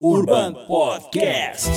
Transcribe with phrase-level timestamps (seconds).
[0.00, 1.68] Urban Podcast.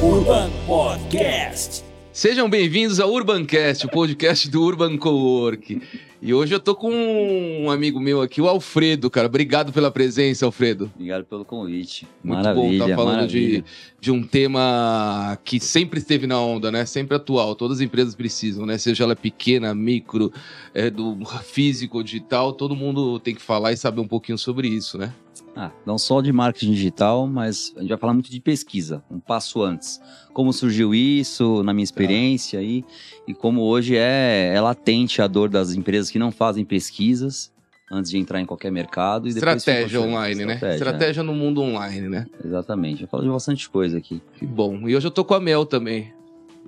[0.00, 1.84] Urban Podcast.
[2.12, 5.82] Sejam bem-vindos ao Urbancast, o podcast do Urban Cowork.
[6.20, 9.26] E hoje eu tô com um amigo meu aqui, o Alfredo, cara.
[9.26, 10.90] Obrigado pela presença, Alfredo.
[10.94, 12.06] Obrigado pelo convite.
[12.24, 13.62] Muito maravilha, bom estar falando maravilha.
[13.62, 13.64] de,
[14.00, 16.86] de um tema que sempre esteve na onda, né?
[16.86, 17.54] Sempre atual.
[17.54, 18.78] Todas as empresas precisam, né?
[18.78, 20.32] Seja ela pequena, micro,
[20.72, 24.96] é, do físico, digital, todo mundo tem que falar e saber um pouquinho sobre isso,
[24.96, 25.12] né?
[25.58, 29.18] Ah, não só de marketing digital, mas a gente vai falar muito de pesquisa, um
[29.18, 29.98] passo antes.
[30.34, 32.84] Como surgiu isso, na minha experiência aí,
[33.26, 37.50] e como hoje é, é latente a dor das empresas que não fazem pesquisas
[37.90, 39.28] antes de entrar em qualquer mercado.
[39.28, 40.54] E depois Estratégia online, né?
[40.54, 42.26] Estratégia, Estratégia no mundo online, né?
[42.44, 43.02] Exatamente.
[43.02, 44.20] Eu falo de bastante coisa aqui.
[44.34, 44.86] Que bom.
[44.86, 46.12] E hoje eu tô com a Mel também.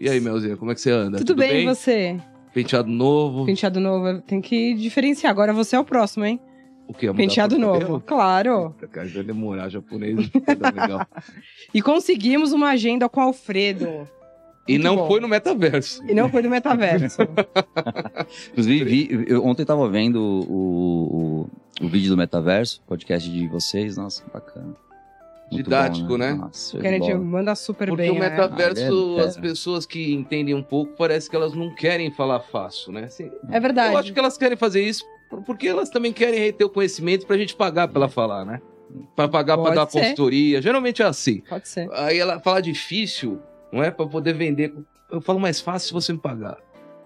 [0.01, 1.19] E aí, Melzinha, como é que você anda?
[1.19, 2.19] Tudo, bem, e você?
[2.55, 3.45] Penteado novo.
[3.45, 5.31] Penteado novo, tem que diferenciar.
[5.31, 6.41] Agora você é o próximo, hein?
[6.89, 6.93] O?
[6.93, 8.01] Mudar Penteado novo, cabelo?
[8.07, 8.75] claro.
[8.91, 10.17] Cara, vai demorar, japonês.
[10.49, 11.07] legal.
[11.75, 14.09] E conseguimos uma agenda com o Alfredo.
[14.67, 15.07] e Muito não bom.
[15.07, 16.03] foi no metaverso.
[16.09, 17.19] E não foi do metaverso.
[18.53, 21.47] Inclusive, vi- eu, ontem eu tava vendo o,
[21.81, 23.97] o, o vídeo do Metaverso, podcast de vocês.
[23.97, 24.75] Nossa, bacana.
[25.51, 26.35] Muito Didático, bom, né?
[26.35, 28.29] Nossa, show o Kennedy manda super Porque bem, o né?
[28.31, 29.41] metaverso, Ah, é, as é.
[29.41, 33.05] pessoas que entendem um pouco, parece que elas não querem falar fácil, né?
[33.05, 33.95] Assim, É verdade.
[33.95, 35.03] eu acho que elas querem fazer isso
[35.47, 38.61] porque elas também querem reter o conhecimento pra gente pagar pra ela falar, né?
[39.15, 40.01] Pra pagar pra Pode dar ser.
[40.01, 40.63] consultoria.
[40.63, 41.41] Geralmente é assim.
[41.49, 41.89] Pode ser.
[41.93, 43.41] Aí ela fala difícil,
[43.73, 43.91] não é?
[43.91, 44.73] Pra poder vender.
[45.11, 46.57] Eu falo mais fácil se você me pagar.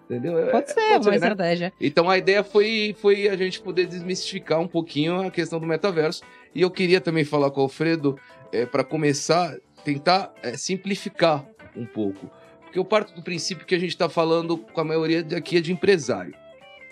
[0.04, 0.38] Entendeu?
[0.38, 1.16] É- Pode ser, pode uma ser, né?
[1.16, 1.72] estratégia.
[1.80, 6.22] Então a ideia foi, foi a gente poder desmistificar um pouquinho a questão do metaverso.
[6.54, 8.16] E eu queria também falar com o Alfredo,
[8.52, 11.44] é, para começar, tentar é, simplificar
[11.76, 12.30] um pouco.
[12.62, 15.60] Porque eu parto do princípio que a gente está falando com a maioria daqui é
[15.60, 16.34] de empresário.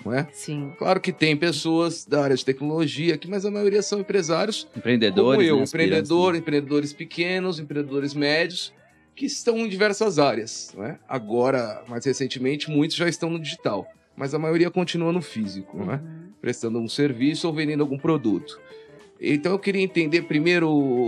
[0.04, 0.26] Não é?
[0.32, 0.72] Sim.
[0.78, 5.36] Claro que tem pessoas da área de tecnologia aqui, mas a maioria são empresários Empreendedores,
[5.36, 6.38] como eu, né, empreendedor, né?
[6.38, 8.72] empreendedores pequenos, empreendedores médios,
[9.14, 10.72] que estão em diversas áreas.
[10.76, 10.98] Não é?
[11.08, 13.86] Agora, mais recentemente, muitos já estão no digital,
[14.16, 15.96] mas a maioria continua no físico, não é?
[15.96, 16.30] Uhum.
[16.40, 18.58] prestando um serviço ou vendendo algum produto.
[19.20, 20.66] Então eu queria entender primeiro,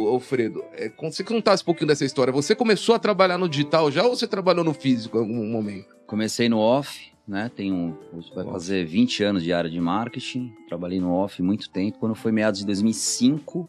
[0.08, 2.30] Alfredo, é, como você contasse um pouquinho dessa história.
[2.30, 5.96] Você começou a trabalhar no digital já ou você trabalhou no físico em algum momento?
[6.06, 7.50] Comecei no off, né?
[7.54, 7.98] Tenho,
[8.34, 10.52] vai fazer 20 anos de área de marketing.
[10.68, 11.98] Trabalhei no off muito tempo.
[11.98, 13.68] Quando foi meados de 2005,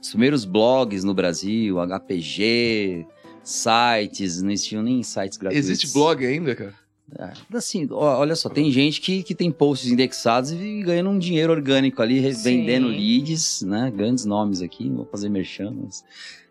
[0.00, 3.06] os primeiros blogs no Brasil, HPG,
[3.42, 5.68] sites, não existiam nem sites gratuitos.
[5.68, 6.74] Existe blog ainda, cara?
[7.16, 11.52] É, assim, olha só, tem gente que, que tem posts indexados e ganhando um dinheiro
[11.52, 12.42] orgânico ali, Sim.
[12.42, 13.92] vendendo leads, né?
[13.94, 16.02] Grandes nomes aqui, não vou fazer merchan, mas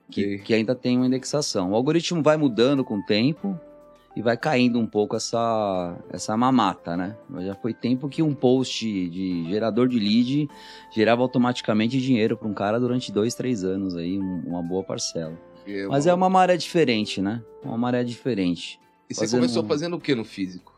[0.09, 1.71] que, que ainda tem uma indexação.
[1.71, 3.59] O algoritmo vai mudando com o tempo
[4.16, 7.16] e vai caindo um pouco essa, essa mamata, né?
[7.29, 10.47] Mas Já foi tempo que um post de gerador de lead
[10.91, 15.34] gerava automaticamente dinheiro para um cara durante dois, três anos aí, um- uma boa parcela.
[15.90, 17.41] Mas é uma maré diferente, né?
[17.63, 18.79] Uma maré diferente.
[19.09, 20.72] E você começou um- fazendo o que no físico?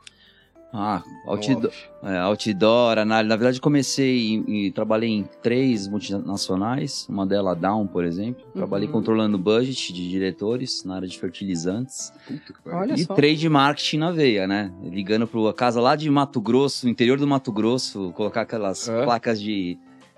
[0.78, 1.72] Ah, outdoor,
[2.04, 3.30] é, outdoor, análise.
[3.30, 8.44] Na verdade, comecei e trabalhei em três multinacionais, uma delas Down, por exemplo.
[8.54, 8.94] Trabalhei Uhum.
[8.94, 12.12] controlando budget de diretores na área de fertilizantes.
[12.28, 13.14] Puta e só.
[13.14, 14.70] trade marketing na veia, né?
[14.84, 18.90] Ligando para a casa lá de Mato Grosso, no interior do Mato Grosso, colocar aquelas
[18.90, 19.04] É.
[19.06, 19.78] placas de,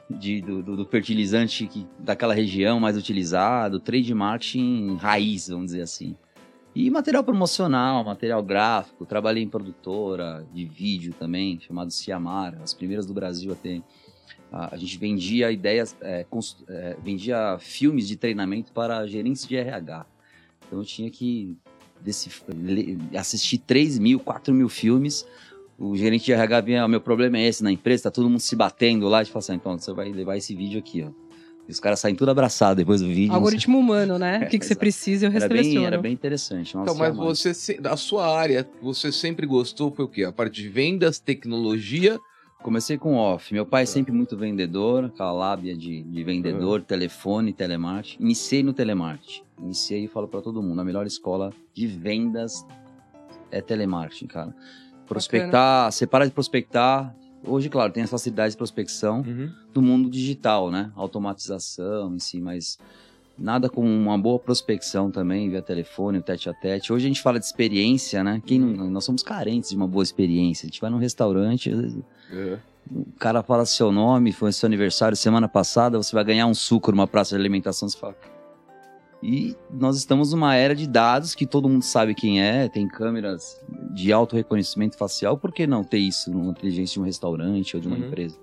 [0.09, 5.81] de- do, do- do fertilizante que, daquela região mais utilizado, trade marketing raiz, vamos dizer
[5.83, 6.15] assim.
[6.79, 13.07] E material promocional, material gráfico, trabalhei em produtora de vídeo também, chamado Ciamara, as primeiras
[13.07, 13.81] do Brasil a ter.
[14.51, 20.05] A, gente vendia ideias, é, cons- é, vendia filmes de treinamento para gerentes de RH.
[20.67, 21.57] Então eu tinha que
[22.47, 25.25] le- assistir 3 mil, 4 mil filmes.
[25.79, 28.39] O gerente de RH vinha, "Ah, meu problema é esse na empresa, tá todo mundo
[28.39, 31.26] se batendo lá, e fala assim, então você vai levar esse vídeo aqui, ó.
[31.67, 33.33] E os caras saem tudo abraçados depois do vídeo.
[33.33, 34.39] Algoritmo humano, né?
[34.45, 36.69] O que, que você precisa e o resto Era era bem interessante.
[36.69, 37.29] Então, nossa, mas Ciamara.
[37.29, 40.23] você, se- da sua área, você sempre gostou, foi o quê?
[40.23, 42.17] A parte de vendas, tecnologia.
[42.63, 43.53] Comecei com off.
[43.53, 43.91] Meu pai é Tá.
[43.91, 48.17] sempre muito vendedor, aquela lábia de, de vendedor, telefone, telemarketing.
[48.23, 49.43] Iniciei no telemarketing.
[49.61, 52.65] Iniciei e falo pra todo mundo, a melhor escola de vendas
[53.51, 54.55] é telemarketing, cara.
[55.05, 57.15] Prospectar, você para de prospectar.
[57.43, 59.23] Hoje, claro, tem as facilidades de prospecção
[59.73, 60.91] do mundo digital, né?
[60.95, 62.77] Automatização em si, mas
[63.37, 66.91] nada como uma boa prospecção também via telefone, tete a tete.
[66.91, 68.41] Hoje a gente fala de experiência, né?
[68.45, 70.65] Quem não- nós somos carentes de uma boa experiência.
[70.65, 71.99] A gente vai num restaurante, vezes
[72.31, 72.57] É.
[72.91, 76.91] o cara fala seu nome, foi seu aniversário semana passada, você vai ganhar um suco
[76.91, 78.15] numa praça de alimentação, você fala.
[79.21, 83.59] E nós estamos numa era de dados que todo mundo sabe quem é, tem câmeras
[83.93, 87.81] de auto reconhecimento facial, por que não ter isso numa inteligência de um restaurante ou
[87.81, 88.05] de uma Uhum.
[88.05, 88.37] empresa?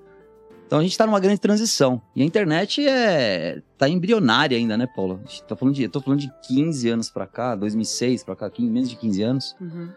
[0.67, 2.03] Então a gente tá numa grande transição.
[2.17, 5.21] E a internet é tá embrionária ainda, né, Paulo?
[5.25, 8.35] A gente tá falando de, eu tô falando de 15 anos pra cá, 2006 pra
[8.35, 9.57] cá, 15, menos de 15 anos.
[9.61, 9.89] Uhum.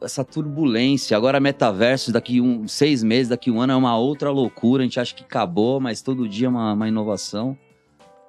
[0.00, 4.82] Essa turbulência, agora metaverso, daqui um, seis meses, daqui um ano é uma outra loucura.
[4.82, 7.56] A gente acha que acabou, mas todo dia é uma, uma inovação.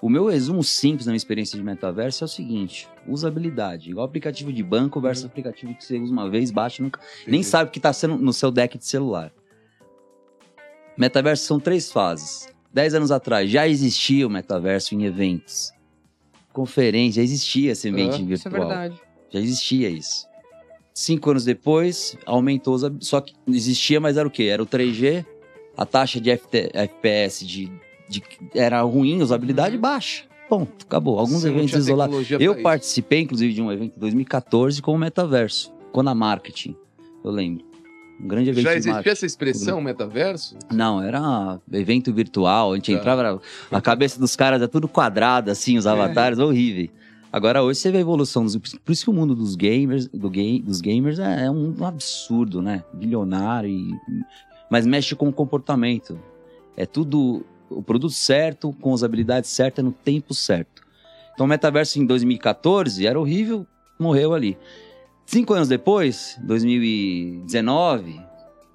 [0.04, 3.90] O meu resumo simples na minha experiência de metaverso é o seguinte: usabilidade.
[3.90, 7.00] Igual aplicativo de banco versus aplicativo que você usa uma vez, baixa e nunca.
[7.20, 7.44] Nem Entendi.
[7.46, 9.32] sabe o que está sendo no seu deck de celular.
[10.98, 12.50] Metaverso são três fases.
[12.70, 15.72] Dez anos atrás já existia o metaverso em eventos.
[16.52, 18.68] Conferência, já existia esse ambiente Aham, Isso é virtual.
[18.68, 19.02] verdade.
[19.30, 20.28] Já existia isso.
[20.94, 22.84] Cinco anos depois, aumentou os.
[23.00, 24.44] Só que existia, mas era o quê?
[24.44, 25.26] Era o 3G,
[25.78, 27.72] a taxa de FT FPS de,
[28.10, 28.24] de-
[28.54, 29.82] era ruim, usabilidade Uhum.
[29.82, 30.24] baixa.
[30.50, 31.18] Ponto, acabou.
[31.20, 32.30] Alguns não eventos isolados.
[32.32, 32.62] Eu isso.
[32.62, 36.76] participei, inclusive, de um evento em 2014 com o Metaverso, com a Marketing,
[37.24, 37.66] eu lembro.
[38.22, 40.56] Um grande evento Já existia essa expressão, metaverso?
[40.72, 43.00] Não, era evento virtual, a gente Tá.
[43.00, 43.42] entrava,
[43.72, 46.90] a cabeça dos caras é tudo quadrada, assim, os avatares, horrível.
[47.32, 50.30] Agora hoje você vê a evolução, dos, por isso que o mundo dos gamers, do
[50.30, 52.84] game, dos gamers é, é um absurdo, né?
[52.94, 53.92] Bilionário, e,
[54.70, 56.18] mas mexe com o comportamento.
[56.78, 57.44] É tudo
[57.78, 60.82] o produto certo, com as habilidades certas, no tempo certo.
[61.34, 63.66] Então o metaverso em 2014 era horrível,
[64.00, 64.58] morreu ali.
[65.26, 68.22] Cinco anos depois, 2019,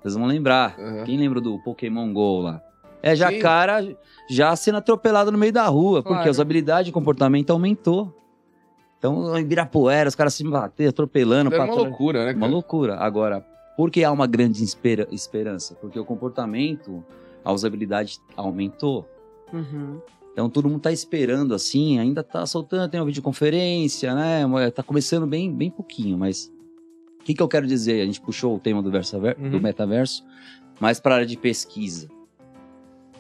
[0.01, 0.77] vocês vão lembrar.
[0.79, 1.05] Aham.
[1.05, 2.61] Quem lembra do Pokémon GO lá?
[3.03, 3.39] É já Sim.
[3.39, 3.97] cara
[4.29, 6.29] já sendo atropelado no meio da rua, porque Claro.
[6.29, 8.15] a usabilidade e comportamento aumentou.
[8.99, 11.55] Então, em Ibirapuera, os caras se bater, atropelando.
[11.55, 12.53] Era uma loucura, né, Uma cara?
[12.53, 12.97] loucura.
[12.97, 13.47] Agora,
[13.77, 15.77] por que há uma grande espera- esperança?
[15.77, 17.05] Porque o comportamento,
[17.45, 19.09] a usabilidade aumentou.
[19.53, 20.01] Uhum.
[20.33, 24.43] Então todo mundo tá esperando assim, ainda tá soltando, tem uma videoconferência, né?
[24.71, 26.53] Tá começando bem, bem pouquinho, mas
[27.21, 28.01] o que, que eu quero dizer?
[28.03, 29.51] A gente puxou o tema do, versaver- Uhum.
[29.51, 30.25] do metaverso,
[30.79, 32.09] mas para a área de pesquisa.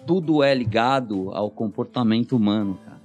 [0.06, 3.00] Tudo é ligado ao comportamento humano, cara.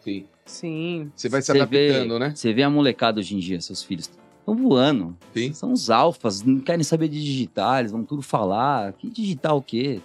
[0.00, 0.24] Sim.
[0.46, 1.12] Sim.
[1.14, 2.32] Você vai se vê- adaptando, né?
[2.34, 4.06] Você vê a molecada hoje em dia, seus filhos
[4.38, 5.14] estão voando.
[5.34, 5.52] Sim.
[5.52, 8.94] São os alfas, não querem saber de digitar, eles vão tudo falar.
[8.94, 10.00] Que digitar o quê?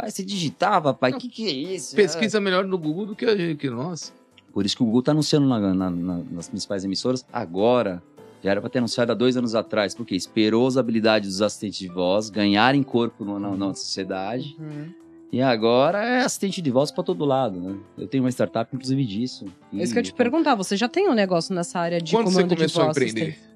[0.00, 1.96] Vai se digitar, papai, o que, que é isso?
[1.96, 4.14] Pesquisa melhor no Google do que a gente, que nós.
[4.52, 8.00] Por isso que o Google tá anunciando na- na- na- nas principais emissoras agora.
[8.42, 11.80] Já era para ter anunciado há dois anos atrás, porque esperou as habilidades dos assistentes
[11.80, 14.54] de voz ganharem corpo no- na, na sociedade.
[14.60, 14.88] Uhum.
[15.32, 17.76] E agora é assistente de voz para todo lado, né?
[17.98, 19.46] Eu tenho uma startup, inclusive, disso.
[19.74, 20.54] É isso que eu ia te E- perguntar.
[20.54, 22.96] Você já tem um negócio nessa área de Quando você comando começou de a voz?
[22.96, 23.30] empreender?
[23.32, 23.48] assistente?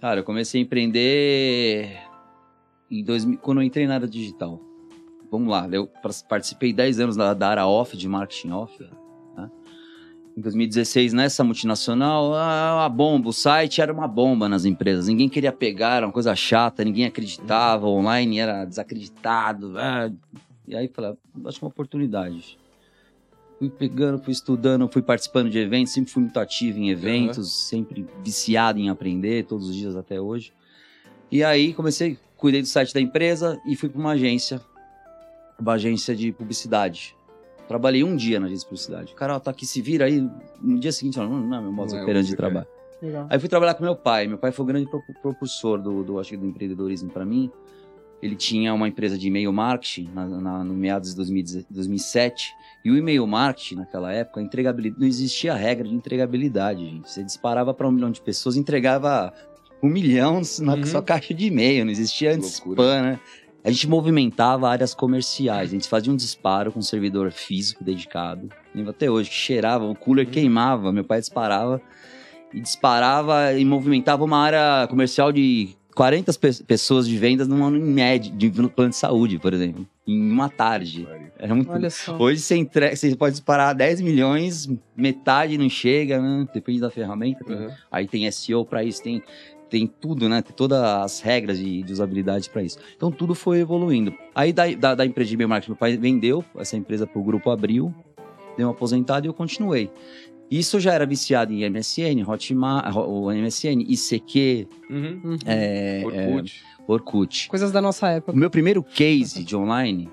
[0.00, 1.98] Cara, eu comecei a empreender
[2.90, 4.58] em 2000, quando eu entrei na área digital.
[5.32, 8.78] Vamos lá, eu par- participei 10 anos da, da área off, de marketing off.
[9.34, 9.50] né?
[10.36, 15.08] Em 2016, nessa multinacional, a, a bomba, o site era uma bomba nas empresas.
[15.08, 19.72] Ninguém queria pegar, era uma coisa chata, ninguém acreditava, online era desacreditado.
[19.78, 20.12] ah.
[20.68, 22.58] E aí, falei, ah, acho que é uma oportunidade.
[23.58, 28.06] Fui pegando, fui estudando, fui participando de eventos, sempre fui muito ativo em eventos, sempre
[28.22, 30.52] viciado em aprender, todos os dias até hoje.
[31.30, 34.60] E aí comecei, cuidei do site da empresa e fui para uma agência,
[35.58, 37.16] uma agência de publicidade.
[37.68, 39.12] Trabalhei um dia na agência de publicidade.
[39.12, 40.20] O cara ó, tá aqui, se vira aí.
[40.60, 42.36] No dia seguinte, eu, não, não é meu modo é operante de é.
[42.36, 42.66] trabalho.
[43.00, 43.26] Legal.
[43.30, 44.26] Aí fui trabalhar com meu pai.
[44.26, 47.50] Meu pai foi o grande pro- propulsor do, do, acho que do empreendedorismo para mim.
[48.20, 52.52] Ele tinha uma empresa de e-mail marketing na, na- no meados de 2010 2007.
[52.84, 57.10] E o e-mail marketing, naquela época, a entregabilidade, não existia regra de entregabilidade, gente.
[57.10, 59.32] Você disparava para um milhão de pessoas, entregava
[59.82, 60.86] um milhão na Uhum.
[60.86, 61.84] sua caixa de e-mail.
[61.84, 63.20] Não existia antes spam, né?
[63.64, 65.70] A gente movimentava áreas comerciais.
[65.70, 68.48] A gente fazia um disparo com um servidor físico dedicado.
[68.74, 70.32] Lembro até hoje que cheirava, o cooler Uhum.
[70.32, 70.92] queimava.
[70.92, 71.80] Meu pai disparava
[72.52, 77.80] e disparava e movimentava uma área comercial de 40 pe- pessoas de vendas numa em
[77.80, 81.06] média, de no plano de saúde, por exemplo, em uma tarde.
[81.38, 81.70] Era muito.
[81.70, 82.16] Olha só.
[82.18, 86.46] Hoje você, entrega, você pode disparar 10 milhões, metade não chega, né?
[86.52, 87.44] Depende da ferramenta.
[87.48, 87.68] Uhum.
[87.90, 89.22] Aí tem SEO para isso, tem,
[89.72, 90.42] tem tudo, né?
[90.42, 92.76] Tem todas as regras de, de usabilidade para isso.
[92.94, 94.12] Então tudo foi evoluindo.
[94.34, 97.24] Aí da, da, da empresa de e-mail marketing, meu pai vendeu essa empresa para o
[97.24, 97.92] grupo Abril,
[98.54, 99.90] deu uma aposentada e eu continuei.
[100.50, 105.20] Isso já era viciado em MSN, Hotmart, o MSN, ICQ, Uhum.
[105.24, 105.36] Uhum.
[105.46, 106.62] é, Orkut.
[106.78, 107.48] é, Orkut.
[107.48, 108.36] Coisas da nossa O época.
[108.38, 110.10] meu primeiro case de online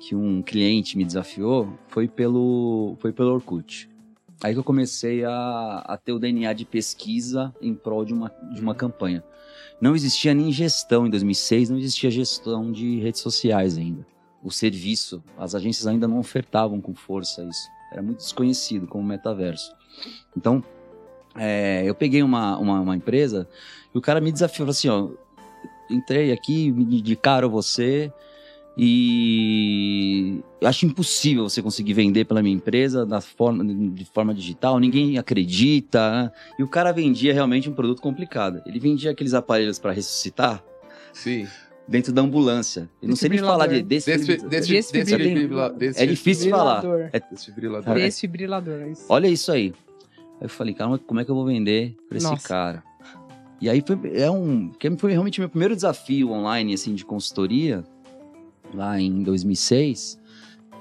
[0.00, 3.88] que um cliente me desafiou foi pelo, foi pelo Orkut.
[4.42, 8.32] Aí que eu comecei a, a ter o DNA de pesquisa em prol de uma,
[8.52, 9.22] de uma campanha.
[9.80, 14.06] Não existia nem gestão em 2006, não existia gestão de redes sociais ainda.
[14.42, 17.68] O serviço, as agências ainda não ofertavam com força isso.
[17.92, 19.74] Era muito desconhecido como metaverso.
[20.36, 20.62] Então,
[21.36, 23.48] é, eu peguei uma, uma, uma empresa
[23.94, 25.10] e o cara me desafiou, assim, ó,
[25.90, 28.12] entrei aqui, me indicaram você,
[28.76, 34.78] E eu acho impossível você conseguir vender pela minha empresa da forma, de forma digital,
[34.78, 36.10] ninguém acredita.
[36.24, 36.30] né?
[36.58, 38.62] E o cara vendia realmente um produto complicado.
[38.66, 40.62] Ele vendia aqueles aparelhos para ressuscitar
[41.12, 41.46] Sim.
[41.86, 42.88] dentro da ambulância.
[43.02, 44.50] Eu não sei nem falar de Desfi- desfibrilador.
[44.50, 45.78] desfi- Desfibrilador.
[45.78, 46.02] desfibrilador.
[46.02, 46.80] É difícil falar.
[47.30, 47.94] Desfibrilador.
[47.94, 48.80] Desfibrilador.
[48.82, 48.88] É.
[48.90, 49.04] Isso.
[49.08, 49.74] Olha isso aí.
[50.40, 52.82] Aí eu falei, cara, como é que eu vou vender pra esse cara?
[53.60, 57.84] E aí foi, é um, que foi realmente meu primeiro desafio online, assim, de consultoria,
[58.74, 60.20] lá em 2006.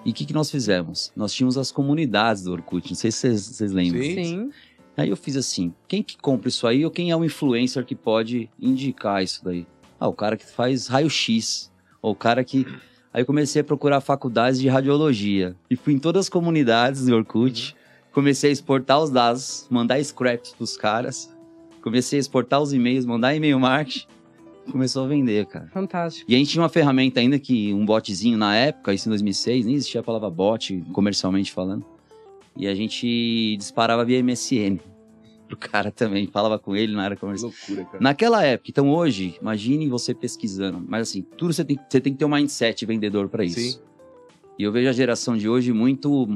[0.06, 1.12] E o que, que nós fizemos?
[1.16, 4.02] Nós tínhamos as comunidades do Orkut, não sei se vocês, vocês lembram.
[4.02, 4.24] Sim.
[4.24, 4.52] Sim.
[4.96, 7.96] Aí eu fiz assim, quem que compra isso aí ou quem é o influencer que
[7.96, 9.66] pode indicar isso daí?
[10.00, 12.66] Ah, o cara que faz raio-x, ou o cara que...
[13.14, 15.56] Aí eu comecei a procurar faculdades de radiologia.
[15.70, 17.76] E fui em todas as comunidades do Orkut,
[18.12, 21.34] comecei a exportar os dados, mandar scraps pros caras,
[21.82, 24.06] comecei a exportar os e-mails, mandar e-mail marketing,
[24.72, 25.68] começou a vender, cara.
[25.68, 26.30] Fantástico.
[26.30, 29.66] E a gente tinha uma ferramenta ainda que, um botzinho na época, isso em 2006,
[29.66, 31.86] nem existia a palavra bot, comercialmente falando.
[32.56, 34.80] E a gente disparava via MSN
[35.48, 37.52] pro cara também, falava com ele na área comercial.
[37.52, 38.04] Loucura, cara.
[38.04, 42.20] Naquela época, então hoje, imagine você pesquisando, mas assim, tudo você tem, você tem que
[42.20, 43.60] ter um mindset vendedor para isso.
[43.60, 43.80] Sim.
[44.60, 46.28] E eu vejo a geração de hoje muito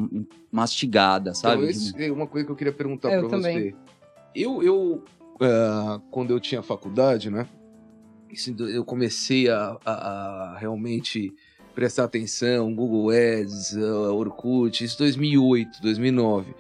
[0.50, 1.58] mastigada, sabe?
[1.58, 3.72] Então, esse é uma coisa que eu queria perguntar também.
[3.72, 3.76] você.
[4.34, 5.04] Eu, eu
[5.42, 7.48] ah, quando eu tinha faculdade, né?
[8.34, 9.92] Isso, Eu comecei a, a-
[10.54, 11.34] a realmente
[11.76, 16.54] prestar atenção, Google Ads, Orkut, isso 2008, 2009,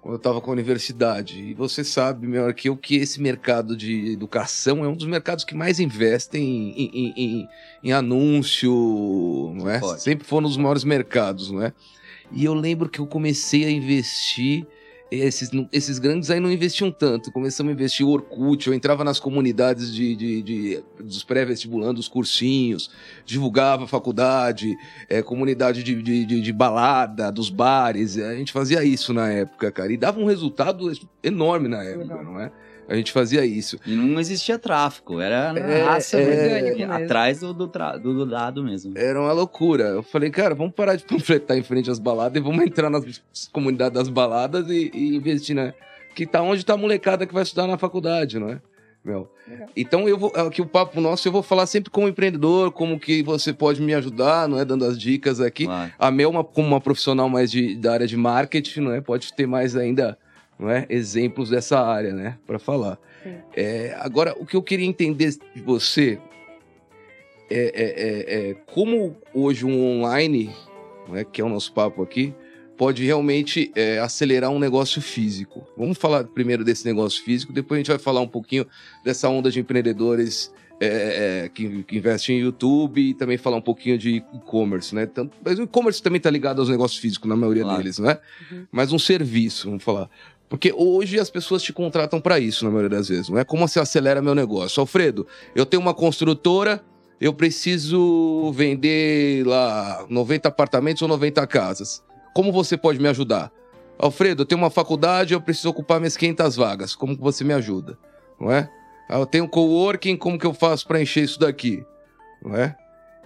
[0.00, 1.38] quando eu estava com a universidade.
[1.40, 5.44] E você sabe melhor que eu que esse mercado de educação é um dos mercados
[5.44, 6.42] que mais investem
[6.76, 7.48] em, em- em-
[7.84, 8.72] em anúncio,
[9.56, 9.78] não é?
[9.78, 10.02] Pode.
[10.02, 11.72] Sempre foram os maiores mercados, não é?
[12.32, 14.66] E eu lembro que eu comecei a investir.
[15.08, 17.30] Esses, esses grandes aí não investiam tanto.
[17.30, 22.90] Começamos a investir o Orkut, eu entrava nas comunidades de, de- de- dos pré-vestibulandos, cursinhos,
[23.24, 24.76] divulgava a faculdade,
[25.08, 28.18] eh, comunidade de, de- de- de balada, dos bares.
[28.18, 29.92] A gente fazia isso na época, cara.
[29.92, 30.90] E dava um resultado
[31.22, 32.24] enorme na época, Legal.
[32.24, 32.50] não é?
[32.88, 33.78] A gente fazia isso.
[33.86, 36.92] E não existia tráfico, era É, raça, é, mesmo.
[36.92, 38.92] atrás do, do, tra- do- do dado mesmo.
[38.96, 39.84] Era uma loucura.
[39.84, 43.04] Eu falei, cara, vamos parar de panfletar em frente às baladas e vamos entrar nas
[43.52, 45.74] comunidades das baladas e, e investir, né?
[46.14, 48.60] Que tá onde tá a molecada que vai estudar na faculdade, não é?
[49.04, 49.30] Meu.
[49.76, 50.32] Então eu vou.
[50.34, 53.94] Aqui o papo nosso eu vou falar sempre como empreendedor, como que você pode me
[53.94, 54.64] ajudar, não é?
[54.64, 55.66] Dando as dicas aqui.
[55.66, 55.92] Claro.
[55.96, 59.00] A Mel, uma, como uma profissional mais de, da área de marketing, não é?
[59.00, 60.18] Pode ter mais ainda,
[60.58, 60.86] não é?
[60.88, 62.38] Exemplos dessa área, né?
[62.46, 62.98] Para falar.
[63.54, 66.18] É, agora, o que eu queria entender de você
[67.50, 70.50] é, é- é- é como hoje um online,
[71.08, 71.24] não é?
[71.24, 72.32] Que é o nosso papo aqui,
[72.76, 75.66] pode realmente é, acelerar um negócio físico.
[75.76, 78.66] Vamos falar primeiro desse negócio físico, depois a gente vai falar um pouquinho
[79.04, 83.62] dessa onda de empreendedores é, é, que, que investem em YouTube e também falar um
[83.62, 85.06] pouquinho de e-commerce, né?
[85.06, 87.78] Tanto, mas o e-commerce também tá ligado aos negócios físicos, na maioria Claro.
[87.78, 88.18] deles, né?
[88.52, 88.66] Uhum.
[88.70, 90.10] Mas um serviço, vamos falar.
[90.48, 93.44] Porque hoje as pessoas te contratam para isso, na maioria das vezes, não é?
[93.44, 94.80] Como você acelera meu negócio?
[94.80, 96.84] Alfredo, eu tenho uma construtora,
[97.20, 102.04] eu preciso vender lá 90 apartamentos ou 90 casas.
[102.34, 103.50] Como você pode me ajudar?
[103.98, 106.94] Alfredo, eu tenho uma faculdade, eu preciso ocupar minhas 500 vagas.
[106.94, 107.98] Como que você me ajuda?
[108.40, 108.70] Não é?
[109.08, 111.82] Ah, eu tenho coworking, como que eu faço para encher isso daqui?
[112.42, 112.76] Não é?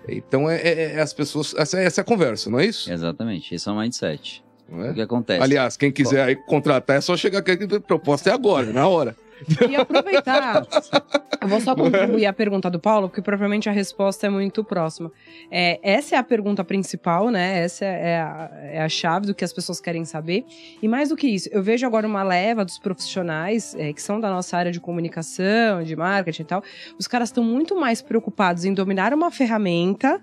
[0.09, 1.55] Então é, é- é as pessoas.
[1.57, 2.91] Essa, é- essa é a conversa, não é isso?
[2.91, 4.43] Exatamente, esse é o mindset.
[4.71, 4.91] Não é?
[4.91, 5.43] O que acontece?
[5.43, 7.53] Aliás, quem quiser aí contratar é só chegar aqui.
[7.53, 9.17] A proposta é agora, na hora.
[9.69, 10.67] E aproveitar,
[11.41, 15.11] eu vou só contribuir a pergunta do Paulo, porque provavelmente a resposta é muito próxima.
[15.51, 17.65] É, essa é a pergunta principal, né?
[17.65, 20.45] Essa é a, é a chave do que as pessoas querem saber.
[20.83, 24.21] E mais do que isso, eu vejo agora uma leva dos profissionais é, que são
[24.21, 26.63] da nossa área de comunicação, de marketing e tal.
[26.99, 30.21] Os caras estão muito mais preocupados em dominar uma ferramenta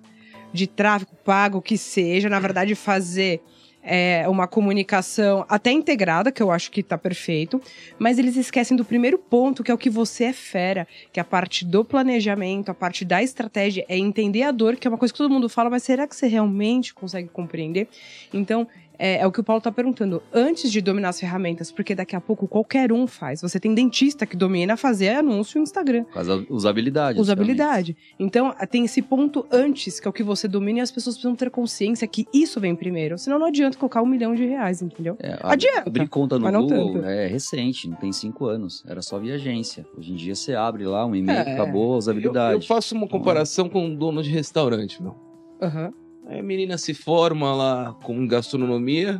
[0.53, 3.41] de tráfego pago que seja, na verdade, fazer.
[3.89, 7.61] É, uma comunicação até integrada, que eu acho que tá perfeito,
[7.97, 11.21] mas eles esquecem do primeiro ponto, que é o que você é fera, que é
[11.21, 14.97] a parte do planejamento, a parte da estratégia, é entender a dor, que é uma
[14.97, 17.87] coisa que todo mundo fala, mas será que você realmente consegue compreender?
[18.33, 18.67] Então,
[18.99, 20.21] é, é o que o Paulo tá perguntando.
[20.33, 23.41] Antes de dominar as ferramentas, porque daqui a pouco qualquer um faz.
[23.41, 26.03] Você tem dentista que domina fazer anúncio no Instagram.
[26.05, 27.19] Causa da usabilidade.
[27.19, 27.95] Usabilidade.
[28.19, 31.35] Então, tem esse ponto antes, que é o que você domina, e as pessoas precisam
[31.35, 33.17] ter consciência que isso vem primeiro.
[33.17, 35.15] Senão não adianta colocar um milhão de reais, entendeu?
[35.19, 37.05] É, Adianta, Abrir conta no mas não Google tanto.
[37.05, 38.83] é recente, não tem cinco anos.
[38.87, 39.85] Era só via agência.
[39.97, 41.53] Hoje em dia você abre lá um e-mail, É.
[41.53, 42.53] acabou a Eu, usabilidade.
[42.55, 45.15] eu faço uma comparação com um dono de restaurante, meu.
[45.61, 45.91] Aham.
[46.27, 49.19] Aí a menina se forma lá com gastronomia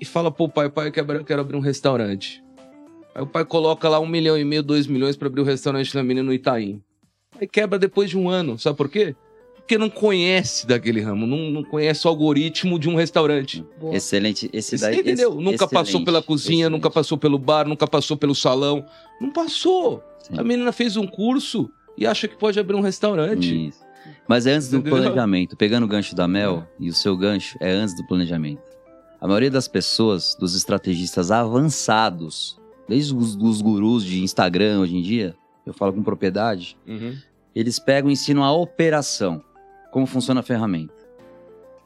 [0.00, 2.42] e fala pro pai, pai, eu quero, eu quero abrir um restaurante.
[3.14, 5.92] Aí o pai coloca lá um milhão e meio, dois milhões pra abrir o restaurante
[5.92, 6.82] da menina no Itaim.
[7.40, 9.14] Aí quebra depois de um ano, sabe por quê?
[9.68, 13.62] porque não conhece daquele ramo, não, não conhece o algoritmo de um restaurante.
[13.78, 13.94] Boa.
[13.94, 14.48] Excelente.
[14.50, 15.00] Esse Você daí.
[15.00, 15.28] entendeu?
[15.32, 16.72] esse- nunca passou pela cozinha, excelente.
[16.72, 18.82] nunca passou pelo bar, nunca passou pelo salão.
[19.20, 20.02] Não passou.
[20.20, 20.38] Sim.
[20.38, 23.68] A menina fez um curso e acha que pode abrir um restaurante.
[23.68, 23.80] Isso.
[24.28, 24.98] Mas é antes do Entendeu?
[24.98, 25.56] planejamento.
[25.56, 28.62] Pegando o gancho da Mel, e o seu gancho é antes do planejamento.
[29.20, 32.58] A maioria das pessoas, dos estrategistas avançados,
[32.88, 35.34] desde os, os gurus de Instagram hoje em dia,
[35.66, 37.16] eu falo com propriedade, Uhum.
[37.54, 39.42] eles pegam e ensinam a operação,
[39.90, 40.94] como funciona a ferramenta.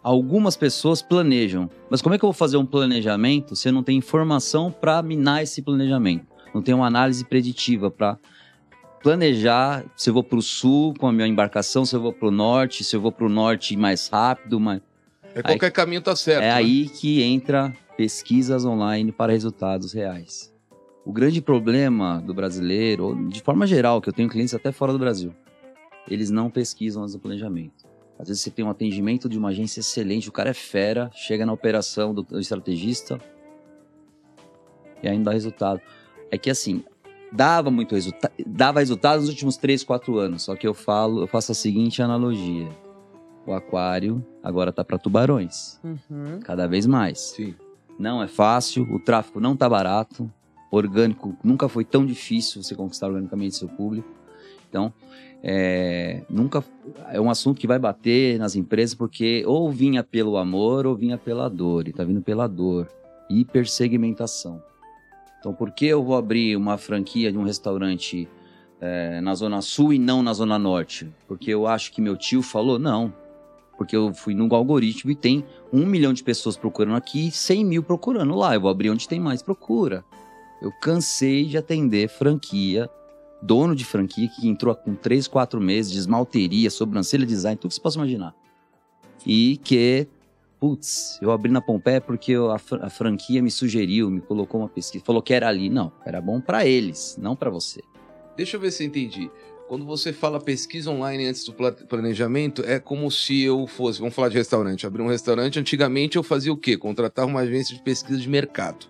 [0.03, 3.85] Algumas pessoas planejam, mas como é que eu vou fazer um planejamento se eu não
[3.85, 6.27] tenho informação para minar esse planejamento?
[6.53, 8.19] Não tenho uma análise preditiva para
[9.03, 12.29] planejar se eu vou para o sul com a minha embarcação, se eu vou para
[12.29, 14.81] o norte, se eu vou para o norte mais rápido, mas
[15.35, 16.43] É qualquer caminho tá certo.
[16.43, 16.53] é né?
[16.53, 20.53] aí que entra pesquisas online para resultados reais.
[21.05, 24.93] O grande problema do brasileiro, ou de forma geral, que eu tenho clientes até fora
[24.93, 25.35] do Brasil,
[26.09, 27.85] eles não pesquisam antes do planejamento.
[28.19, 31.45] Às vezes você tem um atendimento de uma agência excelente, o cara é fera, chega
[31.45, 33.19] na operação do, do estrategista
[35.03, 35.81] e aí não dá resultado.
[36.31, 36.85] É que assim,
[37.33, 41.27] dava muito resultado, dava resultado nos últimos 3, 4 anos, só que eu falo, eu
[41.27, 42.69] faço a seguinte analogia.
[43.47, 46.39] O aquário agora tá para tubarões, Uhum.
[46.45, 47.19] cada vez mais.
[47.19, 47.55] Sim.
[47.99, 50.31] Não é fácil, o tráfego não tá barato,
[50.71, 54.09] orgânico nunca foi tão difícil você conquistar organicamente seu público.
[54.69, 54.93] Então,
[55.43, 56.65] é, nunca
[57.11, 61.19] é um assunto que vai bater nas empresas porque ou vinha pelo amor ou vinha
[61.19, 62.89] pela dor, e tá vindo pela dor.
[63.29, 64.63] Hipersegmentação.
[65.43, 68.29] Então, por que eu vou abrir uma franquia de um restaurante
[68.81, 71.13] é, na Zona Sul e não na Zona Norte?
[71.27, 72.79] Porque eu acho que meu tio falou?
[72.79, 73.13] Não.
[73.77, 77.65] Porque eu fui no algoritmo e tem um milhão de pessoas procurando aqui e 100
[77.65, 78.55] mil procurando lá.
[78.55, 80.05] Eu vou abrir onde tem mais procura.
[80.63, 82.89] Eu cansei de atender franquia,
[83.43, 87.75] dono de franquia que entrou com 3, 4 meses de esmalteria, sobrancelha, design, tudo que
[87.75, 88.33] você possa imaginar.
[89.27, 90.07] E que,
[90.63, 94.69] putz, eu abri na Pompeia porque eu- a, a franquia me sugeriu, me colocou uma
[94.69, 95.69] pesquisa, falou que era ali.
[95.69, 97.81] Não, era bom pra eles, não pra você.
[98.37, 99.29] Deixa eu ver se eu entendi.
[99.67, 104.15] Quando você fala pesquisa online antes do pla- planejamento, é como se eu fosse, vamos
[104.15, 106.77] falar de restaurante, abrir um restaurante, antigamente eu fazia o quê?
[106.77, 108.87] Contratava uma agência de pesquisa de mercado.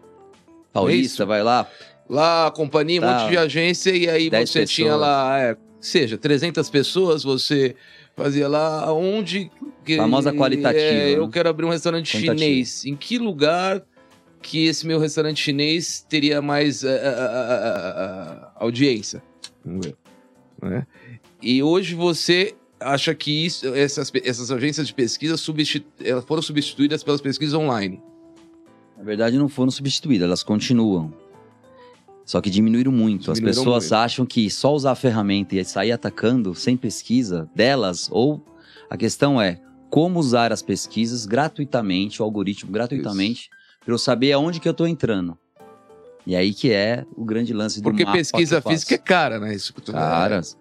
[0.75, 1.27] Paulista, isso?
[1.27, 1.66] vai lá,
[2.09, 3.20] Lá, a companhia, um Tá.
[3.20, 5.01] monte de agência, e aí 10 você tinha pessoas.
[5.01, 7.75] lá, é, seja, 300 pessoas, você
[8.16, 9.51] fazia lá onde...
[9.85, 12.85] Que, Famosa qualitativa, É, eu quero abrir um restaurante chinês.
[12.85, 13.83] Em que lugar
[14.40, 19.22] que esse meu restaurante chinês teria mais é, é, é, é, é, audiência?
[19.64, 19.96] Vamos ver.
[20.62, 20.87] Né?
[21.40, 25.37] E hoje você acha que isso, essas, essas agências de pesquisa
[26.05, 28.01] elas foram substituídas pelas pesquisas online?
[28.96, 31.12] Na verdade, não foram substituídas, elas continuam.
[32.25, 33.31] Só que diminuíram muito.
[33.31, 33.95] As Diminuíram pessoas muito.
[33.95, 38.45] acham que só usar a ferramenta e sair atacando sem pesquisa delas, ou
[38.89, 43.51] a questão é como usar as pesquisas gratuitamente, o algoritmo gratuitamente,
[43.85, 45.37] para eu saber aonde que eu tô entrando.
[46.27, 49.55] E aí que é o grande lance do Porque pesquisa física é cara, né?
[49.55, 50.57] Isso que tu Cara, se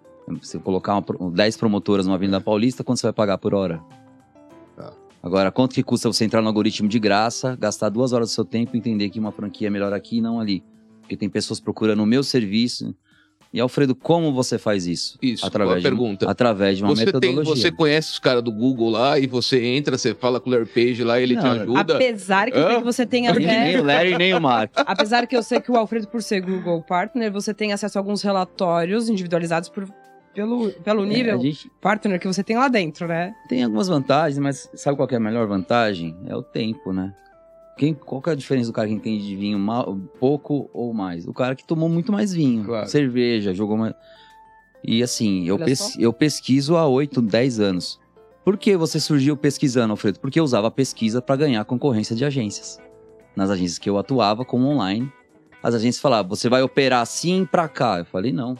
[0.56, 3.80] eu colocar uma pro- 10 promotoras numa Avenida Paulista, quanto você vai pagar por hora?
[4.76, 4.92] Tá.
[5.22, 8.44] Agora, quanto que custa você entrar no algoritmo de graça, gastar duas horas do seu
[8.44, 10.64] tempo e entender que uma franquia é melhor aqui e não ali?
[11.02, 12.94] Porque tem pessoas procurando o meu serviço.
[13.54, 15.18] E, Alfredo, como você faz isso?
[15.20, 16.30] Isso, através boa de, pergunta.
[16.30, 17.54] Através de uma Você, tem, metodologia.
[17.64, 20.64] você conhece os caras do Google lá e você entra, você fala com o Larry
[20.64, 21.94] Page lá, ele te Não, ajuda.
[21.96, 22.78] Apesar que eu sei Hã?
[22.78, 23.80] que você tem Nem, nem até.
[23.80, 24.72] o Larry, nem o Mark.
[24.86, 28.00] Apesar que eu sei que o Alfredo, por ser Google Partner, você tem acesso a
[28.00, 29.86] alguns relatórios individualizados por,
[30.34, 33.34] pelo, pelo É, nível a gente partner que você tem lá dentro, né?
[33.50, 36.16] tem algumas vantagens, mas sabe qual que é a melhor vantagem?
[36.26, 37.12] É o tempo, né?
[37.76, 40.92] Quem, qual que é a diferença do cara que entende de vinho mal, pouco ou
[40.92, 41.26] mais?
[41.26, 42.86] O cara que tomou muito mais vinho, Claro.
[42.86, 43.94] cerveja, jogou mais.
[44.84, 47.98] E assim, eu, pes- eu pesquiso há 8, 10 anos.
[48.44, 50.18] Por que você surgiu pesquisando, Alfredo?
[50.20, 52.78] Porque eu usava a pesquisa para ganhar concorrência de agências.
[53.36, 55.10] Nas agências que eu atuava como online,
[55.62, 58.00] as agências falavam: você vai operar assim pra cá.
[58.00, 58.56] Eu falei: não.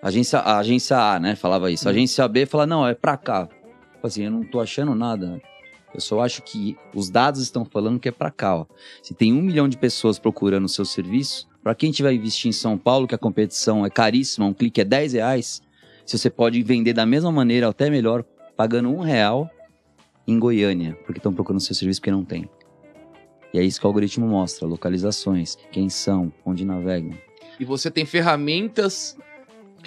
[0.00, 1.34] Agência, a agência A, né?
[1.34, 1.88] Falava isso.
[1.88, 3.48] A agência B fala: não, é pra cá.
[3.50, 5.40] Eu falei assim: eu não tô achando nada.
[5.96, 8.54] Eu só acho que os dados estão falando que é pra cá.
[8.54, 8.66] Ó.
[9.02, 12.52] Se tem um milhão de pessoas procurando o seu serviço, para quem tiver investir em
[12.52, 15.62] São Paulo, que a competição é caríssima, um clique é 10 reais,
[16.04, 18.22] se você pode vender da mesma maneira, até melhor,
[18.54, 19.50] pagando um real
[20.28, 22.46] em Goiânia, porque estão procurando seu serviço porque não tem.
[23.54, 27.16] E é isso que o algoritmo mostra: localizações, quem são, onde navegam.
[27.58, 29.16] E você tem ferramentas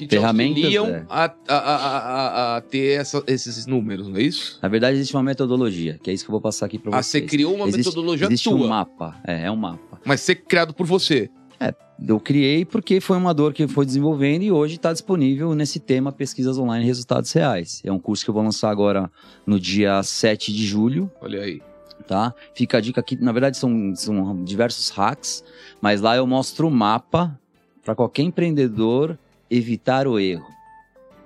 [0.05, 1.05] que te auxiliam é.
[1.09, 4.57] a, a, a, a, ter essa- esses números, não é isso?
[4.61, 7.01] Na verdade, existe uma metodologia, que é isso que eu vou passar aqui para Ah,
[7.03, 7.23] vocês.
[7.23, 9.99] você criou uma existe, metodologia existe tua, um mapa, é, é um mapa.
[10.05, 11.29] mas ser criado por você.
[12.07, 16.13] Eu criei porque foi uma dor que foi desenvolvendo e hoje está disponível nesse tema
[16.13, 17.81] Pesquisas Online e Resultados Reais.
[17.83, 19.11] É um curso que eu vou lançar agora
[19.45, 21.61] no dia 7 de julho, Olha aí.
[22.07, 22.33] tá?
[22.55, 25.43] Fica a dica aqui, na verdade são, são diversos hacks,
[25.81, 27.37] mas lá eu mostro o mapa
[27.83, 30.47] para qualquer empreendedor evitar o erro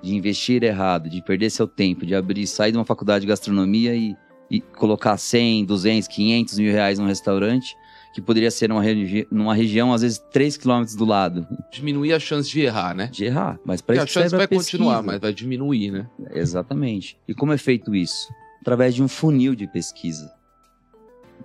[0.02, 3.96] de investir errado, de perder seu tempo, de abrir, sair de uma faculdade de gastronomia
[3.96, 4.16] e,
[4.52, 7.76] e colocar 100, 200, 500 mil reais num restaurante
[8.14, 12.20] que poderia ser numa, regi numa região, às vezes, 3 quilômetros do lado, Diminuir a
[12.20, 13.08] chance de errar, né?
[13.08, 13.60] de errar.
[13.66, 16.08] Mas para isso a chance vai a continuar, mas vai diminuir, né?
[16.32, 17.18] Exatamente.
[17.28, 18.32] E como é feito isso?
[18.62, 20.32] Através de um funil de pesquisa.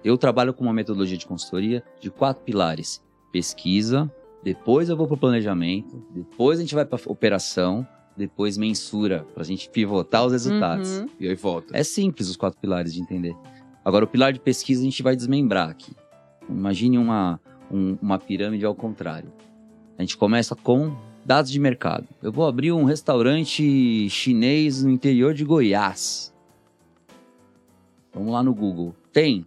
[0.04, 4.12] Eu trabalho com uma metodologia de consultoria de quatro pilares: pesquisa,
[4.42, 9.42] depois eu vou para o planejamento, depois a gente vai para operação, depois mensura, para
[9.42, 10.98] a gente pivotar os resultados.
[10.98, 11.06] Uhum.
[11.20, 11.76] E aí volta.
[11.76, 13.36] É simples os quatro pilares de entender.
[13.84, 15.92] Agora, o pilar de pesquisa a gente vai desmembrar aqui.
[16.48, 19.32] Imagine uma, um- uma pirâmide ao contrário.
[19.96, 22.06] A gente começa com dados de mercado.
[22.22, 26.34] Eu vou abrir um restaurante chinês no interior de Goiás.
[28.12, 28.94] Vamos lá no Google.
[29.12, 29.44] Tem?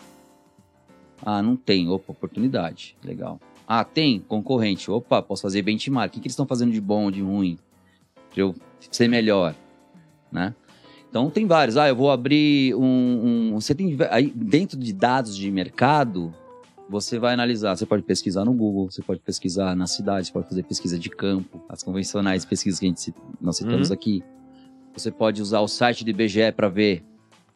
[1.23, 1.89] Ah, não tem.
[1.89, 2.95] Opa, oportunidade.
[3.03, 3.39] Legal.
[3.73, 4.19] Ah, tem?
[4.19, 4.91] Concorrente.
[4.91, 6.09] Opa, posso fazer benchmark.
[6.09, 7.57] O que, que eles estão fazendo de bom, de ruim?
[8.29, 8.53] Pra eu
[8.91, 9.55] ser melhor,
[10.29, 10.53] né?
[11.09, 11.77] Então tem vários.
[11.77, 12.81] Ah, eu vou abrir um.
[12.83, 16.33] um- você tem aí dentro de dados de mercado,
[16.89, 17.77] você vai analisar.
[17.77, 21.09] Você pode pesquisar no Google, você pode pesquisar na cidade, você pode fazer pesquisa de
[21.09, 23.93] campo, as convencionais pesquisas que a gente nós citamos Uhum.
[23.93, 24.21] aqui.
[24.93, 27.05] Você pode usar o site do IBGE para ver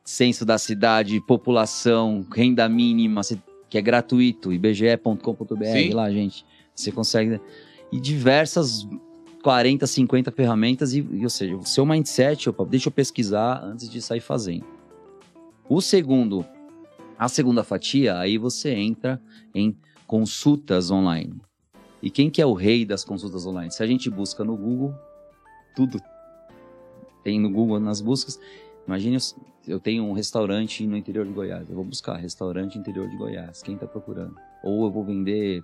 [0.05, 3.37] censo da cidade, população, renda mínima, se-
[3.75, 6.45] que é gratuito, ibge.com.br lá, gente.
[6.73, 7.41] Você consegue
[7.91, 8.87] e diversas
[9.43, 13.89] 40, 50 ferramentas e, e, ou seja, o seu mindset, opa, deixa eu pesquisar antes
[13.89, 14.63] de sair fazendo.
[15.67, 16.45] O segundo,
[17.19, 19.21] a segunda fatia, aí você entra
[19.53, 19.75] em
[20.07, 21.35] consultas online.
[22.01, 23.71] E quem que é o rei das consultas online?
[23.73, 24.95] Se a gente busca no Google,
[25.75, 25.99] tudo
[27.25, 28.39] tem no Google nas buscas.
[28.87, 29.17] Imagine,
[29.67, 31.67] eu- tenho um restaurante no interior de Goiás.
[31.69, 33.61] Eu vou buscar restaurante interior de Goiás.
[33.63, 34.35] Quem tá procurando?
[34.63, 35.63] Ou eu vou vender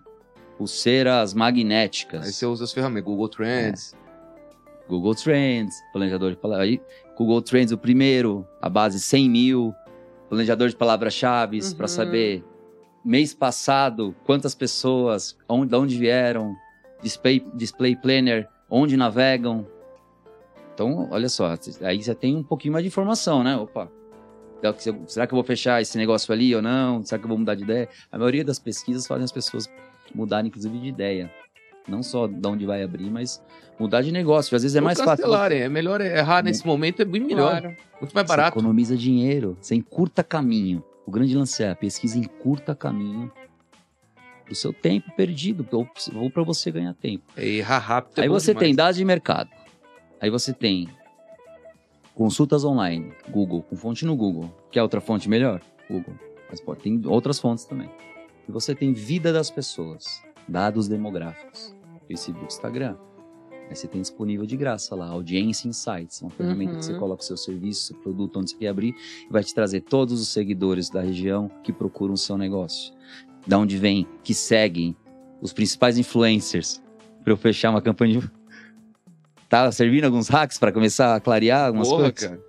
[0.58, 2.26] pulseiras magnéticas.
[2.26, 3.96] Aí você usa as ferramentas, Google Trends.
[4.88, 6.68] Google Trends, planejador de palavras.
[6.68, 6.82] Aí,
[7.18, 9.74] Google Trends, o primeiro, a base 100 mil,
[10.28, 11.74] planejador de palavras-chave Uhum.
[11.76, 12.44] para saber
[13.04, 16.56] mês passado quantas pessoas, onde, de onde vieram,
[17.02, 19.66] display, display planner, onde navegam.
[20.74, 23.56] Então, olha só, aí você tem um pouquinho mais de informação, né?
[23.58, 23.90] Opa,
[25.08, 27.04] será que eu vou fechar esse negócio ali ou não?
[27.04, 27.90] Será que eu vou mudar de ideia?
[28.12, 29.70] A maioria das pesquisas fazem as pessoas
[30.14, 31.32] mudarem, inclusive, de ideia.
[31.88, 33.42] Não só de onde vai abrir, mas
[33.80, 34.56] mudar de negócio.
[34.56, 35.34] Às vezes é Ou mais fácil.
[35.36, 37.60] É melhor errar nesse momento, é bem melhor.
[37.60, 37.76] Claro.
[38.00, 38.58] Muito mais Você barato.
[38.58, 40.84] economiza dinheiro, você encurta caminho.
[41.06, 43.32] O grande lance é a pesquisa encurta caminho
[44.48, 47.24] do seu tempo perdido, ou, para você ganhar tempo.
[47.36, 48.20] É errar rápido.
[48.20, 48.68] é Aí você demais.
[48.68, 49.50] tem dados de mercado.
[50.22, 50.88] Aí você tem
[52.16, 54.54] consultas online, Google, com fonte no Google.
[54.72, 55.62] Quer outra fonte melhor?
[55.90, 56.14] Google.
[56.50, 57.90] Mas pode, tem outras fontes também.
[58.48, 61.74] E você tem vida das pessoas, dados demográficos,
[62.08, 62.96] Facebook, Instagram.
[63.70, 67.00] Aí você tem disponível de graça lá, Audiência Insights, uma ferramenta que você Uhum.
[67.00, 68.94] coloca o seu serviço, seu produto, onde você quer abrir,
[69.28, 72.94] e vai te trazer todos os seguidores da região que procuram o seu negócio.
[73.48, 74.94] Da onde vem, que seguem
[75.42, 76.82] os principais influencers,
[77.24, 78.32] para eu fechar uma campanha de...
[79.52, 82.20] Tá servindo alguns hacks para começar a clarear algumas Porra, coisas?
[82.30, 82.40] cara.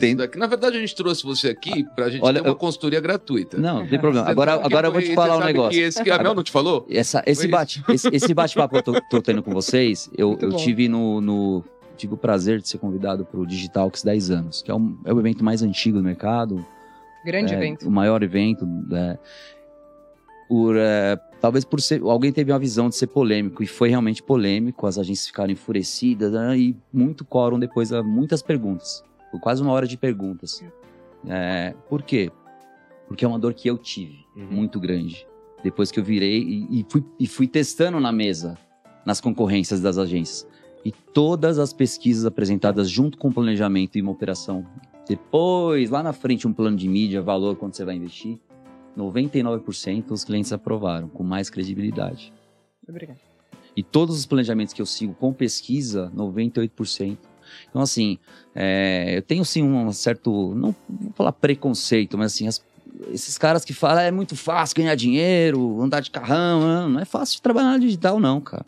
[0.00, 2.56] Tem- daqui, na verdade, a gente trouxe você aqui pra gente Olha, ter uma eu-
[2.56, 3.58] consultoria gratuita.
[3.58, 4.24] Não, não tem problema.
[4.30, 5.72] Agora, agora eu vou te falar um negócio.
[5.78, 6.86] Que esse que a Mel não te falou?
[6.90, 10.38] Essa, esse Foi bate, esse, esse bate-papo que eu tô, tô tendo com vocês, eu,
[10.40, 11.62] eu tive no, no-
[11.94, 15.12] Tive o prazer de ser convidado para o Digitalx 10 anos, que é, um, é
[15.12, 16.64] o evento mais antigo do mercado,
[17.22, 17.86] Grande é, evento.
[17.86, 18.66] o maior evento.
[18.92, 19.18] é,
[20.48, 22.00] por, é, talvez por ser.
[22.02, 26.32] Alguém teve uma visão de ser polêmico, e foi realmente polêmico, as agências ficaram enfurecidas,
[26.32, 29.02] né, e muito quórum depois, a muitas perguntas.
[29.30, 30.64] Foi quase uma hora de perguntas.
[31.26, 32.30] É, por quê?
[33.08, 34.46] Porque é uma dor que eu tive, Uhum.
[34.50, 35.26] muito grande.
[35.62, 38.56] Depois que eu virei e, e fui, e fui testando na mesa,
[39.04, 40.46] nas concorrências das agências.
[40.84, 44.64] E todas as pesquisas apresentadas junto com o planejamento e uma operação,
[45.08, 48.38] depois, lá na frente, um plano de mídia, valor, quanto você vai investir,
[48.96, 52.32] 99% os clientes aprovaram, com mais credibilidade.
[52.88, 53.20] Obrigada.
[53.76, 57.16] E todos os planejamentos que eu sigo com pesquisa, 98%.
[57.68, 58.18] Então, assim,
[58.54, 62.62] é, eu tenho sim um certo, não vou falar preconceito, mas assim, as-
[63.10, 67.00] esses caras que falam "Ah, é muito fácil ganhar dinheiro, andar de carrão, não, não
[67.00, 68.66] é fácil trabalhar na digital, não, cara.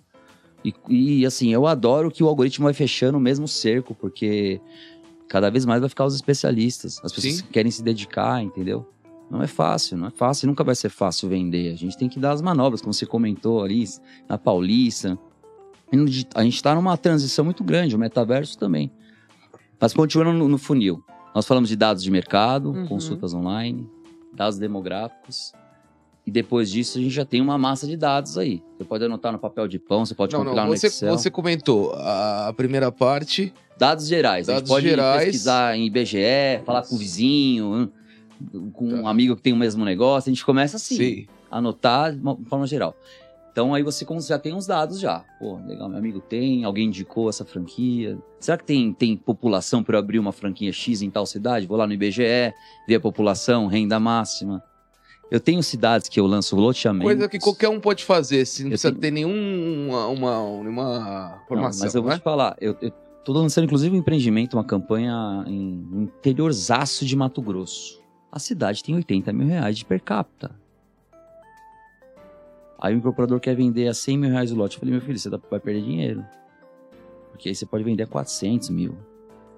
[0.64, 4.60] E, e, assim, eu adoro que o algoritmo vai fechando o mesmo cerco, porque
[5.28, 7.42] cada vez mais vai ficar os especialistas, as pessoas Sim.
[7.44, 8.86] que querem se dedicar, entendeu?
[9.30, 11.72] Não é fácil, não é fácil, nunca vai ser fácil vender.
[11.72, 13.84] A gente tem que dar as manobras, como você comentou ali,
[14.28, 15.18] na Paulista.
[15.92, 18.90] No A gente está numa transição muito grande, o metaverso também.
[19.80, 21.02] Mas continuando no, no funil.
[21.34, 22.86] Nós falamos de dados de mercado, Uhum.
[22.86, 23.88] consultas online,
[24.32, 25.52] dados demográficos.
[26.26, 28.62] E depois disso, a gente já tem uma massa de dados aí.
[28.78, 31.10] Você pode anotar no papel de pão, você pode Não, compilar não, no você, Excel.
[31.18, 33.52] você comentou a, a primeira parte.
[33.78, 34.48] Dados gerais.
[34.48, 35.24] a Dados gente pode gerais.
[35.24, 37.92] pesquisar em IBGE, falar com o vizinho,
[38.72, 38.96] com Tá.
[38.96, 40.30] um amigo que tem o mesmo negócio.
[40.30, 41.26] A gente começa assim, Sim.
[41.50, 42.94] anotar de uma forma geral.
[43.52, 45.24] Então aí você já tem uns dados já.
[45.38, 48.18] Pô, legal, meu amigo tem, alguém indicou essa franquia.
[48.40, 51.64] Será que tem, tem população para eu abrir uma franquia X em tal cidade?
[51.66, 52.52] Vou lá no IBGE,
[52.88, 54.60] ver a população, renda máxima.
[55.30, 57.04] Eu tenho cidades que eu lanço loteamento.
[57.04, 61.28] Coisa que qualquer um pode fazer, se não Eu precisa tenho- ter nenhuma uma, uma
[61.38, 62.18] Não, formação, mas eu vou né?
[62.18, 62.90] te falar, eu, eu
[63.24, 68.02] tô lançando inclusive um empreendimento, uma campanha em interiorzaço de Mato Grosso.
[68.34, 70.50] A cidade tem 80 mil reais de per capita.
[72.80, 74.74] Aí o incorporador quer vender a 100 mil reais o lote.
[74.74, 76.26] Eu falei, meu filho, você tá- vai perder dinheiro.
[77.30, 78.98] Porque aí você pode vender a 400 mil.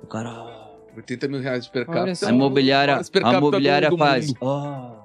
[0.02, 0.28] O cara...
[0.28, 2.28] ah, 80 mil reais per Olha capita.
[2.28, 4.34] A imobiliária, per a imobiliária do- do faz...
[4.42, 5.02] "Ah."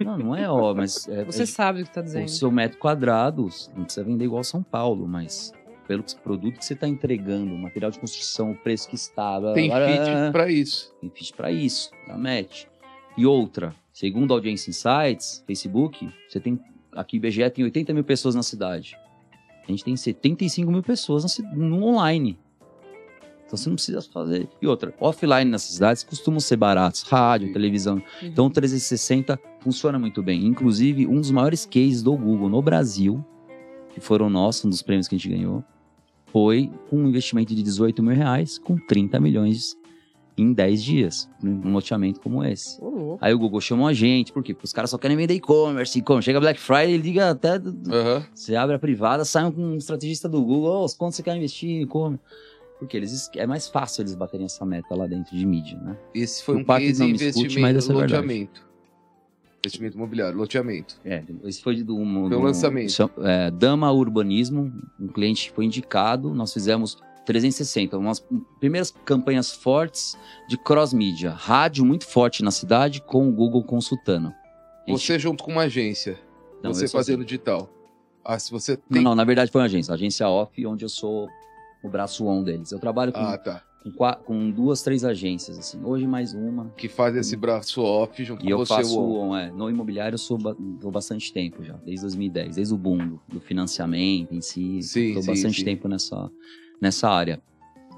[0.00, 1.08] Não, não é ó, mas...
[1.08, 2.24] É, Você é- sabe o que tá dizendo.
[2.26, 5.52] o seu metro quadrado não precisa vender igual São Paulo, mas
[5.86, 9.38] pelo produto que você está entregando, o material de construção, o preço que está.
[9.40, 10.92] blá, Tem blá, fit pra isso.
[11.00, 12.64] Tem fit para isso, da match.
[13.16, 16.58] E outra, segundo a Audiência Insights, Facebook, você tem.
[16.92, 18.96] Aqui IBGE tem 80 mil pessoas na cidade.
[19.66, 22.38] A gente tem 75 mil pessoas no online.
[23.46, 24.48] Então você não precisa fazer.
[24.60, 27.02] E outra, offline nessas cidades costumam ser baratos.
[27.02, 27.96] Rádio, televisão.
[27.96, 28.28] Uhum.
[28.28, 30.44] Então o 360 funciona muito bem.
[30.46, 33.24] Inclusive, um dos maiores cases do Google no Brasil,
[33.92, 35.64] que foram nossos, um dos prêmios que a gente ganhou,
[36.26, 39.76] foi com um investimento de 18 mil reais com 30 milhões
[40.36, 42.80] em 10 dias, num loteamento como esse.
[43.20, 44.52] Aí o Google chamou a gente, por quê?
[44.52, 46.24] Porque os caras só querem vender e-commerce, e-commerce.
[46.26, 47.54] Chega Black Friday, liga até.
[47.56, 48.26] Aham.
[48.34, 51.68] Você abre a privada, sai com um estrategista do Google, oh, quanto você quer investir
[51.70, 52.22] em e-commerce?
[52.80, 55.96] Porque eles, é mais fácil eles baterem essa meta lá dentro de mídia, né?
[56.12, 58.22] Esse foi O um case de me escute, investimento, essa é a verdade.
[58.22, 58.66] loteamento.
[59.64, 60.96] Investimento imobiliário, loteamento.
[61.04, 63.10] É, esse foi do, um, Foi um lançamento.
[63.22, 64.70] é, Dama Urbanismo,
[65.00, 66.34] um cliente que foi indicado.
[66.34, 68.24] Nós fizemos 360, umas
[68.60, 70.16] primeiras campanhas fortes
[70.48, 71.30] de cross-mídia.
[71.30, 74.28] Rádio muito forte na cidade, com o Google consultando.
[74.86, 76.18] A gente- Você junto com uma agência.
[76.62, 77.12] Não, você eu sou assim.
[77.12, 77.70] fazendo digital.
[78.24, 79.02] Ah, se você Não, tem.
[79.02, 79.92] não, na verdade foi uma agência.
[79.92, 81.28] Agência Off, onde eu sou
[81.82, 82.72] o braço on deles.
[82.72, 83.62] Eu trabalho com, Ah, tá.
[84.24, 85.78] com, duas, três agências, assim.
[85.84, 86.70] Hoje mais uma.
[86.76, 88.74] Que faz esse braço off junto E eu com você.
[88.76, 90.38] faço, o- on, é, no imobiliário eu sou
[90.80, 94.82] tô bastante tempo já, desde 2010, desde o boom do, do financiamento em si.
[94.82, 95.64] Sim, tô sim, bastante sim.
[95.64, 96.30] tempo nessa,
[96.80, 97.40] nessa área.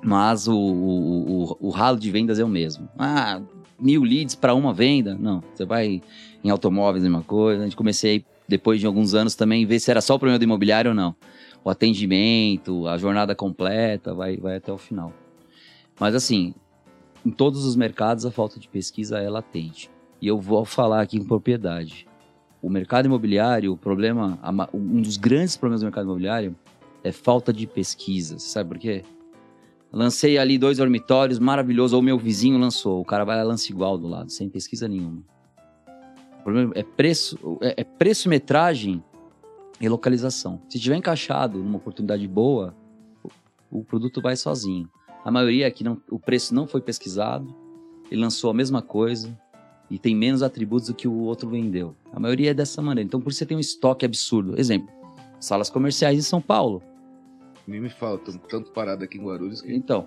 [0.03, 2.89] Mas o, o, o, o ralo de vendas é o mesmo.
[2.99, 3.41] Ah,
[3.79, 5.15] mil leads para uma venda?
[5.15, 5.43] Não.
[5.55, 6.03] Você vai
[6.45, 7.63] em automóveis, mesma coisa.
[7.63, 10.45] A gente comecei, depois de alguns anos, também ver se era só o problema do
[10.45, 11.15] imobiliário ou não.
[11.65, 15.13] O atendimento, a jornada completa, vai, vai até o final.
[15.99, 16.55] Mas assim,
[17.25, 19.91] em todos os mercados a falta de pesquisa é latente.
[20.21, 22.07] E eu vou falar aqui com propriedade.
[22.63, 24.39] O mercado imobiliário, o problema,
[24.73, 26.57] um dos grandes problemas do mercado imobiliário
[27.07, 28.39] é falta de pesquisa.
[28.39, 29.05] Sabe por quê?
[29.93, 33.01] Lancei ali dois dormitórios, maravilhoso, ou meu vizinho lançou.
[33.01, 35.23] O cara vai lá lança igual do lado, sem pesquisa nenhuma.
[36.41, 39.03] O problema é preço, é, é preço, metragem
[39.81, 40.61] e localização.
[40.69, 42.75] Se tiver encaixado numa oportunidade boa,
[43.23, 44.89] o, o produto vai sozinho.
[45.25, 47.55] A maioria aqui não, o preço não foi pesquisado,
[48.11, 49.37] ele lançou a mesma coisa
[49.91, 51.97] e tem menos atributos do que o outro vendeu.
[52.13, 53.07] A maioria é dessa maneira.
[53.07, 54.59] Então por isso você tem um estoque absurdo.
[54.59, 54.89] Exemplo,
[55.41, 56.83] salas comerciais em São Paulo.
[57.67, 59.75] Nem me fala, tô tanto parado aqui em Guarulhos que.
[59.75, 60.07] Então,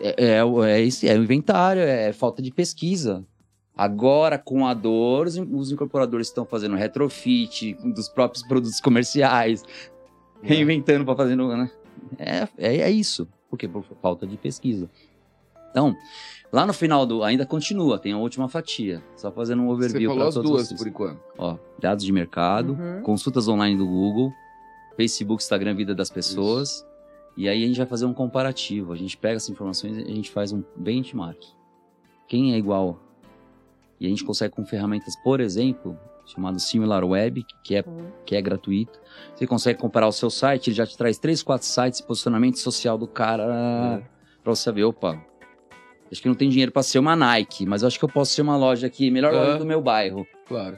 [0.00, 3.24] é, é, o- é, esse, é o inventário, é falta de pesquisa.
[3.76, 9.64] Agora, com a dor, os, os incorporadores estão fazendo retrofit dos próprios produtos comerciais,
[10.42, 11.34] reinventando para fazer.
[11.36, 11.70] Né?
[12.18, 13.26] É, é, é isso.
[13.48, 13.66] Por quê?
[13.66, 14.88] Por falta de pesquisa.
[15.70, 15.94] Então,
[16.52, 17.22] lá no final do.
[17.24, 19.02] Ainda continua, tem a última fatia.
[19.16, 20.80] Só fazendo um Você overview falou para as todos duas vocês.
[20.80, 21.20] por enquanto.
[21.38, 23.02] Ó, dados de mercado, Uhum.
[23.02, 24.32] consultas online do Google,
[24.96, 26.84] Facebook, Instagram, vida das pessoas.
[27.40, 28.92] E aí a gente vai fazer um comparativo.
[28.92, 31.38] A gente pega essas informações e a gente faz um benchmark.
[32.28, 33.00] Quem é igual?
[33.98, 38.10] E a gente consegue com ferramentas, por exemplo, chamado SimilarWeb, que é, Uhum.
[38.26, 39.00] que é gratuito.
[39.34, 42.98] Você consegue comparar o seu site, ele já te traz três, quatro sites, posicionamento social
[42.98, 44.02] do cara, É.
[44.44, 45.18] pra você ver, opa,
[46.12, 48.32] acho que não tem dinheiro pra ser uma Nike, mas eu acho que eu posso
[48.34, 49.38] ser uma loja aqui, melhor É.
[49.38, 50.26] loja do meu bairro.
[50.46, 50.76] Claro.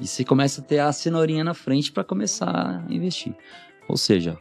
[0.00, 2.50] E você começa a ter a cenourinha na frente para começar
[2.88, 3.36] a investir.
[3.88, 4.36] Ou seja,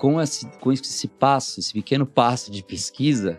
[0.00, 3.38] com esse, com esse passo, esse pequeno passo de pesquisa,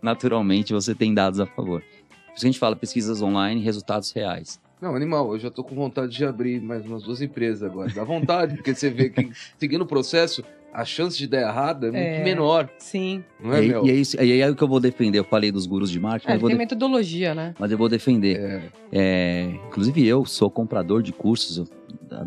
[0.00, 1.82] naturalmente você tem dados a favor.
[2.28, 4.60] isso que a gente fala pesquisas online, resultados reais.
[4.80, 7.90] Não, animal, eu já tô com vontade de abrir mais umas duas empresas agora.
[7.92, 11.90] Dá vontade, porque você vê que seguindo o processo, a chance de dar errado é
[11.90, 12.22] muito É.
[12.22, 13.24] menor, Sim.
[13.40, 13.84] não é, e, Mel?
[13.86, 15.18] e é isso, e aí é o que eu vou defender.
[15.18, 17.54] Eu falei dos gurus de marketing, É, mas, eu ele vou tem metodologia, né?
[17.58, 18.38] mas eu vou defender.
[18.38, 21.66] É, É, inclusive eu sou comprador de cursos, eu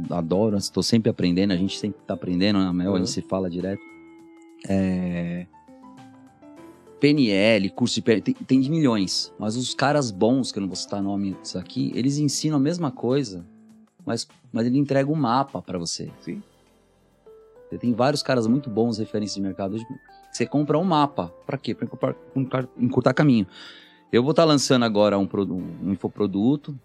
[0.09, 2.97] adoro, estou sempre aprendendo, a gente sempre está aprendendo, na Mel, a Uhum.
[2.99, 3.81] gente se fala direto.
[4.67, 5.47] É,
[6.99, 10.67] PNL, curso de PNL, tem, tem de milhões, mas os caras bons, que eu não
[10.67, 13.43] vou citar nomes aqui, eles ensinam a mesma coisa,
[14.05, 16.11] mas, mas ele entrega um mapa para você.
[16.21, 16.41] Sim.
[17.69, 19.85] Você tem vários caras muito bons, referências de mercado, hoje,
[20.31, 21.73] você compra um mapa, para quê?
[21.73, 21.85] Para
[22.35, 23.47] encurtar, encurtar- caminho.
[24.11, 25.27] Eu vou estar lançando agora um,
[25.83, 26.77] um infoproduto,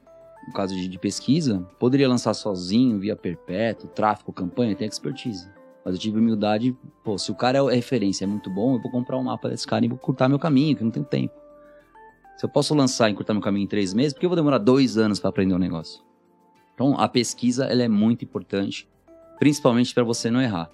[0.47, 5.49] no caso de, de pesquisa, poderia lançar sozinho, via perpétuo, tráfego, campanha, tem expertise.
[5.85, 8.91] Mas eu tive humildade, pô, se o cara é referência, é muito bom, eu vou
[8.91, 11.35] comprar um mapa desse cara e vou curtar meu caminho, que não tenho tempo.
[12.37, 14.37] Se eu posso lançar e encurtar meu caminho em três meses, por que eu vou
[14.37, 16.03] demorar dois anos para aprender um negócio?
[16.75, 18.89] Então, a pesquisa, ela é muito importante,
[19.39, 20.71] principalmente para você não errar.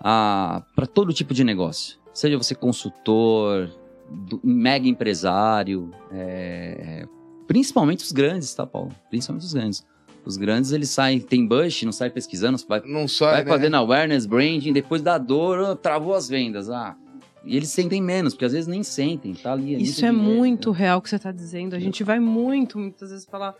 [0.00, 3.70] Para todo tipo de negócio, seja você consultor,
[4.08, 7.06] do- mega empresário, é,
[7.46, 8.92] principalmente os grandes, tá, Paulo?
[9.10, 9.86] Principalmente os grandes.
[10.24, 13.50] Os grandes, eles saem, tem bush, não sai pesquisando, vai, não sai, vai né?
[13.50, 16.70] fazendo awareness, branding, depois da dor, ah, travou as vendas.
[16.70, 16.96] Ah,
[17.44, 19.74] e eles sentem menos, porque às vezes nem sentem, tá ali.
[19.82, 20.38] Isso muito é dinheiro.
[20.38, 21.74] muito real o que você tá dizendo.
[21.76, 23.54] A gente vai muito, muitas vezes, falar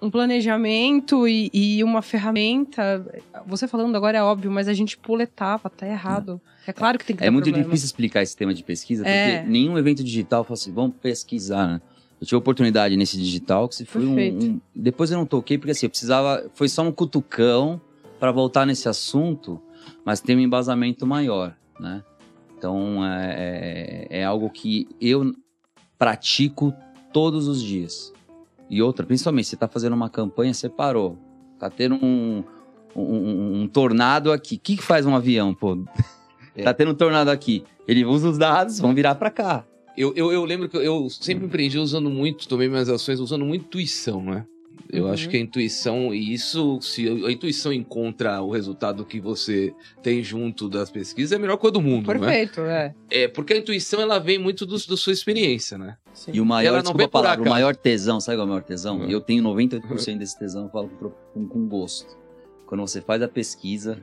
[0.00, 3.04] um planejamento e, e uma ferramenta.
[3.46, 6.40] Você falando agora é óbvio, mas a gente pula etapa, tá errado.
[6.66, 7.64] É claro que tem que É ter muito problema.
[7.66, 9.44] difícil explicar esse tema de pesquisa, porque É.
[9.44, 11.80] nenhum evento digital fala assim, vamos pesquisar, né?
[12.20, 15.70] Eu tive oportunidade nesse digital, que se foi um, um- Depois eu não toquei, porque
[15.70, 16.44] assim, eu precisava.
[16.54, 17.80] Foi só um cutucão
[18.18, 19.60] para voltar nesse assunto,
[20.04, 22.02] mas tem um embasamento maior, né?
[22.58, 25.34] Então é, é, é algo que eu
[25.98, 26.74] pratico
[27.12, 28.12] todos os dias.
[28.68, 31.18] E outra, principalmente, você tá fazendo uma campanha, você parou.
[31.58, 32.44] Tá tendo um,
[32.94, 34.56] um, um- tornado aqui.
[34.56, 35.76] O que, que faz um avião, pô?
[36.52, 36.64] É.
[36.64, 37.62] Tá tendo um tornado aqui.
[37.86, 39.64] Ele usa os dados, vão virar pra cá.
[39.96, 43.64] Eu, eu, eu lembro que eu sempre empreendi usando muito, tomei minhas ações usando muito
[43.66, 44.46] intuição, né?
[44.92, 45.12] Eu Uhum.
[45.12, 49.72] acho que a intuição, e isso, se a intuição encontra o resultado que você
[50.02, 52.18] tem junto das pesquisas, é a melhor coisa do mundo, né?
[52.18, 52.94] Perfeito, é.
[53.08, 55.96] É, porque a intuição, ela vem muito do, da sua experiência, né?
[56.12, 56.32] Sim.
[56.34, 58.46] E o maior, Ela não desculpa vem a por palavra, o maior tesão, sabe qual
[58.46, 58.98] é o maior tesão?
[58.98, 59.08] Uhum.
[59.10, 62.18] Eu tenho 98% desse tesão, eu falo com, com, com gosto.
[62.66, 63.96] Quando você faz a pesquisa,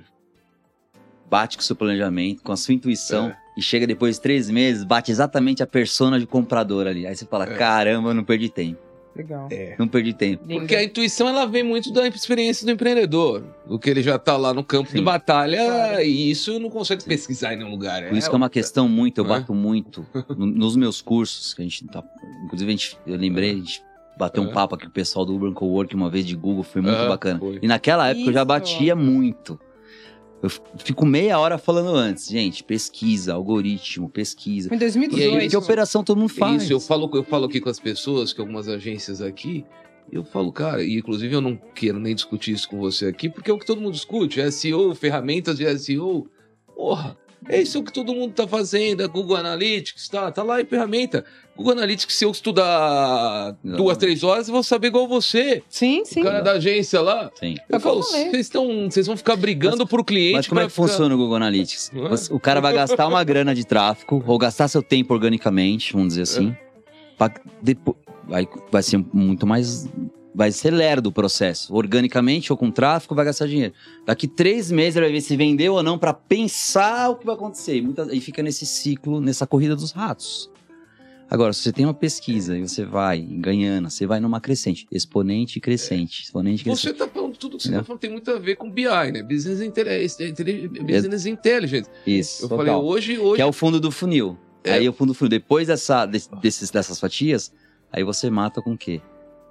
[1.29, 3.37] bate com o seu planejamento, com a sua intuição, É.
[3.57, 7.07] e chega depois de três meses, bate exatamente a persona de comprador ali.
[7.07, 7.55] Aí você fala, É.
[7.55, 8.79] caramba, eu não perdi tempo.
[9.15, 9.49] Legal.
[9.79, 10.43] Não perdi tempo.
[10.45, 10.59] Lindo.
[10.59, 13.43] Porque a intuição, ela vem muito da experiência do empreendedor.
[13.65, 15.03] Do que ele já tá lá no campo de Sim.
[15.03, 16.01] batalha, Claro.
[16.03, 17.09] e isso não consegue Sim.
[17.09, 18.07] pesquisar em nenhum lugar.
[18.09, 19.27] Por isso que é uma questão muito, eu é?
[19.29, 20.05] bato muito
[20.37, 22.03] no- nos meus cursos, que a gente tá.
[22.45, 23.81] Inclusive, a gente, eu lembrei, a gente
[24.19, 24.53] bateu um É.
[24.53, 27.07] papo aqui com o pessoal do Urban Cowork uma vez de Google, foi muito Ah,
[27.07, 27.39] bacana.
[27.39, 27.57] foi.
[27.59, 28.45] E naquela época eu já Isso.
[28.45, 29.59] batia muito.
[30.41, 34.69] Eu fico meia hora falando antes, gente, pesquisa, algoritmo, pesquisa.
[34.69, 35.49] Em E aí, 2018.
[35.49, 36.63] De operação todo mundo faz.
[36.63, 39.65] Isso, eu falo, eu falo aqui com as pessoas, que algumas agências aqui,
[40.11, 43.49] eu falo, cara, e inclusive eu não quero nem discutir isso com você aqui, porque
[43.49, 46.27] é o que todo mundo discute, SEO, ferramentas de SEO,
[46.75, 50.65] porra, é isso que todo mundo tá fazendo, é Google Analytics, tá, tá lá em
[50.65, 51.23] ferramenta.
[51.55, 53.77] Google Analytics, se eu estudar Não.
[53.77, 56.21] duas, três horas, eu vou saber igual você, Sim, sim.
[56.21, 57.31] o cara da agência lá.
[57.39, 57.55] Sim.
[57.69, 60.33] Eu É falo, vocês vão ficar brigando pro cliente.
[60.35, 61.91] Mas como é que ficar- funciona o Google Analytics?
[61.95, 62.09] É?
[62.09, 66.09] Você- O cara vai gastar uma grana de tráfego, ou gastar seu tempo organicamente, vamos
[66.09, 66.55] dizer assim.
[67.17, 67.97] pra depo-
[68.27, 69.89] vai, vai ser muito mais.
[70.37, 71.73] Vai ser lerdo o processo.
[71.73, 73.73] Organicamente ou com tráfego, vai gastar dinheiro.
[74.05, 77.33] Daqui três meses ele vai ver se vendeu ou não pra pensar o que vai
[77.33, 77.77] acontecer.
[77.77, 80.47] E, muita- e fica nesse ciclo, nessa corrida dos ratos.
[81.27, 85.57] Agora, se você tem uma pesquisa e você vai ganhando, você vai numa crescente, exponente
[85.57, 86.83] e crescente, exponente e crescente.
[86.89, 89.23] Você tá falando tudo que você tá falando tem muito a ver com BI, né?
[89.23, 91.89] Business, Intelli- Business Intelligence.
[92.05, 92.65] Isso, Eu total.
[92.65, 94.37] falei, hoje, hoje Que é o fundo do funil.
[94.63, 94.73] É.
[94.73, 97.51] Aí o fundo do funil, depois dessa, desse- desses, dessas fatias,
[97.91, 99.01] aí você mata com o quê?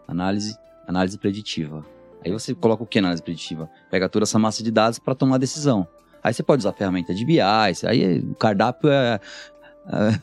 [0.09, 1.85] Análise, análise preditiva.
[2.25, 3.69] Aí você coloca o que na análise preditiva?
[3.91, 5.87] Pega toda essa massa de dados para tomar decisão.
[6.23, 9.21] Aí você pode usar a ferramenta de BI, aí o cardápio é,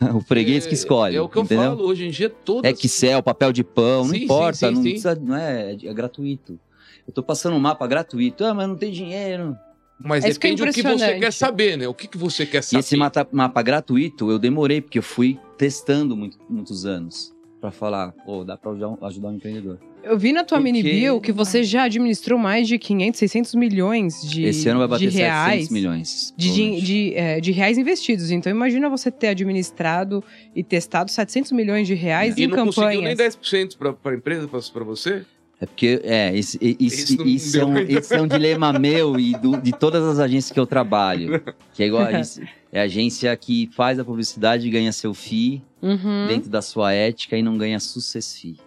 [0.01, 1.15] é o freguês que escolhe.
[1.15, 1.63] É, o que eu entendeu?
[1.77, 2.69] falo, hoje em dia todas...
[2.69, 4.89] É Excel, papel de pão, não Sim, importa, sim, sim, não, sim.
[4.89, 6.59] precisa- não é, é gratuito.
[7.07, 9.55] Eu tô passando um mapa gratuito, ah, mas não tem dinheiro.
[9.99, 11.19] Mas É que é depende do que você impressionante.
[11.21, 11.87] quer saber, né?
[11.87, 12.79] O que, que você quer E saber.
[12.79, 17.31] esse mata- mapa gratuito eu demorei, porque eu fui testando muito- muitos anos.
[17.61, 19.79] pra falar, pô, dá pra ajudar, ajudar um empreendedor.
[20.03, 23.55] Eu vi na tua Porque- mini bio que você já administrou mais de 500, 600
[23.55, 25.51] milhões de, Esse ano vai bater de reais.
[25.67, 26.33] 700 milhões.
[26.37, 26.85] De, provavelmente.
[26.85, 28.29] de, é, de reais investidos.
[28.31, 30.21] Então imagina você ter administrado
[30.55, 33.37] e testado 700 milhões de reais E em não conseguiu nem campanhas.
[33.37, 35.23] 10% pra, pra empresa, pra você?
[35.61, 36.39] É porque, é, e-
[36.79, 40.19] Isso não isso, é um, esse é um dilema meu e do- de todas as
[40.19, 41.41] agências que eu trabalho.
[41.73, 45.13] Que é igual a agência, é a agência que faz a publicidade e ganha seu
[45.13, 46.27] FII Uhum.
[46.27, 48.57] dentro da sua ética e não ganha success fee.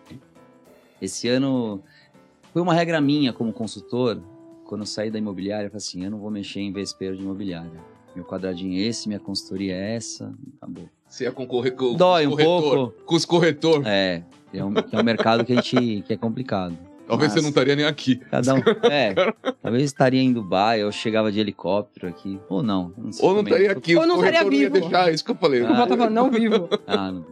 [1.00, 1.82] Esse ano
[2.52, 4.20] foi uma regra minha como consultor.
[4.64, 7.22] Quando eu saí da imobiliária, eu falei assim: eu não vou mexer em vespeiro de
[7.22, 7.70] imobiliária.
[8.14, 10.88] Meu quadradinho é esse, minha consultoria é essa, acabou.
[11.06, 13.04] Você ia concorrer com, com Dói os um corretor, pouco.
[13.04, 13.86] Com os corretores.
[13.86, 14.22] É,
[14.54, 16.76] é um, que é um mercado que a gente que é complicado.
[17.06, 18.16] Talvez Mas- você não estaria nem aqui.
[18.16, 18.58] Cada um.
[18.90, 19.14] É,
[19.62, 22.40] talvez estaria em Dubai, eu chegava de helicóptero aqui.
[22.48, 22.92] Ou não.
[22.98, 23.52] não sei Ou não também.
[23.52, 23.94] estaria aqui.
[23.94, 24.72] Ou os não estaria vivo.
[24.72, 25.62] deixar, isso que eu falei.
[25.62, 26.68] Tá falando, não vivo.
[26.86, 27.24] Ah, não.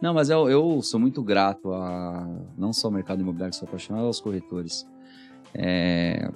[0.00, 2.26] Não, mas eu, eu sou muito grato a
[2.56, 4.86] não só ao mercado imobiliário, sou apaixonado aos corretores.
[5.52, 6.30] É,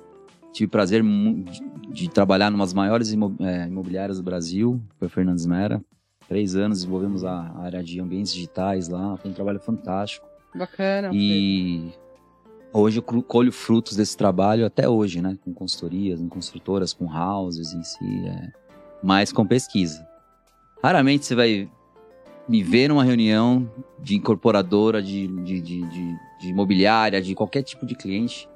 [0.52, 5.82] tive prazer de, de trabalhar em umas maiores é, imobiliárias do Brasil, foi Fernandes Mera.
[6.28, 10.26] Três anos desenvolvemos a, área de ambientes digitais lá, foi um trabalho fantástico.
[10.54, 11.10] Bacana.
[11.12, 11.92] E
[12.72, 15.38] hoje eu colho frutos desse trabalho até hoje, né?
[15.44, 18.52] Com consultorias, em construtoras, com houses em si, é,
[19.02, 20.06] mas com pesquisa.
[20.82, 21.70] Raramente você vai
[22.48, 27.86] me ver numa reunião de incorporadora, de, de, de, de, de imobiliária, de qualquer tipo
[27.86, 28.48] de cliente,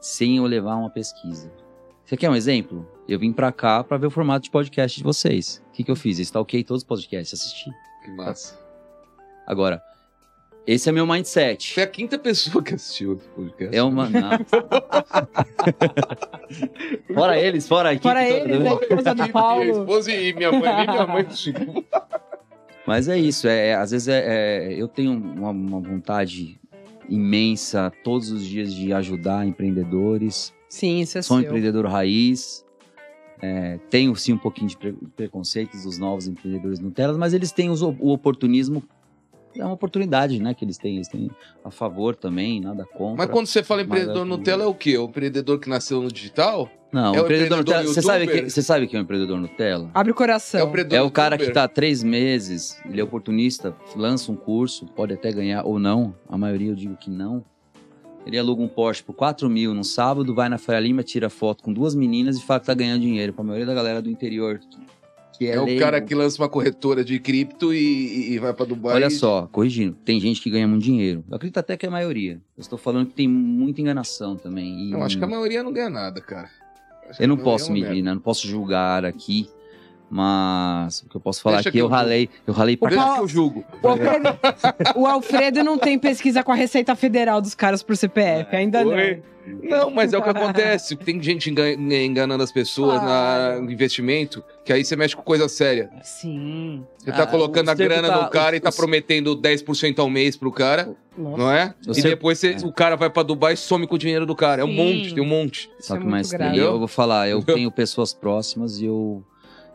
[0.00, 1.50] sem eu levar uma pesquisa.
[2.04, 2.86] Você quer um exemplo?
[3.08, 5.62] Eu vim pra cá pra ver o formato de podcast de vocês.
[5.68, 6.18] O que, que eu fiz?
[6.18, 7.70] Eu stalkei todos os podcasts, assisti.
[8.04, 8.56] Que massa.
[9.46, 9.82] Agora,
[10.66, 11.74] esse é meu mindset.
[11.74, 13.76] Foi a quinta pessoa que assistiu esse podcast.
[13.76, 14.08] É uma.
[14.10, 14.30] Não.
[17.14, 18.70] fora eles, fora a equipe Fora toda, eles, né?
[18.70, 19.64] a esposa do Minha Paulo.
[19.64, 21.26] esposa e minha mãe, minha mãe.
[22.86, 26.58] Mas é isso, é, é- às vezes é, é- eu tenho uma, uma vontade
[27.08, 30.52] imensa todos os dias de ajudar empreendedores.
[30.68, 31.46] Sim, isso é Sou seu.
[31.46, 32.64] empreendedor raiz.
[33.42, 37.68] é, tenho sim um pouquinho de pre- preconceitos dos novos empreendedores Nutella, mas eles têm
[37.68, 38.82] os o oportunismo.
[39.58, 40.54] É uma oportunidade, né?
[40.54, 40.96] Que eles têm.
[40.96, 41.30] Eles têm
[41.64, 43.16] a favor também, nada contra.
[43.16, 44.96] Mas quando você fala empreendedor é Nutella, é o quê?
[44.98, 46.70] O empreendedor que nasceu no digital?
[46.92, 47.94] Não, é o empreendedor empreendedor Nutella.
[47.94, 49.90] Você sabe, que, você sabe que é um empreendedor Nutella?
[49.92, 50.60] Abre o coração.
[50.60, 51.54] É o empreendedor É o cara que youtuber?
[51.54, 56.14] tá há três meses, ele é oportunista, lança um curso, pode até ganhar ou não,
[56.28, 57.44] a maioria eu digo que não.
[58.26, 61.62] Ele aluga um Porsche por 4 mil no sábado, vai na Faria Lima, tira foto
[61.62, 63.32] com duas meninas e fala que tá ganhando dinheiro.
[63.32, 64.58] Pra maioria da galera do interior.
[65.38, 65.80] Que é, É o leigo.
[65.80, 68.94] cara que lança uma corretora de cripto e, e vai pra Dubai.
[68.94, 71.22] Olha só, corrigindo, tem gente que ganha muito dinheiro.
[71.28, 72.40] Eu acredito até que é a maioria.
[72.56, 74.88] Eu estou falando que tem muita enganação também.
[74.88, 76.48] e- Eu acho que a maioria não ganha nada, cara.
[77.10, 78.14] Acho Eu não posso é uma medir, né?
[78.14, 79.48] Não posso julgar aqui.
[80.10, 82.90] Mas o que eu posso falar Deixa aqui, que eu eu ralei, eu ralei pra
[82.90, 83.64] Deixa que eu julgo.
[83.82, 84.38] O Alfredo,
[84.96, 89.16] o Alfredo não tem pesquisa com a Receita Federal dos caras por CPF, ainda Oi.
[89.16, 89.36] não.
[89.62, 90.96] Não, mas é o que acontece.
[90.96, 95.48] Tem gente engan- enganando as pessoas na- no investimento, que aí você mexe com coisa
[95.48, 95.88] séria.
[96.02, 96.84] Sim.
[96.98, 100.00] Você tá Ah, colocando a grana tá- no cara o- e tá o- prometendo 10%
[100.00, 101.72] ao mês pro cara, Nossa, não é?
[101.86, 102.66] O e depois você- é.
[102.66, 104.62] o cara vai pra Dubai e some com o dinheiro do cara.
[104.62, 104.74] É um Sim.
[104.74, 105.70] monte, tem um monte.
[105.78, 106.56] isso Só é que muito mais.
[106.56, 109.22] Eu vou falar, eu tenho pessoas próximas e eu,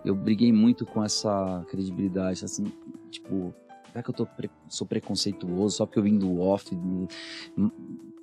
[0.05, 2.65] eu briguei muito com essa credibilidade, assim,
[3.09, 3.53] tipo,
[3.91, 7.07] será que eu tô pre- sou preconceituoso só porque eu vim do off, do-
[7.57, 7.71] m-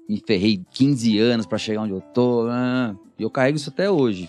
[0.09, 3.91] me ferrei 15 anos pra chegar onde eu tô, ah, e eu carrego isso até
[3.91, 4.29] hoje,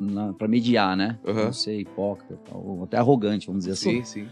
[0.00, 1.18] na, pra mediar, né?
[1.26, 1.44] Aham.
[1.46, 4.02] Não sei, hipócrita, ou até arrogante, vamos dizer assim.
[4.04, 4.28] Sim, sim.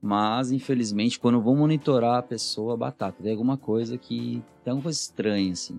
[0.00, 4.42] Mas, infelizmente, quando eu vou monitorar a pessoa, batata, tem alguma coisa que.
[4.64, 5.78] Tem alguma coisa estranha, assim.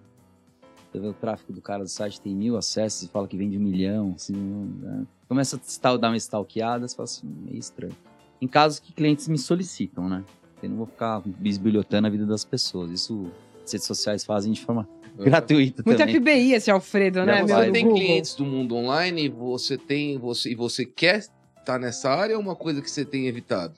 [0.91, 3.57] Você vê o tráfego do cara do site tem mil acessos e fala que vende
[3.57, 4.33] um milhão, assim.
[4.33, 5.05] né?
[5.33, 7.95] Começa a dar uma stalkeada, você fala assim, meio estranho.
[8.39, 10.23] Em casos que clientes me solicitam, né?
[10.61, 12.91] Eu não vou ficar bisbilhotando a vida das pessoas.
[12.91, 13.31] Isso
[13.65, 16.15] as redes sociais fazem de forma gratuita Muito também.
[16.21, 17.41] FBI esse Alfredo, né?
[17.41, 17.99] Você tem Google.
[17.99, 21.25] clientes do mundo online, você tem, você, e você quer
[21.57, 23.73] estar nessa área ou é uma coisa que você tem evitado?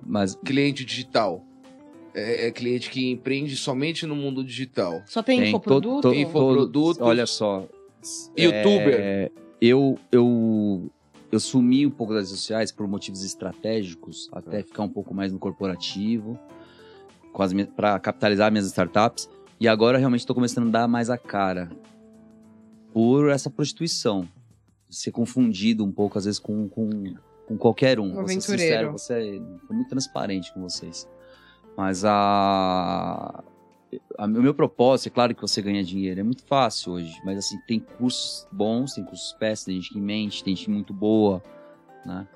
[0.00, 1.42] Mas Cliente digital.
[2.14, 5.02] É, é cliente que empreende somente no mundo digital.
[5.06, 6.02] Só tem, Tem infoproduto?
[6.02, 7.02] to- to- Infoprodutos.
[7.02, 7.66] Olha só.
[8.38, 8.94] Youtuber.
[9.00, 9.30] é,
[9.60, 10.90] eu, eu,
[11.30, 15.32] eu sumi um pouco das redes sociais por motivos estratégicos, até ficar um pouco mais
[15.32, 16.38] no corporativo,
[17.74, 19.28] para capitalizar minhas startups.
[19.58, 21.70] E agora realmente estou começando a dar mais a cara
[22.92, 24.28] por essa prostituição.
[24.88, 27.14] Ser confundido um pouco, às vezes, com, com,
[27.46, 28.12] com qualquer um.
[28.14, 28.38] Vou ser aventureiro.
[28.48, 31.08] sincero, você é muito transparente com vocês.
[31.76, 33.42] Mas a-
[34.18, 37.58] o meu propósito, é claro que você ganha dinheiro, é muito fácil hoje, mas assim,
[37.66, 41.42] tem cursos bons, tem cursos péssimos, tem gente que mente, tem gente muito boa,
[42.04, 42.26] né?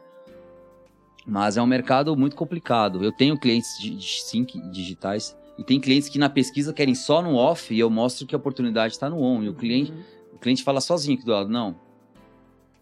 [1.26, 3.05] Mas é um mercado muito complicado.
[3.05, 6.94] Eu tenho clientes de, de sim, que- digitais e tem clientes que na pesquisa querem
[6.94, 9.42] só no off e eu mostro que a oportunidade está no on.
[9.42, 9.92] E o cliente,
[10.32, 11.76] o cliente fala sozinho aqui do lado, não,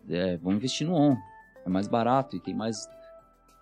[0.08, 1.16] é, vamos investir no on.
[1.66, 2.88] É mais barato e tem mais...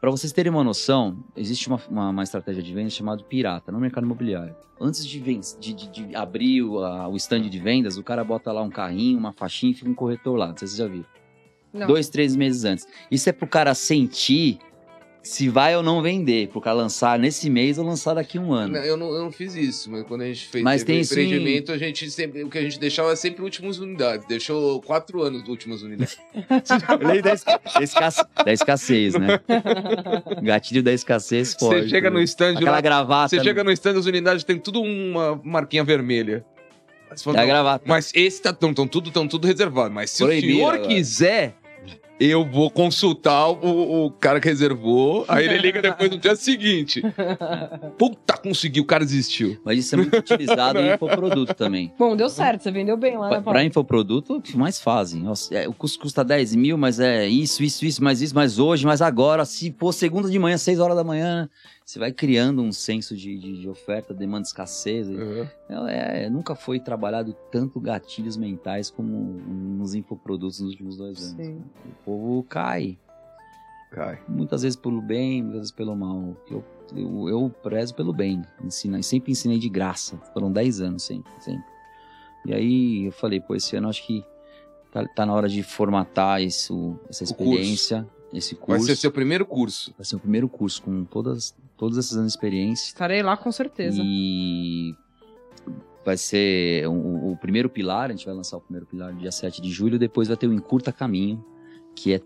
[0.01, 3.81] Para vocês terem uma noção, existe uma, uma, uma estratégia de venda chamada pirata no
[3.81, 4.55] mercado imobiliário.
[4.81, 8.53] Antes de, de, de- de abrir o, a- o stand de vendas, o cara bota
[8.53, 10.49] lá um carrinho, uma faixinha e fica um corretor lá.
[10.49, 11.07] Não sei se vocês já viram.
[11.73, 11.87] Não.
[11.87, 12.87] Dois, três meses antes.
[13.11, 14.59] Isso é pro cara sentir
[15.27, 16.49] se vai ou não vender.
[16.49, 18.74] Pro cara lançar nesse mês ou lançar daqui a um ano.
[18.74, 21.05] Não, eu, não, eu não fiz isso, mas quando a gente fez Mas tem um
[21.05, 24.27] sim- empreendimento, a gente sempre, o que a gente deixava é sempre últimas unidades.
[24.27, 26.16] Deixou quatro anos de últimas unidades.
[27.07, 29.41] Lei da, esca- da escasse- da escassez, né?
[30.43, 31.83] Gatilho da escassez forte.
[31.83, 33.29] Você chega no stand Aquela lá, gravata.
[33.37, 36.45] você chega no stand, as unidades tem tudo uma marquinha vermelha.
[37.09, 37.85] Da não, gravata.
[37.87, 39.95] Mas esse tá tão, tão tudo, tão tudo reservado.
[39.95, 40.89] Mas se Proibido o senhor agora.
[40.89, 41.55] quiser,
[42.19, 45.25] eu vou consultar o, o cara que reservou.
[45.29, 47.03] Aí ele liga depois no dia seguinte.
[47.99, 49.59] Puta, consegui, o cara desistiu.
[49.64, 51.93] Mas isso é muito utilizado em infoproduto também.
[51.99, 53.59] Bom, deu certo, você vendeu bem lá, né, Pra, Paulo?
[53.59, 55.23] pra infoproduto, o que mais fazem?
[55.23, 58.59] Nossa, é, o custo custa 10 mil, mas é isso, isso, isso, mais isso, mais
[58.59, 59.45] hoje, mais agora.
[59.45, 61.49] Se for segunda de manhã, 6 horas da manhã,
[61.87, 65.07] você vai criando um senso de, de- de oferta, demanda, escassez.
[65.09, 71.47] É, é, nunca foi trabalhado tanto gatilhos mentais como nos infoprodutos nos últimos dois anos.
[71.47, 71.62] Sim.
[71.84, 72.99] O povo cai.
[73.93, 74.20] Cai.
[74.28, 76.37] Muitas vezes pelo bem, muitas vezes pelo mal.
[76.51, 76.64] Eu,
[76.95, 78.43] eu, eu prezo pelo bem.
[78.64, 80.16] Ensino, sempre ensinei de graça.
[80.34, 81.64] Foram 10 anos sempre, sempre.
[82.45, 84.24] E aí eu falei, pô, esse ano acho que
[84.91, 87.43] tá, tá na hora de formatar isso, essa curso.
[87.53, 88.87] experiência, esse Vai curso.
[88.87, 89.95] ser seu primeiro curso.
[89.97, 92.87] Vai ser o primeiro curso com todas, todos esses anos de experiência.
[92.87, 94.01] Estarei lá com certeza.
[94.05, 94.95] E
[96.05, 99.33] vai ser o, o primeiro pilar, a gente vai lançar o primeiro pilar no dia
[99.33, 101.45] 7 de julho, depois vai ter o Encurta Caminho,
[101.95, 102.20] que é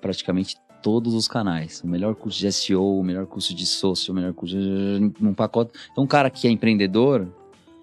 [0.00, 1.80] praticamente todos os canais.
[1.84, 5.32] O melhor curso de SEO, o melhor curso de sócio, o melhor curso de, num
[5.32, 5.72] pacote.
[5.92, 7.28] Então, um cara que é empreendedor,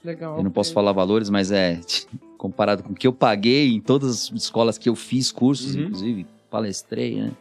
[0.04, 0.38] Legal.
[0.38, 1.80] eu não posso falar valores, mas é
[2.38, 5.84] comparado com o que eu paguei em todas as escolas que eu fiz cursos, Uhum.
[5.84, 7.32] inclusive palestrei, né?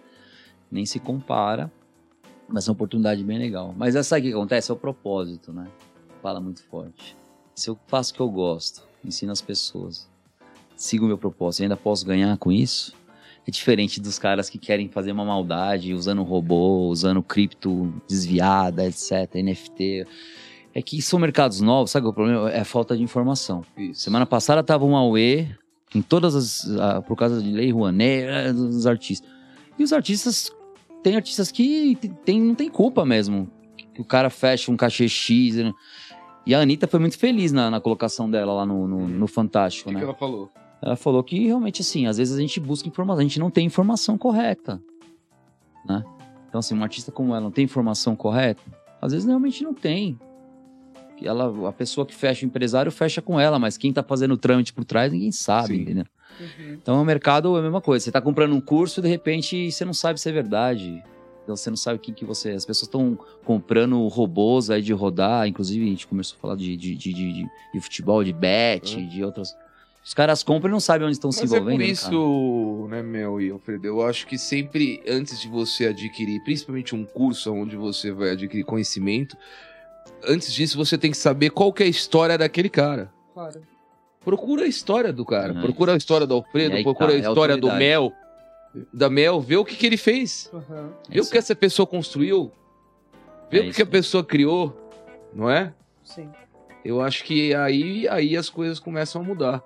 [0.71, 1.73] Nem se compara.
[2.49, 3.75] Mas é uma oportunidade bem legal.
[3.77, 4.71] Mas é, sabe o que acontece?
[4.71, 5.69] É o propósito, né?
[6.23, 7.17] Fala muito forte.
[7.55, 10.09] Se eu faço o que eu gosto, ensino as pessoas,
[10.77, 12.95] sigo o meu propósito e ainda posso ganhar com isso,
[13.47, 19.35] é diferente dos caras que querem fazer uma maldade usando robô, usando cripto desviada, etc,
[19.35, 20.07] NFT.
[20.75, 22.51] É que são mercados novos, sabe o problema?
[22.51, 23.65] É a falta de informação.
[23.77, 24.03] Isso.
[24.03, 25.49] Semana passada tava um AUE
[25.95, 26.79] em todas as.
[26.79, 29.31] ah, por causa de lei Rouanet, eh, dos artistas.
[29.79, 30.53] E os artistas.
[31.03, 33.51] Tem artistas que tem, não tem culpa mesmo.
[33.99, 35.57] O cara fecha um cachê X.
[35.57, 35.73] né?
[36.47, 39.29] E a Anitta foi muito feliz na, na colocação dela lá no, no, no O
[39.29, 40.01] Fantástico, que, né?
[40.01, 40.51] que ela falou?
[40.81, 43.67] Ela falou que realmente, assim, às vezes a gente busca informação, a gente não tem
[43.67, 44.81] informação correta,
[45.85, 46.05] né?
[46.49, 48.63] Então, assim, um artista como ela não tem informação correta,
[49.03, 50.19] às vezes realmente não tem.
[51.21, 54.39] Ela, a pessoa que fecha o empresário fecha com ela, mas quem tá fazendo o
[54.39, 55.83] trâmite por trás ninguém sabe, Sim.
[55.83, 56.05] entendeu?
[56.41, 56.75] Uhum.
[56.75, 58.05] Então, o mercado é a mesma coisa.
[58.05, 61.03] Você tá comprando um curso, de repente, você não sabe se é verdade.
[61.43, 62.51] Então, você não sabe quem que você...
[62.51, 65.47] As pessoas estão comprando robôs aí de rodar.
[65.49, 68.97] Inclusive, a gente começou a falar de, de, de, de, de- de futebol, de bet,
[68.97, 69.09] Hum.
[69.09, 69.57] de outras...
[70.05, 71.77] Os caras compram e não sabem onde estão se Mas é envolvendo.
[71.79, 76.43] por né, isso, né, Mel e Alfredo, eu acho que sempre antes de você adquirir,
[76.45, 79.37] principalmente um curso onde você vai adquirir conhecimento,
[80.27, 83.13] antes disso você tem que saber qual que é a história daquele cara.
[83.35, 83.61] Claro.
[84.25, 85.61] Procura a história do cara, Uhum.
[85.63, 87.79] procura a história do Alfredo, aí procura tá, a é história do autoridade.
[87.79, 88.13] Mel,
[88.93, 90.91] da Mel, vê o que, que ele fez, Uhum.
[91.11, 92.53] É vê o que essa pessoa construiu,
[93.51, 94.91] vê É o que isso a pessoa criou,
[95.33, 95.73] não é?
[96.05, 96.29] Sim.
[96.85, 99.63] Eu acho que aí, aí as coisas começam a mudar.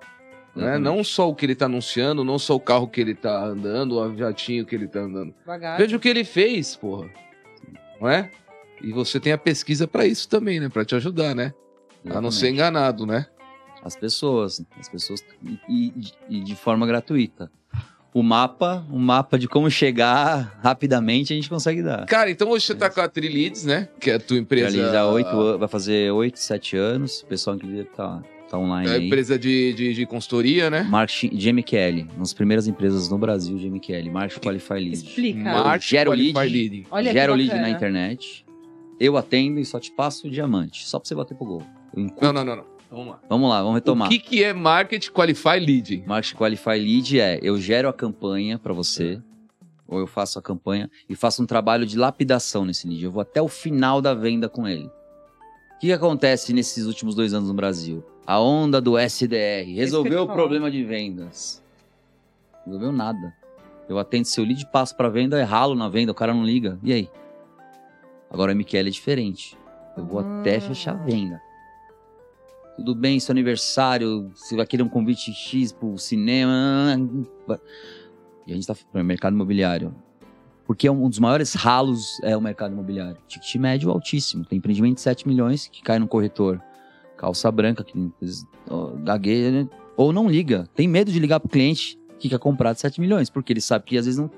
[0.55, 0.63] Né?
[0.65, 0.83] Exatamente.
[0.83, 3.97] Não só o que ele tá anunciando, não só o carro que ele tá andando,
[3.97, 5.33] o jatinho que ele tá andando.
[5.39, 5.77] Devagar.
[5.77, 7.09] Veja o que ele fez, porra.
[7.99, 8.29] Não é?
[8.81, 10.69] E você tem a pesquisa pra isso também, né?
[10.69, 11.53] Pra te ajudar, né?
[12.05, 12.53] A não ser Exatamente.
[12.53, 13.25] enganado, né?
[13.83, 15.23] As pessoas, as pessoas
[15.69, 15.91] e,
[16.29, 17.51] e- de forma gratuita.
[18.13, 22.05] O mapa, o mapa de como chegar rapidamente a gente consegue dar.
[22.05, 23.89] Cara, então hoje você tá com a Trilides, né?
[23.99, 24.67] Que é a tua empresa.
[24.67, 27.21] Ali já oito, vai fazer oito, sete anos.
[27.21, 28.21] O pessoal inclusive tá,
[28.51, 30.83] tá online É a empresa de, de, de consultoria, né?
[30.83, 34.93] Marketing de MQL, uma das primeiras empresas no Brasil de MQL, Marketing Qualify Lead.
[34.93, 35.39] Explica.
[35.39, 36.51] Marketing Gero Qualify lead.
[36.69, 36.87] Lead.
[36.91, 38.45] Olha que Gero lead na internet.
[38.99, 41.63] Eu atendo e só te passo o diamante, só pra você bater pro gol.
[42.21, 42.72] Não, não, não, não.
[42.93, 43.19] Vamos lá.
[43.27, 44.07] Vamos lá, vamos retomar.
[44.07, 46.03] O que, que é Market Qualify Lead?
[46.05, 49.19] Marketing Qualify Lead é eu gero a campanha para você,
[49.87, 53.03] ou eu faço a campanha e faço um trabalho de lapidação nesse lead.
[53.03, 54.85] Eu vou até o final da venda com ele.
[54.85, 58.03] O que, que acontece nesses últimos dois anos no Brasil?
[58.27, 61.61] A onda do SDR resolveu o problema de vendas.
[62.63, 63.33] Resolveu nada.
[63.89, 66.77] Eu atendo seu lead, passo pra venda, é ralo na venda, o cara não liga.
[66.83, 67.09] E aí?
[68.29, 69.57] Agora o MQL é diferente.
[69.97, 70.61] Eu vou até Ah.
[70.61, 71.41] fechar a venda.
[72.75, 76.97] Tudo bem, seu aniversário, você vai querer um convite X pro cinema.
[78.47, 79.93] E a gente tá no mercado imobiliário.
[80.65, 83.17] Porque é um dos maiores ralos é o mercado imobiliário.
[83.27, 84.45] Ticket médio altíssimo.
[84.45, 86.61] Tem empreendimento de 7 milhões que cai no corretor.
[87.17, 88.11] Calça branca, que
[89.03, 89.69] gagueia, né?
[89.95, 90.67] ou não liga.
[90.73, 93.85] Tem medo de ligar pro cliente que quer comprar de 7 milhões, porque ele sabe
[93.85, 94.31] que às vezes não,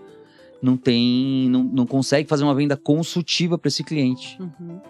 [0.62, 1.50] não tem.
[1.50, 4.38] Não, não consegue fazer uma venda consultiva para esse cliente.
[4.42, 4.82] Uhum.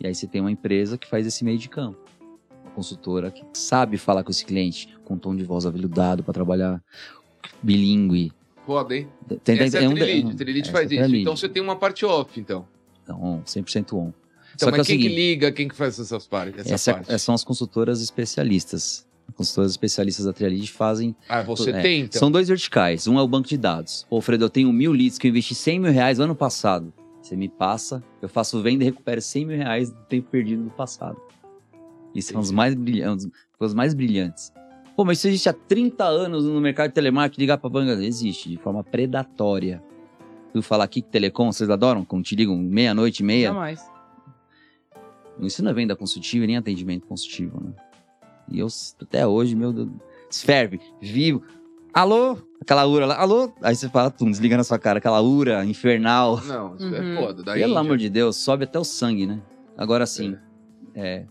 [0.00, 2.09] E aí você tem uma empresa que faz esse meio de campo.
[2.70, 6.82] Consultora que sabe falar com esse cliente, com tom de voz aveludado para trabalhar
[7.62, 8.32] bilíngue.
[8.66, 9.08] Foda, hein?
[9.42, 11.16] Tem, Essa é um- essa faz é isso.
[11.16, 12.66] Então você tem uma parte off, então.
[13.02, 14.12] Então, 100% on.
[14.54, 16.60] Então, Só que é o mas quem que seguinte, liga, quem que faz essas partes?
[16.60, 17.12] Essa, essa, parte?
[17.12, 19.06] é- são as consultoras especialistas.
[19.28, 21.14] As consultoras especialistas da Trialid fazem.
[21.28, 22.18] Ah, você é, tem, então.
[22.18, 23.06] São dois verticais.
[23.06, 24.04] Um é o banco de dados.
[24.10, 26.92] Pô, Fredo, eu tenho mil leads que eu investi 100 mil reais no ano passado.
[27.22, 30.70] Você me passa, eu faço venda e recupero 100 mil reais do tempo perdido do
[30.70, 31.16] passado.
[32.14, 34.52] Isso são os mais brilhantes, coisas mais brilhantes.
[34.96, 37.92] Pô, mas isso existe há 30 anos no mercado de telemarketing, ligar pra banca.
[38.04, 39.82] Existe, de forma predatória.
[40.52, 42.04] Tu falar aqui que telecom, vocês adoram?
[42.04, 43.48] Quando te ligam meia-noite e meia?
[43.48, 43.80] Jamais.
[45.38, 47.72] Isso não é venda consultiva e nem atendimento consultivo, né?
[48.50, 48.66] E eu,
[49.00, 49.88] até hoje, meu Deus,
[50.42, 51.42] ferve, vivo.
[51.94, 52.36] Alô?
[52.60, 53.52] Aquela ura lá, alô?
[53.62, 56.40] Aí você fala, tum, desliga na sua cara, aquela ura infernal.
[56.44, 56.94] Não, isso Uhum.
[56.94, 57.42] é foda.
[57.42, 59.40] Daí Pelo amor de Deus, sobe até o sangue, né?
[59.78, 60.36] Agora sim,
[60.94, 61.24] é.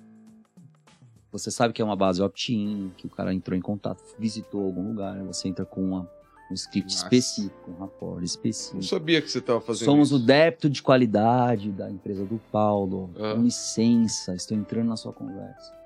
[1.31, 4.87] Você sabe que é uma base opt-in, que o cara entrou em contato, visitou algum
[4.87, 6.09] lugar, você entra com uma-
[6.49, 7.03] um script Nossa.
[7.05, 8.81] específico, um rapport Não específico.
[8.83, 10.15] sabia que você tava fazendo Somos isso.
[10.15, 13.11] o débito de qualidade da empresa do Paulo.
[13.15, 13.35] Ah.
[13.35, 15.77] Com licença, estou entrando na sua conversa.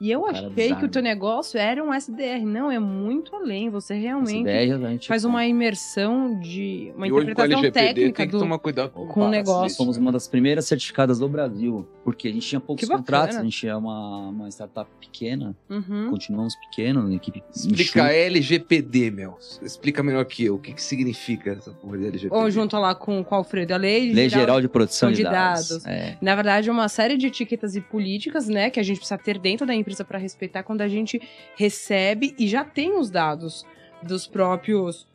[0.00, 0.80] E eu Cara achei bizarro.
[0.80, 2.44] que o teu negócio era um SDR.
[2.44, 3.68] Não, é muito além.
[3.68, 6.92] Você realmente a gente faz uma imersão de.
[6.96, 8.38] uma E hoje interpretação LGPD técnica tem que do.
[8.38, 9.62] tomar cuidado com, com o negócio.
[9.62, 13.42] Nós somos uma das primeiras certificadas do Brasil, porque a gente tinha poucos contratos, a
[13.42, 16.10] gente é uma, uma startup pequena, Uhum.
[16.10, 18.12] continuamos pequeno, uma equipe Explica.
[18.12, 19.36] LGPD, meu.
[19.60, 20.54] Explica melhor que eu.
[20.54, 22.34] O que, que significa essa porra de LGPD?
[22.40, 25.22] Ou junto lá com, com o Alfredo, a lei, Lei Geral de Proteção de de,
[25.24, 25.68] dados.
[25.70, 25.86] dados.
[25.86, 26.16] É.
[26.20, 29.38] Na verdade, é uma série de etiquetas e políticas, né, que a gente precisa ter
[29.38, 31.20] dentro da empresa para respeitar quando a gente
[31.56, 33.66] recebe e já tem os dados
[34.02, 35.06] dos próprios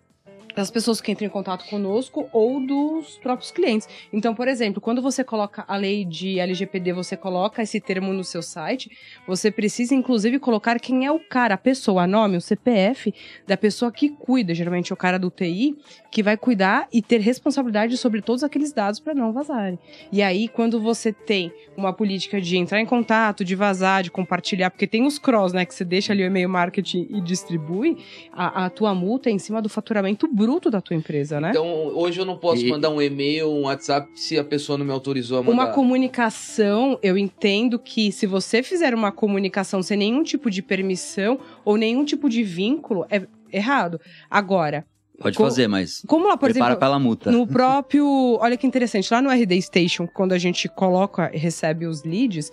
[0.55, 3.87] das pessoas que entram em contato conosco ou dos próprios clientes.
[4.11, 8.23] Então, por exemplo, quando você coloca a lei de LGPD, você coloca esse termo no
[8.23, 8.91] seu site,
[9.27, 13.13] você precisa inclusive colocar quem é o cara, a pessoa, nome, o CPF
[13.47, 15.75] da pessoa que cuida, geralmente é o cara do TI,
[16.11, 19.79] que vai cuidar e ter responsabilidade sobre todos aqueles dados para não vazarem.
[20.11, 24.69] E aí, quando você tem uma política de entrar em contato, de vazar, de compartilhar,
[24.69, 27.97] porque tem os cross, né, que você deixa ali o e-mail marketing e distribui,
[28.31, 31.49] a, a tua multa é em cima do faturamento bruto da tua empresa, né?
[31.51, 34.85] Então, hoje eu não posso E- mandar um e-mail, um WhatsApp, se a pessoa não
[34.85, 35.53] me autorizou a mandar.
[35.53, 41.39] Uma comunicação, eu entendo que se você fizer uma comunicação sem nenhum tipo de permissão
[41.65, 43.99] ou nenhum tipo de vínculo, é errado.
[44.29, 44.85] Agora,
[45.19, 47.31] Pode Co- fazer, mas como lá, por prepara exemplo, pela multa.
[47.31, 48.05] No próprio.
[48.41, 52.51] Olha que interessante, lá no RD Station, quando a gente coloca e recebe os leads,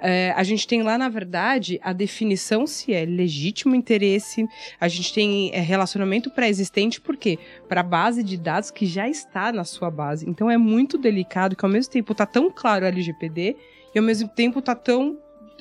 [0.00, 4.46] é, a gente tem lá, na verdade, a definição se é legítimo interesse,
[4.80, 7.38] a gente tem é, relacionamento pré-existente, por quê?
[7.68, 10.28] Para base de dados que já está na sua base.
[10.28, 13.56] Então é muito delicado que ao mesmo tempo tá tão claro o LGPD
[13.94, 15.18] e ao mesmo tempo tá tão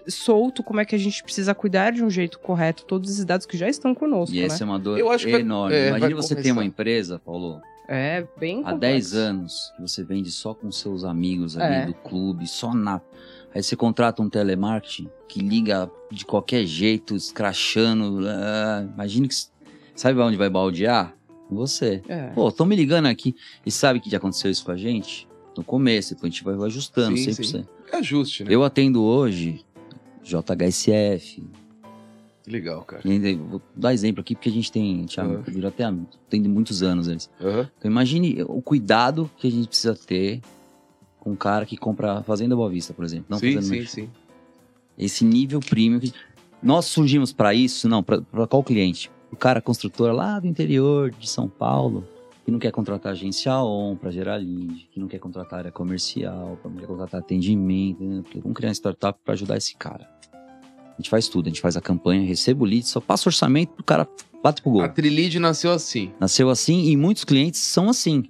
[0.08, 3.46] solto como é que a gente precisa cuidar de um jeito correto todos esses dados
[3.46, 4.46] que já estão conosco, E né?
[4.46, 5.76] essa é uma dor Eu acho que vai- enorme.
[5.76, 6.54] é, Imagine vai você ter começar.
[6.54, 7.60] uma empresa, Paulo,
[7.90, 8.80] É bem há complexo.
[8.80, 11.86] 10 anos, que você vende só com seus amigos ali É.
[11.88, 13.02] do clube, só na.
[13.56, 18.28] Aí você contrata um telemarketing que liga de qualquer jeito, escrachando.
[18.28, 19.36] ah, imagine que.
[19.96, 21.16] Sabe onde vai baldear?
[21.50, 22.02] Você.
[22.08, 22.28] É.
[22.28, 23.36] Pô, estão me ligando aqui.
[23.66, 25.28] E sabe que já aconteceu isso com a gente?
[25.58, 27.68] No começo, depois a gente vai ajustando Sim, 100%.
[27.92, 28.54] É ajuste, né?
[28.54, 29.66] Eu atendo hoje
[30.24, 31.44] JHSF.
[32.44, 33.02] Que legal, cara.
[33.50, 35.42] Vou dar exemplo aqui porque a gente tem, Thiago, Uhum.
[35.42, 35.84] virou até
[36.30, 37.30] tem muitos anos eles.
[37.42, 37.70] Aham.
[37.78, 40.42] Então imagine o cuidado que a gente precisa ter
[41.20, 43.26] com um cara que compra Fazenda Boa Vista, por exemplo.
[43.30, 44.10] Não sim, sim, sim.
[44.98, 46.00] Esse nível premium.
[46.00, 46.14] Que...
[46.62, 49.12] Nós surgimos para isso, não, para qual cliente?
[49.32, 52.08] O cara construtor lá do interior de São Paulo,
[52.46, 56.58] que não quer contratar agência ON para gerar lead, que não quer contratar área comercial,
[56.62, 58.24] que não quer contratar atendimento, né?
[58.36, 60.10] vamos criar uma startup para ajudar esse cara.
[60.34, 63.74] A gente faz tudo, a gente faz a campanha, recebe o lead, só passa orçamento
[63.74, 64.08] pro cara
[64.42, 64.82] bate pro gol.
[64.82, 66.12] A Trilid nasceu assim.
[66.20, 68.24] Nasceu assim e muitos clientes são assim.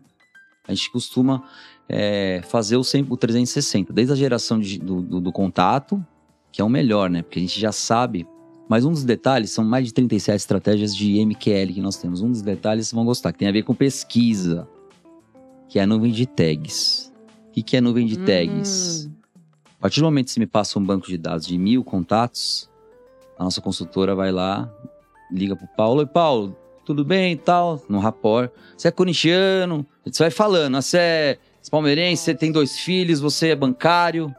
[0.68, 1.44] A gente costuma
[1.90, 6.04] é, fazer o, 100, o 360, desde a geração de- do, do- do contato,
[6.52, 7.22] que é o melhor, né?
[7.22, 8.26] Porque a gente já sabe
[8.70, 12.22] Mas um dos detalhes, são mais de 37 estratégias de MQL que nós temos.
[12.22, 14.68] Um dos detalhes vocês vão gostar, que tem a ver com pesquisa,
[15.70, 17.14] que é a nuvem de tags.
[17.48, 19.06] O que, que é nuvem de tags?
[19.06, 19.12] Hum.
[19.80, 22.70] A partir do momento que você me passa um banco de dados de mil contatos,
[23.40, 24.70] a nossa consultora vai lá,
[25.32, 26.00] liga pro Paulo.
[26.02, 26.54] Oi, Paulo,
[26.86, 27.82] tudo bem e tal?
[27.88, 28.52] No rapport.
[28.78, 29.86] Você é corintiano?
[30.06, 30.76] Você vai falando.
[30.76, 31.38] "Ah, Você é
[31.70, 34.34] palmeirense, você tem dois filhos, você é bancário.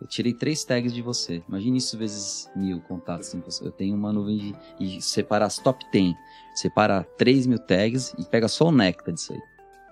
[0.00, 1.42] Eu tirei três tags de você.
[1.48, 3.28] Imagine isso vezes mil contatos.
[3.28, 4.54] assim, Eu tenho uma nuvem de...
[4.78, 6.14] E separa as top 10.
[6.54, 9.40] Separa 3 mil tags e pega só o néctar disso aí.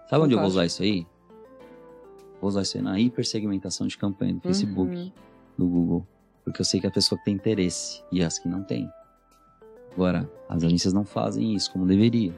[0.09, 1.07] Sabe onde eu vou usar isso aí?
[2.41, 5.12] Vou usar isso aí na hipersegmentação de campanha do Facebook Uhum.
[5.59, 6.07] do Google.
[6.45, 8.89] Porque eu sei que a pessoa tem interesse e as que não tem.
[9.93, 12.32] Agora, as agências não fazem isso como deveria.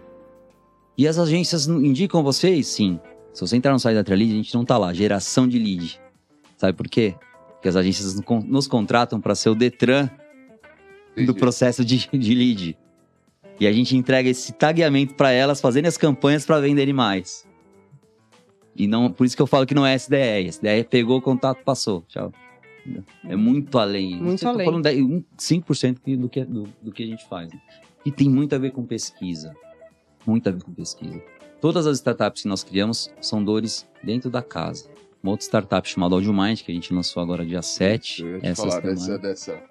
[0.98, 2.66] E as agências indicam vocês?
[2.66, 2.98] Sim.
[3.33, 4.93] Se você entrar no site da Trelead, a gente não tá lá.
[4.93, 6.01] Geração de lead.
[6.57, 7.14] Sabe por quê?
[7.55, 10.07] Porque as agências nos con- nos contratam para ser o Detran
[11.16, 11.39] do Entendi.
[11.39, 12.78] processo de, de lead.
[13.59, 17.47] E a gente entrega esse tagueamento para elas fazerem as campanhas para venderem mais.
[18.74, 20.47] E não, por isso que eu falo que não é SDR.
[20.49, 22.03] SDR pegou o contato, passou.
[22.09, 22.33] Tchau.
[23.24, 24.16] É muito além.
[24.16, 24.64] Muito Eu tô além.
[24.66, 27.53] falando 10, um- 5% do que, do, do que a gente faz.
[27.53, 27.61] né?
[28.07, 29.55] E tem muito a ver com pesquisa.
[30.26, 31.20] Muito a ver com pesquisa.
[31.61, 34.89] Todas as startups que nós criamos são dores dentro da casa.
[35.23, 38.23] Uma outra startup chamada AudioMind, que a gente lançou agora dia 7.
[38.23, 39.63] Eu ia te essa falar dessa, dessa.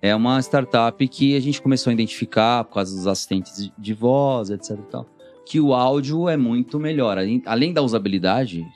[0.00, 4.50] É uma startup que a gente começou a identificar por causa dos assistentes de- voz,
[4.50, 5.06] etc tal,
[5.46, 7.18] que o áudio é muito melhor.
[7.18, 7.42] Além-
[7.72, 8.66] da usabilidade,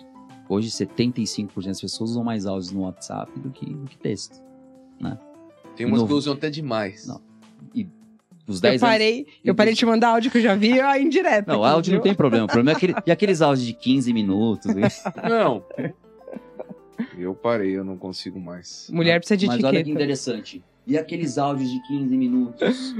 [0.49, 4.43] hoje 75% das pessoas usam mais áudios no WhatsApp do que, do que texto.
[5.77, 6.13] Tem umas Novo.
[6.13, 7.07] que usam até demais.
[7.07, 7.21] Não.
[8.49, 8.93] Os Eu 10 anos...
[8.93, 11.53] parei, eu parei de te mandar áudio que eu já vi ó, indireta.
[11.53, 12.03] Não, aqui, áudio não viu?
[12.03, 12.47] tem problema.
[12.47, 14.75] O problema é aquele, e aqueles áudios de 15 minutos.
[15.29, 15.63] Não.
[17.17, 18.89] Eu parei, eu não consigo mais.
[18.93, 19.91] Mulher precisa de Mas olha que etiqueta.
[20.03, 20.65] interessante.
[20.87, 22.95] E aqueles áudios de 15 minutos?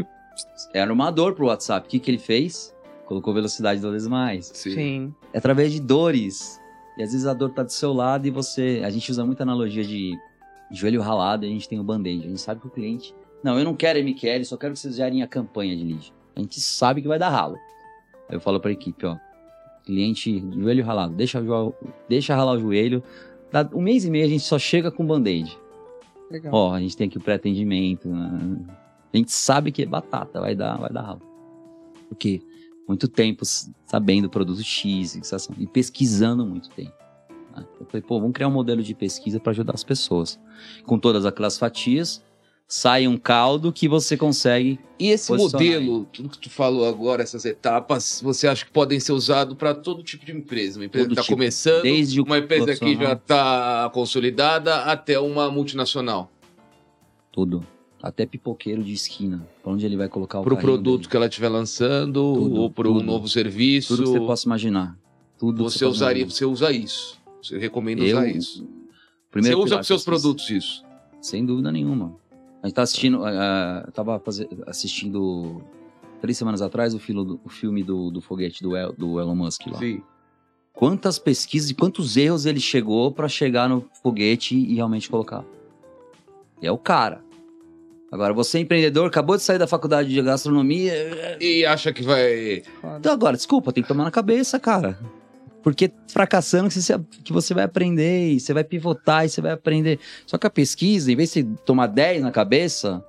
[0.75, 1.87] Era uma dor pro WhatsApp.
[1.87, 2.75] O que, que ele fez?
[3.07, 4.51] Colocou velocidade duas vezes mais.
[4.55, 4.71] Sim.
[4.75, 5.15] Sim.
[5.33, 6.61] É através de dores.
[6.97, 8.83] E às vezes a dor tá do seu lado e você.
[8.85, 10.13] A gente usa muita analogia de
[10.71, 12.25] joelho ralado e a gente tem o band-aid.
[12.25, 13.15] A gente sabe que o cliente.
[13.43, 16.13] Não, eu não quero MQL, só quero que vocês gerem a campanha de lead.
[16.35, 17.57] A gente sabe que vai dar ralo.
[18.29, 19.17] Aí eu falo pra equipe, ó.
[19.85, 21.43] Cliente, joelho ralado, deixa,
[22.09, 23.03] deixa ralar o joelho.
[23.51, 25.59] Dá um mês e meio a gente só chega com band-aid.
[26.31, 26.53] Legal.
[26.53, 28.09] Ó, a gente tem aqui o pré-atendimento.
[28.09, 28.77] né?
[29.13, 31.23] A gente sabe que é batata, vai dar, vai dar ralo.
[32.09, 32.43] Porque
[32.87, 33.45] muito tempo
[33.87, 35.15] sabendo o produto X,
[35.59, 36.93] e pesquisando muito tempo.
[37.57, 37.65] né?
[37.81, 40.39] Eu falei, pô, vamos criar um modelo de pesquisa para ajudar as pessoas.
[40.85, 42.23] Com todas aquelas fatias,
[42.71, 44.79] sai um caldo que você consegue.
[44.99, 49.13] E esse modelo, tudo que tu falou agora, essas etapas, você acha que podem ser
[49.13, 50.79] usados para todo tipo de empresa?
[50.79, 51.37] Uma empresa Todo que está tipo.
[51.37, 56.31] começando, Desde o uma empresa que já está consolidada, até uma multinacional.
[57.33, 57.65] Tudo.
[58.03, 59.47] Até pipoqueiro de esquina.
[59.63, 61.11] Pra onde ele vai colocar o Para o produto dele.
[61.11, 63.05] que ela estiver lançando, Tudo, ou para um tudo.
[63.05, 63.97] novo serviço.
[63.97, 64.97] Tudo que você possa imaginar.
[65.39, 66.37] Tudo você possa usaria, imaginar.
[66.37, 67.19] você usa isso.
[67.43, 68.59] Você recomenda Eu- usar isso.
[68.63, 68.67] Você
[69.31, 70.23] Primeiro usa pilar para seus eu fiz.
[70.23, 70.85] produtos isso.
[71.21, 72.15] Sem dúvida nenhuma.
[72.63, 73.21] A gente tá assistindo.
[73.27, 74.21] eu tava
[74.67, 75.63] assistindo
[76.21, 79.67] três semanas atrás o, filo o filme do, do foguete do, El- do Elon Musk
[79.69, 79.79] lá.
[79.79, 80.03] Sim.
[80.73, 85.45] Quantas pesquisas e quantos erros ele chegou pra chegar no foguete e realmente colocar.
[86.63, 87.25] E é o cara.
[88.11, 90.93] Agora, você empreendedor, acabou de sair da faculdade de gastronomia.
[90.93, 92.63] é- E acha que vai.
[92.99, 94.99] Então agora, desculpa, tem que tomar na cabeça, cara.
[95.71, 99.53] Porque fracassando que você, que você vai aprender, e você vai pivotar e você vai
[99.53, 99.99] aprender.
[100.27, 103.05] Só que a pesquisa, em vez de tomar 10 na cabeça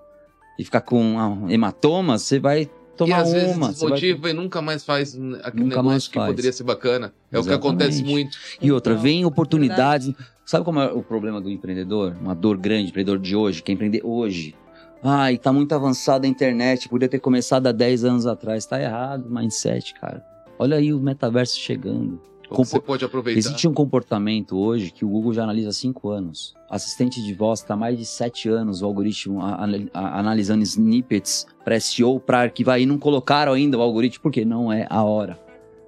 [0.58, 3.72] e ficar com ah, hematoma, você vai e tomar às vezes uma.
[3.72, 5.24] você vai- desmotiva e nunca mais faz aquele
[5.64, 6.28] Nunca negócio mais que faz.
[6.28, 7.14] poderia ser bacana.
[7.32, 7.68] É o que Exatamente.
[7.68, 8.38] acontece muito.
[8.62, 10.12] E outra, Então, vem oportunidades.
[10.46, 12.16] Sabe como é o problema do empreendedor?
[12.20, 14.54] Uma dor grande, empreendedor de hoje, quer empreender hoje.
[15.02, 18.66] Ai, tá muito avançada a internet, podia ter começado há 10 anos atrás.
[18.66, 20.22] Tá errado o mindset, cara.
[20.58, 22.20] Olha aí o metaverso chegando.
[22.56, 23.38] Compo- você pode aproveitar.
[23.40, 26.54] Existe um comportamento hoje que o Google já analisa há 5 anos.
[26.70, 30.64] Assistente de voz está há mais de 7 anos, o algoritmo a- a- a- analisando
[30.64, 35.04] snippets para SEO, para arquivar e não colocaram ainda o algoritmo, porque não é a
[35.04, 35.40] hora.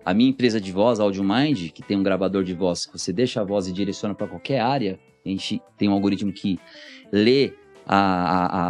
[0.04, 3.42] A minha empresa de voz, AudioMind, que tem um gravador de voz, que você deixa
[3.42, 6.58] a voz e direciona para qualquer área, a gente tem um algoritmo que
[7.12, 7.54] lê
[7.86, 7.98] a-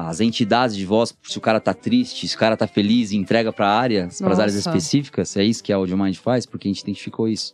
[0.05, 3.11] a- as entidades de voz, se o cara tá triste, se o cara tá feliz
[3.11, 6.67] e entrega para área, para as áreas específicas, é isso que a AudioMind faz, porque
[6.67, 7.53] a gente identificou isso.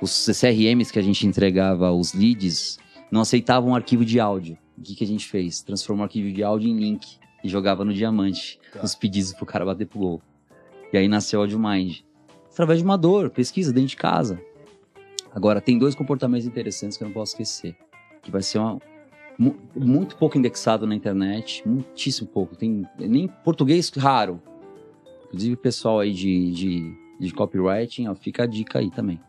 [0.00, 2.78] Os CRMs que a gente entregava, os leads,
[3.10, 4.58] não aceitavam arquivo de áudio.
[4.76, 5.62] O que, que a gente fez?
[5.62, 8.82] Transformou o arquivo de áudio em link e jogava no diamante, Tá.
[8.82, 10.22] os pedidos pro cara bater pro gol.
[10.92, 12.00] E aí nasceu o AudioMind.
[12.52, 14.40] Através de uma dor, pesquisa dentro de casa.
[15.34, 17.76] Agora, tem dois comportamentos interessantes que eu não posso esquecer.
[18.22, 18.78] Que vai ser uma,
[19.38, 22.56] Mu- muito pouco indexado na internet, muitíssimo pouco.
[22.56, 24.40] Tem nem português raro.
[25.26, 29.20] Inclusive, o pessoal aí de, de, de copywriting, ó, fica a dica aí também.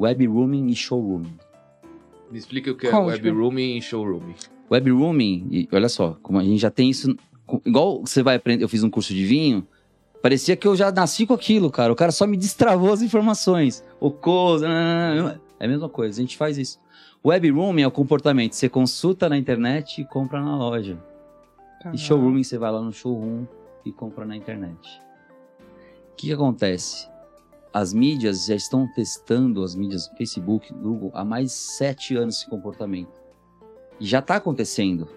[0.00, 1.38] Web rooming e showrooming.
[2.30, 3.08] Me explica o que é Conte.
[3.08, 4.34] web rooming e showrooming.
[4.70, 7.14] Web rooming, e olha só, como a gente já tem isso.
[7.66, 9.66] Igual você vai aprender, eu fiz um curso de vinho,
[10.22, 11.92] parecia que eu já nasci com aquilo, cara.
[11.92, 13.84] O cara só me destravou as informações.
[14.00, 14.66] O coisa.
[15.58, 16.80] É a mesma coisa, a gente faz isso.
[17.22, 18.54] Web rooming é o comportamento.
[18.54, 20.96] Você consulta na internet e compra na loja.
[21.82, 21.92] Tá.
[21.92, 23.44] E showrooming, você vai lá no showroom
[23.84, 25.02] e compra na internet.
[26.12, 27.09] O que, que acontece?
[27.72, 32.50] As mídias já estão testando, as mídias Facebook, Google, há mais de sete anos esse
[32.50, 33.20] comportamento.
[34.00, 35.08] E já está acontecendo.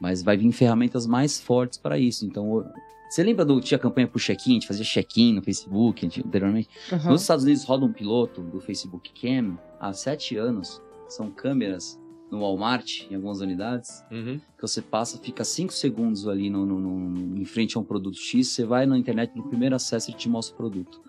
[0.00, 2.24] Mas vai vir ferramentas mais fortes para isso.
[2.26, 2.64] Então,
[3.08, 4.50] você lembra do tinha campanha por check-in?
[4.50, 6.68] A gente fazia check-in no Facebook anteriormente.
[6.92, 7.10] Aham.
[7.10, 10.80] Nos Estados Unidos roda um piloto do Facebook Cam há sete anos.
[11.08, 14.38] São câmeras no Walmart, em algumas unidades Uhum.
[14.56, 18.16] que você passa, fica 5 segundos ali no, no- no- em frente a um produto
[18.18, 21.00] X, você vai na internet, no primeiro acesso ele te mostra o produto.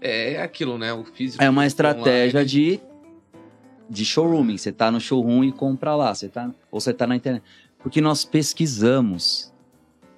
[0.00, 0.92] É, é aquilo, né?
[0.92, 1.42] O físico.
[1.42, 2.48] É uma estratégia online.
[2.50, 2.80] de,
[3.88, 7.16] de showrooming, você tá no showroom e compra lá, você tá, ou você tá na
[7.16, 7.42] internet.
[7.82, 9.52] Porque nós pesquisamos.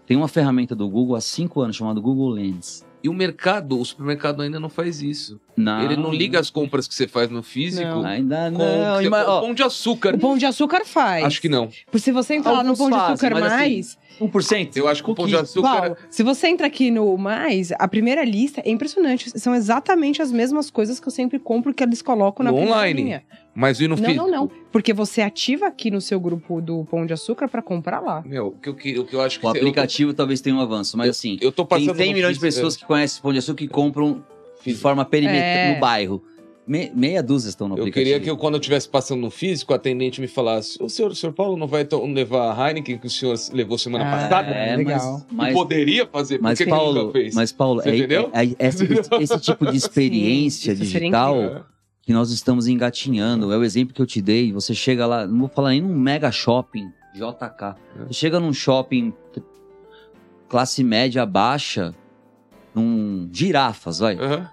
[0.07, 2.85] Tem uma ferramenta do Google há 5 anos chamada Google Lens.
[3.05, 5.41] E o mercado, o supermercado ainda não faz isso.
[5.57, 8.05] Não, Ele não liga as compras que você faz no físico Não.
[8.07, 8.65] Ainda com não.
[8.65, 10.15] o que você- ima- o pão de açúcar.
[10.15, 11.25] O Pão de Açúcar faz.
[11.25, 11.69] Acho que não.
[11.87, 14.77] Porque se você entrar lá no Alguns Pão de fazem, Açúcar mas assim, mais, 1%?
[14.77, 15.81] Eu acho que o pão de açúcar.
[15.81, 19.39] Paulo, se você entra aqui no mais, a primeira lista é impressionante.
[19.39, 22.79] São exatamente as mesmas coisas que eu sempre compro que eles colocam na No primeira
[22.79, 23.03] online.
[23.03, 23.23] linha.
[23.55, 24.15] Mas e no Não, físico?
[24.25, 24.51] não, não.
[24.71, 28.23] Porque você ativa aqui no seu grupo do Pão de Açúcar pra comprar lá.
[28.25, 30.57] Meu, o que eu, que- o que eu acho que O eu aplicativo talvez tenha
[30.57, 32.85] um avanço, mas assim, Eu tô tem passando 100 no milhões de físico, pessoas que
[32.87, 34.25] conhecem o Pão de Açúcar e compram
[34.57, 34.83] de Físico.
[34.83, 35.75] forma perimetral É.
[35.75, 36.23] no bairro.
[36.65, 38.05] Me- meia dúzia estão no Eu aplicativo.
[38.05, 41.11] queria que eu, quando eu estivesse passando no físico, a atendente me falasse: o senhor,
[41.11, 44.51] o senhor Paulo não vai levar a Heineken que o senhor levou semana Ah, passada?
[44.51, 45.13] É, Legal.
[45.13, 47.35] mas, E mas, poderia fazer, mas que que ele Paulo, nunca fez?
[47.35, 48.31] mas Paulo, Você é, entendeu?
[48.33, 48.85] é- é- esse,
[49.21, 51.63] esse tipo de experiência Sim, digital É.
[52.01, 53.53] que nós estamos engatinhando.
[53.53, 54.53] É o exemplo que eu te dei.
[54.53, 57.75] Você chega lá, não vou falar nem num mega shopping, JK.
[58.07, 59.13] Você chega num shopping
[60.49, 61.95] classe média baixa,
[62.75, 64.17] num girafas, vai.
[64.17, 64.49] Aham,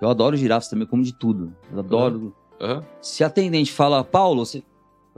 [0.00, 1.52] Eu adoro girafas também, eu como de tudo.
[1.72, 2.34] Eu adoro.
[2.60, 2.84] aham.
[3.00, 4.62] Se a atendente fala, Paulo, você.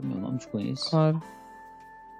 [0.01, 0.89] Meu nome te conheço.
[0.89, 1.21] Claro.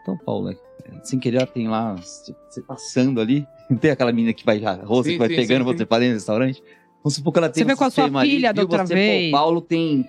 [0.02, 0.58] Então, Paulo, é-
[1.04, 4.74] sem querer, ela tem lá, você passando ali, não tem aquela menina que vai, a
[4.84, 6.64] roça Sim, que vai sim, pegando sim, você pra dentro do restaurante?
[7.04, 8.94] Vamos supor que ela tem Você um vê com a sua filha da outra você,
[8.94, 9.32] vez.
[9.32, 10.06] Pô, Paulo tem,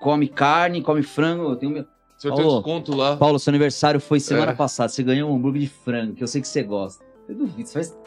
[0.00, 1.82] come carne, come frango, eu tenho meu...
[1.82, 2.62] O senhor tem um Paulo.
[2.62, 3.16] desconto lá.
[3.16, 4.54] Paulo, seu aniversário foi semana É.
[4.54, 7.04] passada, você ganhou um hambúrguer de frango, que eu sei que você gosta.
[7.28, 7.98] Eu duvido, você faz...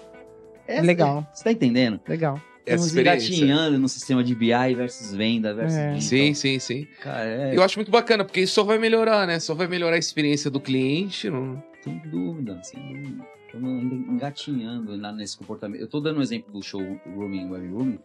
[0.68, 1.26] É, Legal.
[1.34, 2.00] Você tá entendendo?
[2.08, 2.40] Legal.
[2.76, 3.34] Experiência.
[3.34, 6.00] engatinhando no sistema de BI versus venda versus É.
[6.00, 6.88] Sim, sim, sim.
[7.02, 9.40] Cara, é, Eu acho muito bacana, porque isso só vai melhorar, né?
[9.40, 11.30] Só vai melhorar a experiência do cliente.
[11.30, 11.62] Não...
[11.82, 13.26] Sem dúvida, sem dúvida.
[13.46, 15.80] Estamos engatinhando nesse comportamento.
[15.80, 18.00] Eu tô dando um exemplo do showrooming, web rooming,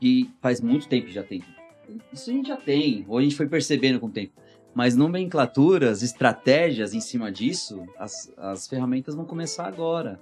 [0.00, 1.42] que faz muito tempo que já tem.
[2.12, 4.32] Isso a gente já tem, ou a gente foi percebendo com o tempo.
[4.74, 10.20] Mas nomenclaturas, estratégias em cima disso, as, as ferramentas vão começar agora.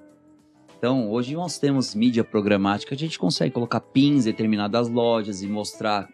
[0.79, 5.47] Então, hoje nós temos mídia programática, a gente consegue colocar pins em determinadas lojas e
[5.49, 6.09] mostrar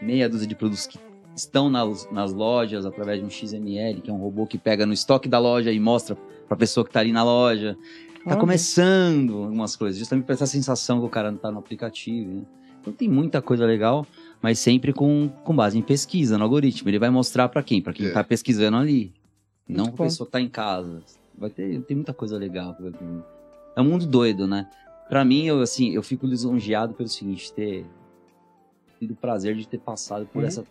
[0.00, 0.98] meia dúzia de produtos que
[1.36, 4.92] estão nas, nas lojas através de um XML, que é um robô que pega no
[4.94, 6.16] estoque da loja e mostra
[6.46, 7.76] para a pessoa que está ali na loja.
[8.24, 8.36] Tá Olha.
[8.40, 12.30] começando algumas coisas, justamente para essa sensação que o cara não tá no aplicativo.
[12.32, 12.42] Né?
[12.80, 14.06] Então tem muita coisa legal,
[14.40, 16.88] mas sempre com, com base em pesquisa, no algoritmo.
[16.88, 17.82] Ele vai mostrar para quem?
[17.82, 18.10] Para quem É.
[18.10, 19.12] tá pesquisando ali.
[19.68, 20.04] Não pra bom.
[20.04, 21.02] pessoa que tá em casa.
[21.36, 22.76] Vai ter, tem muita coisa legal.
[23.76, 24.68] É um mundo doido, né?
[25.08, 27.84] Pra mim, eu, assim, eu fico lisonjeado pelo seguinte, ter
[28.98, 30.48] tido o prazer de ter passado por Uhum.
[30.48, 30.64] essa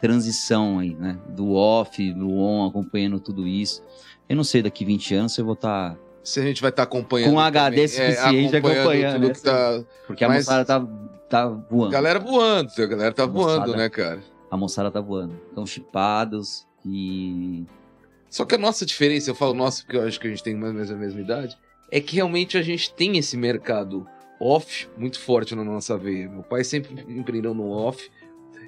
[0.00, 1.18] transição aí, né?
[1.28, 3.82] Do off, do on, acompanhando tudo isso.
[4.28, 5.96] Eu não sei daqui 20 anos se eu vou estar...
[6.24, 7.32] Se a gente vai estar acompanhando.
[7.32, 9.34] Com HD também, suficiente acompanhando, tudo né?
[9.34, 9.84] que tá.
[10.06, 10.86] Porque a Mas- moçada tá,
[11.28, 11.90] tá voando.
[11.90, 13.60] Galera voando, a galera tá Moçada.
[13.66, 14.22] voando, né, cara?
[14.50, 15.34] A moçada tá voando.
[15.48, 17.64] Estão chipados e...
[18.30, 20.54] Só que a nossa diferença, eu falo nossa porque eu acho que a gente tem
[20.54, 21.56] mais ou menos a mesma idade,
[21.92, 24.04] é que realmente a gente tem esse mercado
[24.40, 26.28] off muito forte na nossa veia.
[26.28, 28.10] Meu pai sempre empreendeu no off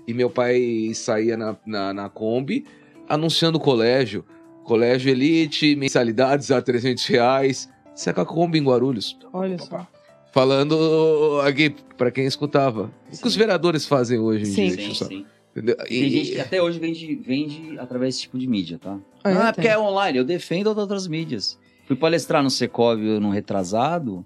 [0.06, 2.64] e meu pai saía na, na, na Kombi
[3.08, 4.24] anunciando o colégio.
[4.62, 7.68] Colégio Elite, mensalidades a 300 reais.
[7.94, 9.18] Seca a Kombi em Guarulhos.
[9.32, 9.86] Olha só.
[10.32, 12.90] Falando aqui pra quem escutava.
[13.06, 13.26] O que Sim.
[13.28, 14.68] os vereadores fazem hoje em Sim.
[14.68, 14.86] dia.
[14.88, 15.24] Sim, só, sim.
[15.52, 15.76] entendeu?
[15.76, 18.98] Tem E- gente que até hoje vende, vende através desse tipo de mídia, tá?
[19.22, 19.52] Ah, não, é tem.
[19.54, 20.18] porque é online.
[20.18, 21.58] Eu defendo as outras mídias.
[21.86, 24.24] Fui palestrar no Secov no retrasado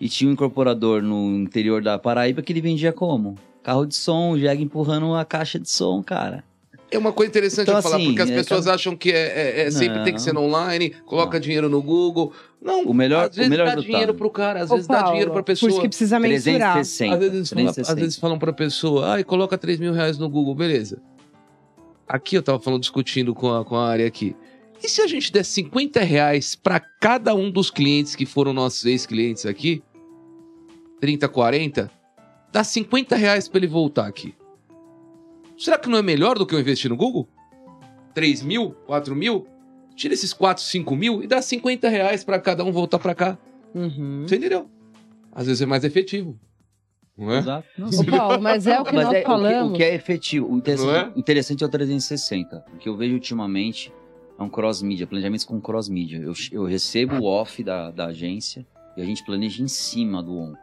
[0.00, 3.34] e tinha um incorporador no interior da Paraíba que ele vendia como?
[3.62, 6.42] Carro de som, o Jeg empurrando a caixa de som, cara.
[6.90, 9.12] É uma coisa interessante Então, eu falar, assim, porque as é, pessoas cada- acham que
[9.12, 11.40] é, é- é sempre tem que ser no online, coloca Não.
[11.42, 12.32] dinheiro no Google.
[12.62, 13.90] Não, O melhor- às vezes o melhor dá resultado.
[13.92, 15.82] dinheiro pro cara, às Ô, vezes dá Paulo, dinheiro pra Por isso pessoa.
[15.82, 16.72] que precisa mensurar.
[16.76, 17.14] 360.
[17.14, 17.92] Às vezes, falam, 360.
[17.92, 20.98] às vezes falam pra pessoa, ai, coloca 3 mil reais no Google, beleza.
[22.08, 24.34] Aqui eu tava falando, discutindo com a, com a área aqui.
[24.82, 28.84] E se a gente der 50 reais pra cada um dos clientes que foram nossos
[28.84, 29.82] ex-clientes aqui,
[31.00, 31.90] 30, 40,
[32.52, 34.34] dá 50 reais pra ele voltar aqui.
[35.56, 37.28] Será que não é melhor do que eu investir no Google?
[38.14, 39.46] 3 mil, 4 mil?
[39.96, 43.36] Tira esses 4, 5 mil e dá 50 reais pra cada um voltar pra cá.
[43.74, 44.24] Uhum.
[44.26, 44.68] Você entendeu?
[45.32, 46.38] Às vezes é mais efetivo.
[47.16, 47.38] Não é?
[47.38, 47.66] Exato.
[47.76, 49.72] Não, Ô, Paulo, mas é o que Mas nós é, o que- falamos.
[49.72, 50.52] O que, é efetivo.
[50.52, 51.12] O interessante, Não é?
[51.14, 52.64] o interessante é o 360.
[52.74, 53.92] O que eu vejo ultimamente
[54.38, 56.18] é um cross-mídia, planejamentos com cross-mídia.
[56.18, 58.64] Eu, eu recebo o off da, da agência
[58.96, 60.54] e a gente planeja em cima do on.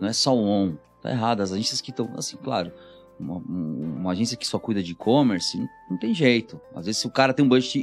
[0.00, 0.76] Não é só o on.
[1.02, 1.40] Tá errado.
[1.40, 2.72] As agências que estão, assim, claro,
[3.18, 6.60] uma, um- uma agência que só cuida de e-commerce, não, não tem jeito.
[6.74, 7.78] Às vezes, se o cara tem um budget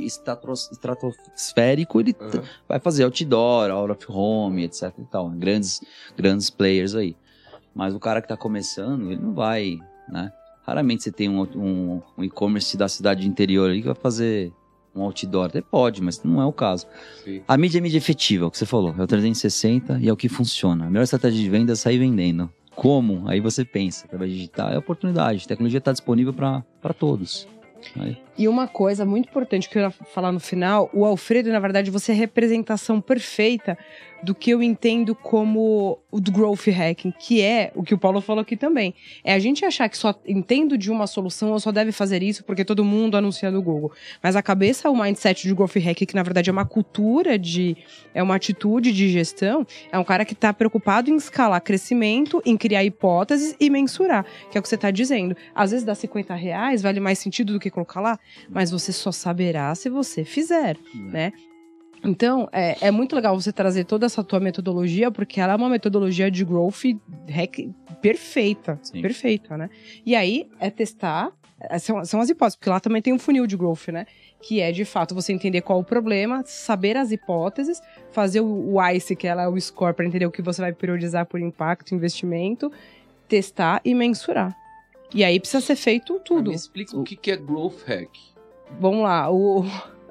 [0.71, 2.43] estratosférico, ele Aham.
[2.67, 5.29] vai fazer outdoor, out of home, etc e tal.
[5.31, 5.81] Grandes,
[6.15, 7.15] grandes players aí.
[7.73, 10.31] Mas o cara que tá começando, ele não vai, né?
[10.65, 14.51] Raramente você tem um, um, um e-commerce da cidade interior ali que vai fazer
[14.95, 15.45] um outdoor.
[15.47, 16.87] Até pode, mas não é o caso.
[17.23, 17.41] Sim.
[17.47, 18.95] A mídia é mídia efetiva, é o que você falou.
[18.97, 20.85] É o 360 e é o que funciona.
[20.85, 22.49] A melhor estratégia de venda é sair vendendo.
[22.75, 23.27] Como?
[23.27, 25.43] Aí você pensa, através digital, é oportunidade.
[25.45, 27.47] A tecnologia está disponível para todos.
[27.99, 31.59] Aí, E uma coisa muito importante que eu ia falar no final, o Alfredo, na
[31.59, 33.77] verdade, você é a representação perfeita
[34.23, 38.41] do que eu entendo como o growth hacking, que é o que o Paulo falou
[38.41, 38.93] aqui também.
[39.23, 42.43] É a gente achar que só entendo de uma solução ou só deve fazer isso
[42.43, 43.91] porque todo mundo anuncia no Google.
[44.21, 47.75] Mas a cabeça, o mindset de growth hacking, que na verdade é uma cultura de.
[48.13, 52.55] é uma atitude de gestão, é um cara que está preocupado em escalar crescimento, em
[52.55, 55.35] criar hipóteses e mensurar, que é o que você está dizendo.
[55.53, 58.19] Às vezes dá 50 reais, vale mais sentido do que colocar lá,
[58.49, 61.33] mas você só saberá se você fizer, né?
[62.03, 65.69] Então, é, é muito legal você trazer toda essa tua metodologia, porque ela é uma
[65.69, 66.83] metodologia de growth
[67.29, 67.69] hack
[68.01, 68.77] perfeita.
[68.83, 69.01] Sim.
[69.01, 69.69] Perfeita, né?
[70.05, 71.31] E aí, é testar.
[71.59, 74.05] é, São, são as hipóteses, porque lá também tem um funil de growth, né?
[74.41, 77.81] Que é, de fato, você entender qual o problema, saber as hipóteses,
[78.11, 80.73] fazer o, o ICE, que ela é o score, para entender o que você vai
[80.73, 82.69] priorizar por impacto, investimento,
[83.29, 84.53] testar e mensurar.
[85.15, 86.49] E aí precisa ser feito tudo.
[86.49, 88.09] Me explica o que que é growth hack.
[88.79, 89.63] Vamos lá, o,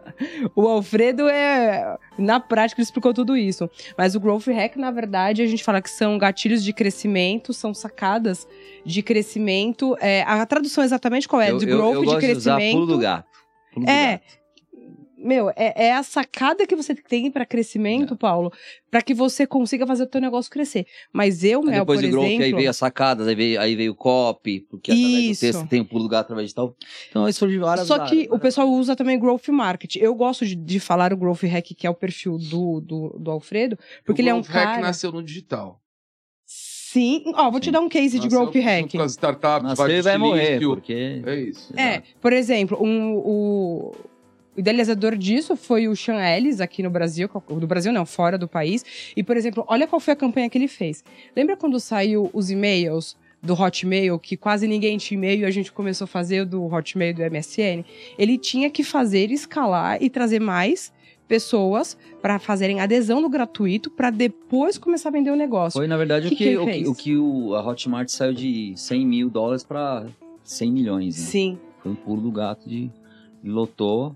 [0.55, 1.96] o Alfredo é.
[2.18, 3.68] Na prática, ele explicou tudo isso.
[3.96, 7.72] Mas o Growth Hack, na verdade, a gente fala que são gatilhos de crescimento, são
[7.74, 8.46] sacadas
[8.84, 9.96] de crescimento.
[10.00, 11.50] É, a tradução exatamente qual é?
[11.50, 12.74] eu, de eu- growth, eu gosto de de usar crescimento.
[12.80, 13.26] pulo do gato.
[13.72, 14.12] Pulo do É.
[14.12, 14.41] gato.
[15.22, 17.46] Meu, é, é a sacada que você tem para É.
[17.46, 18.52] crescimento, Paulo,
[18.90, 20.86] para que você consiga fazer o teu negócio crescer.
[21.12, 22.44] Mas eu, Aí Mel, depois por growth, exemplo.
[22.44, 25.40] aí veio as sacadas, aí veio, aí veio o copy, porque através do Isso.
[25.40, 26.76] texto tem o pulo do gato através de tal.
[27.10, 29.96] Então, isso foi de várias Só que várias, o pessoal usa também growth market.
[29.96, 33.30] Eu gosto de, de falar o growth hack, que é o perfil do, do, do
[33.30, 34.80] Alfredo, porque o ele é um growth hack cara.
[34.82, 35.80] nasceu no digital.
[36.44, 37.70] Sim, ó, vou te Sim.
[37.72, 38.90] dar um case de growth hack.
[38.92, 41.22] Com as startups, Nasceu vários vai morrer, porque...
[41.24, 41.72] É isso.
[41.74, 43.94] É, por exemplo, um, o,
[44.57, 48.46] o idealizador disso foi o Sean Ellis aqui no Brasil, do Brasil não, fora do
[48.48, 48.84] país.
[49.16, 51.03] E, por exemplo, olha qual foi a campanha que ele fez.
[51.34, 55.72] Lembra quando saiu os e-mails do Hotmail, que quase ninguém tinha e-mail e a gente
[55.72, 57.84] começou a fazer do Hotmail do MSN?
[58.18, 60.92] Ele tinha que fazer, escalar e trazer mais
[61.26, 65.78] pessoas para fazerem adesão no gratuito para depois começar a vender o negócio.
[65.78, 68.74] Foi, na verdade, Que o que o, que, o que o- a Hotmart saiu de
[68.76, 70.07] 100 mil dólares para
[70.44, 71.18] 100 milhões.
[71.18, 71.24] Né?
[71.26, 71.59] Sim.
[71.82, 72.90] Foi um pulo do gato de
[73.42, 74.14] lotou.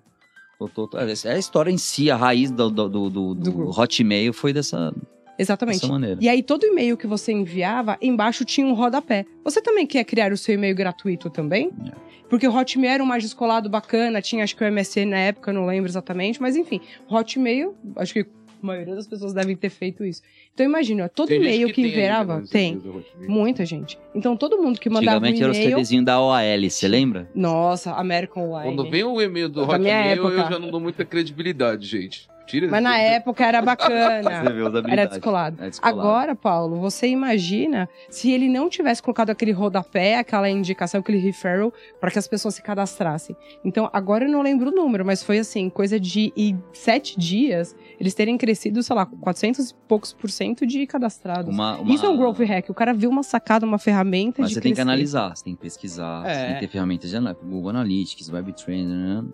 [1.26, 3.70] É a história em si, a raiz do, do, do, do- Do.
[3.70, 4.92] Hotmail foi dessa,
[5.38, 5.80] Exatamente.
[6.20, 9.26] E aí, todo e-mail que você enviava, embaixo tinha um rodapé.
[9.44, 11.70] Você também quer criar o seu e-mail gratuito também?
[11.86, 11.92] É.
[12.28, 15.52] Porque o Hotmail era um mais descolado bacana, tinha acho que o MSN na época,
[15.52, 18.26] não lembro exatamente, mas enfim, Hotmail, acho que
[18.62, 20.22] a maioria das pessoas devem ter feito isso.
[20.54, 22.76] Então imagina, todo Tem gente e-mail que, tem ainda, enviava, né, tem.
[22.76, 23.04] Hotmail.
[23.28, 23.98] Muita gente.
[24.14, 25.56] Então todo mundo que mandava um Antigamente era os.
[25.56, 27.28] CDzinhos da OAL, você lembra?
[27.34, 28.74] Nossa, American Online.
[28.74, 32.28] Quando vem o e-mail do Hotmail, eu já não dou muita credibilidade, gente.
[32.46, 34.30] Tira Mas na época era bacana.
[34.88, 35.62] Era descolado.
[35.62, 36.00] É descolado.
[36.00, 41.74] Agora, Paulo, você imagina se ele não tivesse colocado aquele rodapé, aquela indicação, aquele referral,
[42.00, 43.36] para que as pessoas se cadastrassem.
[43.64, 47.74] Então, agora eu não lembro o número, mas foi assim, coisa de em sete dias,
[47.98, 51.52] eles terem crescido, sei lá, 400 e poucos por cento de cadastrados.
[51.52, 52.68] Uma- uma- Isso é um growth hack.
[52.70, 54.82] O cara viu uma sacada, uma ferramenta Mas de você tem que crescer.
[54.88, 56.44] analisar, você tem que pesquisar, você É.
[56.46, 59.24] tem que ter ferramentas de análise, Google Analytics, Webtrainer, né?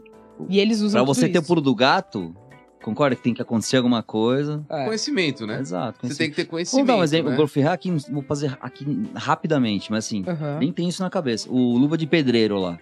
[0.49, 2.35] E eles usam Pra você tudo ter o pulo do gato,
[2.83, 4.65] concorda que tem que acontecer alguma coisa.
[4.69, 4.85] É.
[4.87, 5.61] Conhecimento, né?
[5.61, 6.07] Exato.
[6.07, 6.87] Você tem que ter Vou conhecimento.
[6.87, 7.35] dar um exemplo, né?
[7.35, 8.85] o growth hacking, vou fazer aqui
[9.15, 10.59] rapidamente, mas assim, Aham.
[10.59, 11.49] nem tem isso na cabeça.
[11.51, 12.79] O luva de pedreiro lá.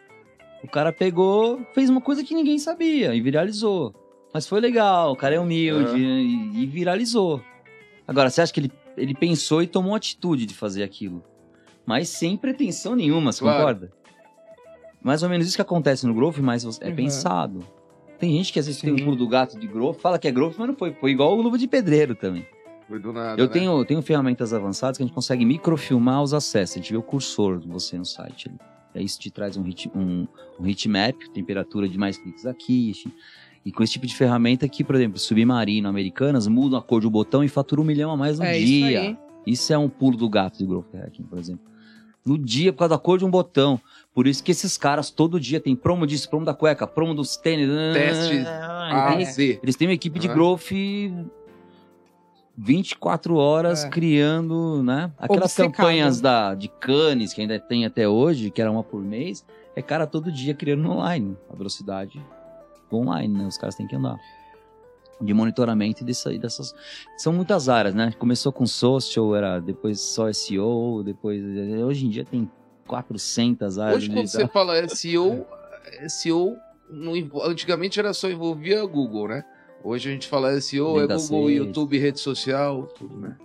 [0.62, 3.95] O cara pegou, fez uma coisa que ninguém sabia e viralizou.
[4.33, 7.43] Mas foi legal, o cara é humilde e, e viralizou.
[8.07, 11.24] Agora, você acha que ele, ele pensou e tomou atitude de fazer aquilo?
[11.85, 13.59] Mas sem pretensão nenhuma, você Claro.
[13.59, 13.93] concorda?
[15.03, 16.95] Mais ou menos isso que acontece no Growth, mas é Uhum.
[16.97, 17.66] pensado.
[18.18, 19.01] Tem gente que às vezes tem Sim.
[19.03, 20.93] um pulo do gato de Growth, fala que é Growth, mas não foi.
[20.93, 22.47] Foi igual o Luva de Pedreiro também.
[22.87, 23.41] Foi do nada.
[23.41, 23.53] Eu né?
[23.53, 26.76] tenho, tenho ferramentas avançadas que a gente consegue microfilmar os acessos.
[26.76, 28.49] A gente vê o cursor de você no site.
[28.49, 28.59] ali.
[28.95, 30.26] Aí isso te traz um, hit, um,
[30.59, 32.93] um heatmap, temperatura de mais cliques aqui.
[33.65, 37.11] E com esse tipo de ferramenta aqui, por exemplo, Submarino, Americanas, mudam a cor do
[37.11, 39.01] botão e fatura um milhão a mais no É isso dia.
[39.01, 39.19] aí.
[39.47, 41.65] Isso é um pulo do gato de Growth Hacking, por exemplo.
[42.25, 43.81] No dia, por causa da cor de um botão.
[44.15, 47.37] Por isso que esses caras todo dia tem promo disso, promo da cueca, promo dos
[47.37, 47.69] tênis.
[47.95, 49.61] Teste Ah, A, Z.
[49.63, 50.71] eles têm uma equipe de growth
[52.57, 53.89] 24 horas É.
[53.89, 55.11] criando, né?
[55.19, 55.73] Aquelas Obcecado.
[55.73, 59.45] campanhas da, de Cannes, que ainda tem até hoje, que era uma por mês,
[59.75, 61.37] é cara todo dia criando online.
[61.51, 62.23] A velocidade
[62.97, 63.47] online, né?
[63.47, 64.18] Os caras têm que andar.
[65.20, 66.74] De monitoramento dessa, dessas.
[67.18, 68.11] São muitas áreas, né?
[68.18, 71.43] Começou com social, era depois só SEO, depois.
[71.84, 72.51] Hoje em dia tem
[72.86, 73.97] 400 áreas.
[73.99, 75.47] Hoje, quando você fala SEO,
[76.09, 76.57] SEO
[76.88, 79.45] não envol- antigamente era só envolvia Google, né?
[79.84, 81.66] Hoje a gente fala SEO, é Dentro das Google, redes.
[81.66, 83.36] YouTube, rede social, tudo, né?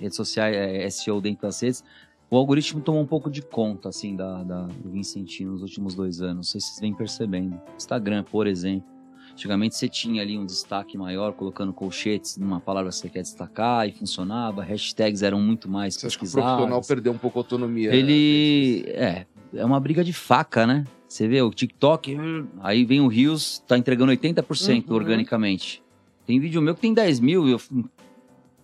[0.00, 1.84] redes sociais, é, SEO dentro das redes,
[2.30, 6.20] o algoritmo tomou um pouco de conta, assim, da, da, do Vincentino nos últimos dois
[6.20, 6.36] anos.
[6.36, 7.60] Não sei se vocês vêm percebendo.
[7.76, 8.88] Instagram, por exemplo.
[9.32, 13.88] Antigamente você tinha ali um destaque maior, colocando colchetes numa palavra que você quer destacar
[13.88, 14.62] e funcionava.
[14.62, 16.50] Hashtags eram muito mais Você acha que o pesquisadas.
[16.50, 17.94] profissional perdeu um pouco a autonomia?
[17.94, 18.84] Ele.
[18.88, 19.24] É,
[19.54, 20.84] é uma briga de faca, né?
[21.08, 22.16] Você vê o TikTok,
[22.60, 24.94] aí vem o Rios, tá entregando 80% Uhum.
[24.96, 25.82] organicamente.
[26.26, 27.60] Tem vídeo meu que tem 10 mil, eu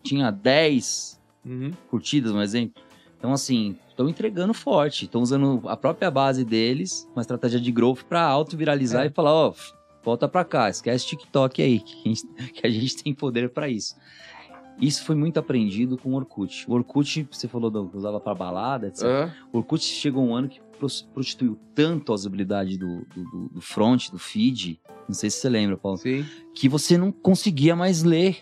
[0.03, 1.73] tinha 10 Uhum.
[1.91, 2.83] curtidas, um exemplo.
[3.19, 8.03] Então, assim, estão entregando forte, estão usando a própria base deles, uma estratégia de growth
[8.09, 9.07] para auto-viralizar É.
[9.07, 9.73] e falar: ó, f-
[10.05, 13.69] volta pra cá, esquece TikTok aí, que a gente, que a gente tem poder para
[13.69, 13.95] isso.
[14.79, 16.71] Isso foi muito aprendido com o Orkut.
[16.71, 19.05] O Orkut, você falou que usava pra balada, etc.
[19.05, 19.35] Hã?
[19.51, 24.11] O Orkut chegou um ano que pros- prostituiu tanto a usabilidade do, do, do- front,
[24.11, 26.27] do feed, não sei se você lembra, Paulo, Sim.
[26.55, 28.37] que você não conseguia mais ler.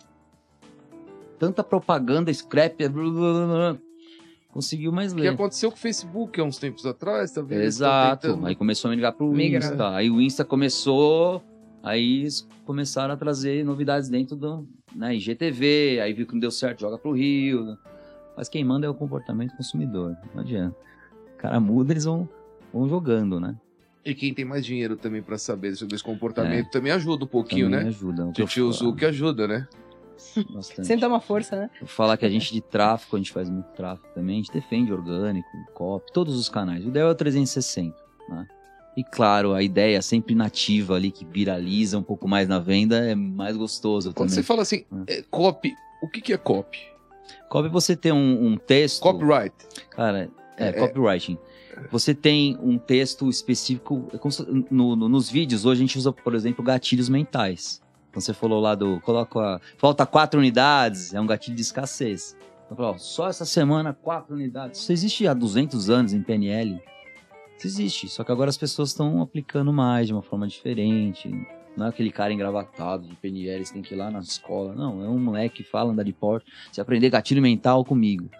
[1.39, 3.79] Tanta propaganda, scrap, blá, blá, blá, blá.
[4.55, 5.29] Conseguiu mais O que ler.
[5.29, 7.61] aconteceu com o Facebook há uns tempos atrás, talvez.
[7.61, 8.29] Exato.
[8.29, 9.63] tentando- Aí começou a migrar pro Migrar.
[9.73, 9.89] Insta.
[9.97, 11.43] Aí o Insta começou,
[11.83, 12.27] aí
[12.65, 16.97] começaram a trazer novidades dentro do né, IGTV, aí viu que não deu certo, joga
[16.97, 17.65] pro Rio.
[17.65, 17.77] né?
[18.37, 20.77] Mas quem manda é o comportamento consumidor, não adianta.
[21.35, 22.29] O cara muda, eles vão,
[22.73, 23.55] vão jogando, né?
[24.05, 27.67] E quem tem mais dinheiro também pra saber sobre esse comportamento também ajuda um pouquinho,
[27.67, 27.71] É.
[27.71, 27.89] Também né?
[27.89, 28.27] ajuda.
[28.27, 29.67] O O que eu tio falo, Zuc ajuda, né?
[30.51, 30.87] Bastante.
[30.87, 31.71] Senta uma força, né?
[31.81, 34.53] Vou falar que a gente de tráfego, a gente faz muito tráfego também, a gente
[34.53, 36.85] defende orgânico, copy, todos os canais.
[36.85, 37.95] O ideal é o 360,
[38.29, 38.47] né?
[38.97, 43.15] E claro, a ideia sempre nativa ali, que viraliza um pouco mais na venda, é
[43.15, 44.35] mais gostoso Quando também.
[44.37, 46.79] você fala assim, é, copy, o que, que é copy?
[47.49, 49.03] Copy você tem um, um texto...
[49.03, 49.55] Copyright.
[49.91, 51.37] Cara, é, É- copywriting.
[51.91, 54.09] Você tem um texto específico.
[54.13, 57.83] é como se- no- no- nos vídeos, hoje a gente usa, por exemplo, gatilhos mentais.
[58.15, 59.01] Então você falou lá do.
[59.01, 59.61] Coloca.
[59.77, 62.37] Falta quatro unidades, é um gatilho de escassez.
[62.65, 64.81] Então, fala, ó, só essa semana, quatro unidades.
[64.81, 66.81] Isso existe há 200 anos em PNL.
[67.59, 68.09] Isso existe.
[68.09, 71.29] Só que agora as pessoas estão aplicando mais de uma forma diferente.
[71.77, 74.73] Não é aquele cara engravatado de PNL, você tem que ir lá na escola.
[74.77, 76.47] Não, é um moleque que fala, andar de porte.
[76.71, 78.31] Você aprender gatilho mental comigo.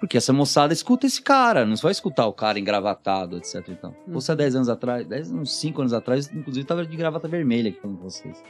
[0.00, 3.68] Porque essa moçada escuta esse cara, não vai escutar o cara engravatado, etc.
[3.68, 3.94] Então.
[4.04, 4.14] Uhum.
[4.14, 7.70] Você há 10 anos atrás, 10, uns 5 anos atrás, inclusive tava de gravata vermelha
[7.70, 8.42] aqui com vocês.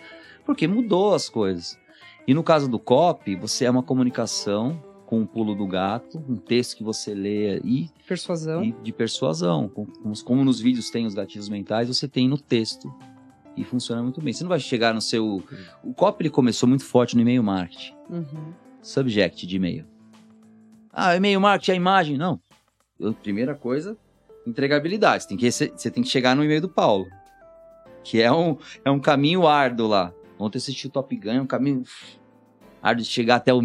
[0.45, 1.79] Porque mudou as coisas.
[2.27, 6.37] E no caso do copy, você é uma comunicação com o pulo do gato, um
[6.37, 8.65] texto que você lê e, Persuasão.
[8.65, 9.69] e de persuasão.
[9.69, 12.93] Com- com- Como nos vídeos tem os gatilhos mentais, você tem no texto.
[13.55, 14.33] E funciona muito bem.
[14.33, 15.43] Você não vai chegar no seu.
[15.85, 18.53] O copy ele começou muito forte no e-mail marketing Uhum.
[18.81, 19.85] subject de e-mail.
[20.91, 22.17] Ah, e-mail marketing, a imagem.
[22.17, 22.41] Não.
[22.99, 23.95] Eu- primeira coisa,
[24.47, 25.25] entregabilidade.
[25.25, 27.07] Você tem, que, você tem que chegar no e-mail do Paulo.
[28.03, 30.13] Que é um, é um caminho árduo lá.
[30.43, 31.83] Ontem assisti o Top Gun, é um caminho
[32.83, 33.61] árduo de chegar até o.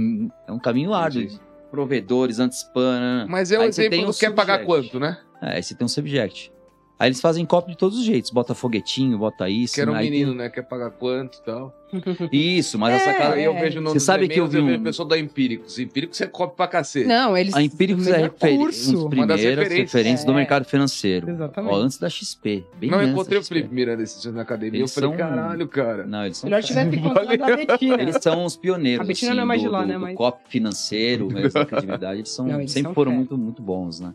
[0.47, 1.23] É um caminho árduo.
[1.23, 1.41] Entendi.
[1.71, 3.25] Provedores, anti-spam.
[3.27, 4.89] Mas é o Aí você exemplo tem do o quer pagar subject.
[4.91, 5.17] quanto, né?
[5.41, 6.51] É, aí você tem um subject.
[6.99, 8.31] Aí eles fazem copy de todos os jeitos.
[8.31, 9.75] Bota foguetinho, bota isso.
[9.75, 10.49] Que era um aí tem- menino, né?
[10.49, 11.73] Quer pagar quanto e tal.
[12.33, 13.35] Isso, mas É, a sacada.
[13.35, 15.77] Aí eu vejo no Você sabe que eu vi um- o pessoal da Empíricos.
[15.79, 17.07] Empíricos é copy pra cacete.
[17.07, 17.53] Não, eles.
[17.53, 19.77] A Empíricos é referi- um primeiras referências.
[19.79, 20.35] referências do É.
[20.35, 21.29] mercado financeiro.
[21.29, 21.73] Exatamente.
[21.73, 22.65] Ó, antes da XP.
[22.77, 23.73] Bem não, eu encontrei o Felipe.
[23.73, 24.79] Miranda esses dias na academia.
[24.81, 26.05] Eles eu falei, são- caralho, cara.
[26.05, 28.01] Não, eles são, Melhor tivesse encontrado a Betina.
[28.01, 29.05] eles são os pioneiros.
[29.05, 31.65] A Betina assim, não é mais de lá, do, né, mas- copy financeiro, mesmo da
[31.65, 32.19] credibilidade.
[32.19, 34.13] Eles, são, Não, eles sempre foram muito, muito bons, né?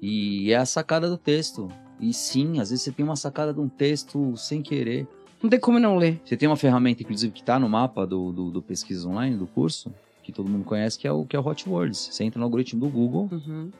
[0.00, 1.68] E é a sacada do texto.
[2.00, 5.06] E sim, às vezes você tem uma sacada de um texto sem querer.
[5.42, 6.20] Não tem como não ler.
[6.24, 9.46] Você tem uma ferramenta, inclusive, que está no mapa do, do, do pesquisa online, do
[9.46, 9.92] curso,
[10.22, 12.08] que todo mundo conhece, que é o, que é o Hot Words.
[12.12, 13.70] Você entra no algoritmo do Google, Uhum.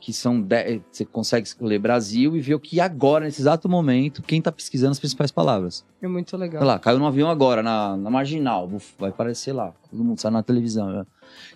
[0.00, 0.40] que são.
[0.40, 4.52] de- Você consegue ler Brasil e ver o que agora, nesse exato momento, quem está
[4.52, 5.84] pesquisando as principais palavras.
[6.02, 6.60] É muito legal.
[6.60, 9.72] Sei lá, caiu no avião agora, na, na marginal, vai aparecer lá.
[9.90, 10.90] Todo mundo sai na televisão.
[10.90, 11.06] né?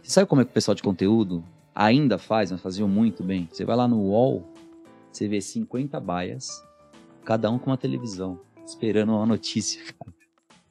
[0.03, 1.45] Você sabe como é que o pessoal de conteúdo
[1.75, 3.47] ainda faz, mas faziam muito bem?
[3.53, 4.43] Você vai lá no UOL,
[5.13, 6.63] você vê 50 baias,
[7.25, 10.17] cada um com uma televisão, esperando uma notícia, cara.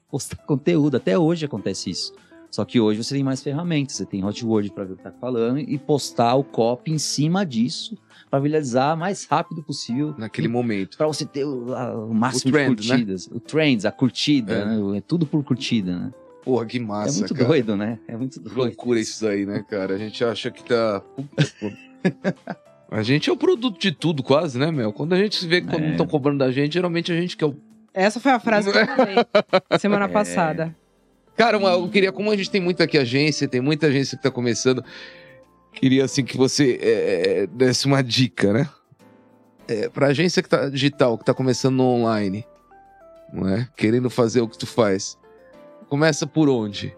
[0.09, 2.14] Postar conteúdo, até hoje acontece isso.
[2.49, 5.03] Só que hoje você tem mais ferramentas, você tem Hot Word para ver o que
[5.03, 7.97] tá falando e postar o copy em cima disso
[8.30, 10.97] para viralizar mais rápido possível Naquele momento.
[10.97, 13.27] Pra você ter o, a- o máximo O trend, de curtidas.
[13.27, 14.65] O trends, a curtida, É.
[14.65, 14.97] né?
[14.97, 16.14] É tudo por curtida, né?
[16.41, 17.47] Porra, que é massa, muito cara.
[17.49, 17.99] doido, né?
[18.07, 18.55] É muito doido.
[18.57, 19.95] loucura isso aí, né, cara?
[19.95, 21.01] A gente acha que tá.
[21.01, 21.77] Puta.
[22.89, 24.93] A gente é o produto de tudo, quase, né, Mel?
[24.93, 25.80] Quando a gente vê que É.
[25.80, 27.55] não estão cobrando da gente, geralmente a gente quer o.
[27.93, 29.15] Essa foi a frase que eu falei
[29.80, 30.07] semana É.
[30.07, 30.76] passada.
[31.35, 34.23] Cara, uma- eu queria, como a gente tem muita aqui agência, tem muita agência que
[34.23, 34.84] tá começando,
[35.73, 38.69] queria assim que você é, é, desse uma dica, né?
[39.68, 42.45] É, pra agência que tá digital, que tá começando no online,
[43.34, 43.68] não é?
[43.76, 45.18] Querendo fazer o que tu faz.
[45.89, 46.95] Começa por onde?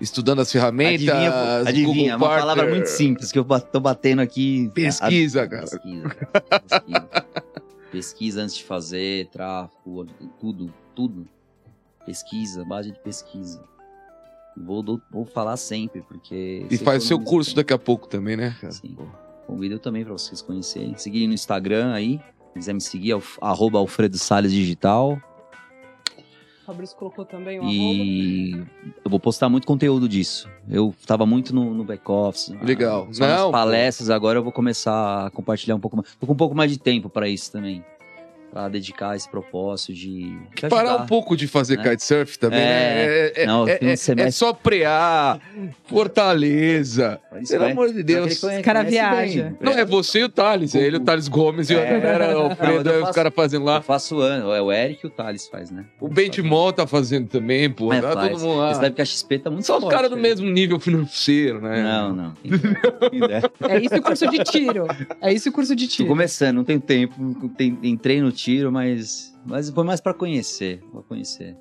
[0.00, 4.20] Estudando as ferramentas, Adivinha, adivinha Google uma palavra Partner, muito simples que eu tô batendo
[4.20, 4.68] aqui.
[4.74, 5.62] Pesquisa, A- cara.
[5.62, 6.60] Pesquisa, cara.
[6.60, 7.08] Pesquisa.
[7.92, 10.04] Pesquisa antes de fazer, tráfego,
[10.40, 11.28] tudo, tudo.
[12.04, 13.62] Pesquisa, base de pesquisa.
[14.56, 16.66] Vou, vou falar sempre, porque.
[16.70, 17.56] E faz o seu curso tempo.
[17.58, 18.72] daqui a pouco também, né, cara?
[18.72, 18.96] Sim.
[19.46, 20.96] Convido também para vocês conhecerem.
[20.96, 22.20] Seguirem no Instagram aí.
[22.52, 25.20] Se quiser me seguir, é o arroba Alfredo Salles Digital.
[26.64, 27.74] O Fabrício colocou também o arroba.
[27.74, 28.52] E
[29.04, 30.48] eu vou postar muito conteúdo disso.
[30.66, 32.54] Eu tava muito no, no back-office.
[32.62, 33.06] Legal.
[33.12, 36.14] Só Não, palestras, agora eu vou começar a compartilhar um pouco mais.
[36.18, 37.84] Tô com um pouco mais de tempo para isso também.
[38.54, 40.38] Pra dedicar a esse propósito de.
[40.54, 41.02] de Parar ajudar.
[41.02, 41.82] um pouco de fazer né?
[41.90, 42.62] kitesurf também, É.
[42.62, 43.04] né?
[43.04, 45.40] É, é- Não, é- de é- semestre- é só prear,
[45.88, 47.20] Fortaleza.
[47.40, 47.72] Isso, Pelo é.
[47.72, 48.38] amor de Só Deus.
[48.40, 49.42] conhece- Os cara viaja.
[49.44, 49.56] bem.
[49.60, 50.72] Não, é você e o Thales.
[50.74, 51.98] É ele, o Thales Gomes e a É.
[52.00, 53.82] galera, o Não, Alfredo, eu aí os faço- caras fazendo Eu lá.
[53.82, 54.52] faço ano.
[54.52, 55.84] É o Eric e o Thales faz, né?
[56.00, 57.92] O Benchmall tá fazendo também, pô.
[57.92, 58.30] É, tá faz.
[58.30, 58.72] todo mundo lá.
[58.72, 60.22] Você sabe que a XP tá muito São os caras do né?
[60.22, 61.82] mesmo nível financeiro, né?
[61.82, 62.34] Não, não.
[63.68, 64.86] É isso o curso de tiro.
[65.20, 66.08] É isso o curso de Tô tiro.
[66.08, 67.14] começando, não tenho tempo.
[67.56, 70.82] tem- entrei no tiro, mas, mas foi mais pra conhecer.
[70.92, 71.56] Pra conhecer.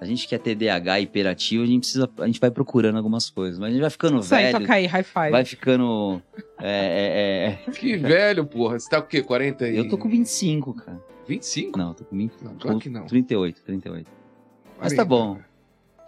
[0.00, 2.08] A gente quer ter DH hiperativo, a gente precisa.
[2.18, 3.58] A gente vai procurando algumas coisas.
[3.58, 4.60] Mas a gente vai ficando Isso aí, velho.
[4.60, 5.30] toca aí, high five.
[5.30, 6.22] Vai ficando.
[6.60, 8.78] é, é, é, Que velho, porra.
[8.78, 9.22] Você tá com o quê?
[9.22, 9.72] 40 é.
[9.72, 9.76] e...
[9.76, 11.00] Eu tô com 25, cara.
[11.26, 11.78] 25?
[11.78, 12.32] Não, tô com 20.
[12.42, 13.06] Não, claro com que não.
[13.06, 14.08] 38, 38.
[14.80, 15.04] Mas tá 40.
[15.04, 15.47] bom.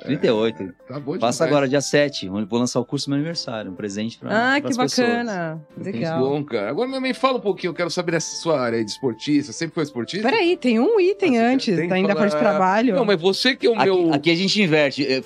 [0.04, 0.74] 38.
[0.88, 2.28] Tá bom Passa agora, dia 7.
[2.28, 3.70] onde Vou lançar o curso do meu aniversário.
[3.70, 4.54] Um presente pra.
[4.54, 4.96] Ah, que pessoas.
[4.96, 5.60] bacana.
[5.76, 6.18] Muito Legal.
[6.20, 6.70] bom, cara.
[6.70, 7.70] Agora, minha mãe, fala um pouquinho.
[7.70, 9.52] Eu quero saber dessa sua área aí de esportista.
[9.52, 10.28] Sempre foi esportista?
[10.28, 12.94] Peraí, tem um item Ah, você antes, tem que ainda falar- faz trabalho.
[12.96, 14.12] Não, mas você que é o Aqui, meu...
[14.14, 15.06] aqui a gente inverte.
[15.06, 15.22] é,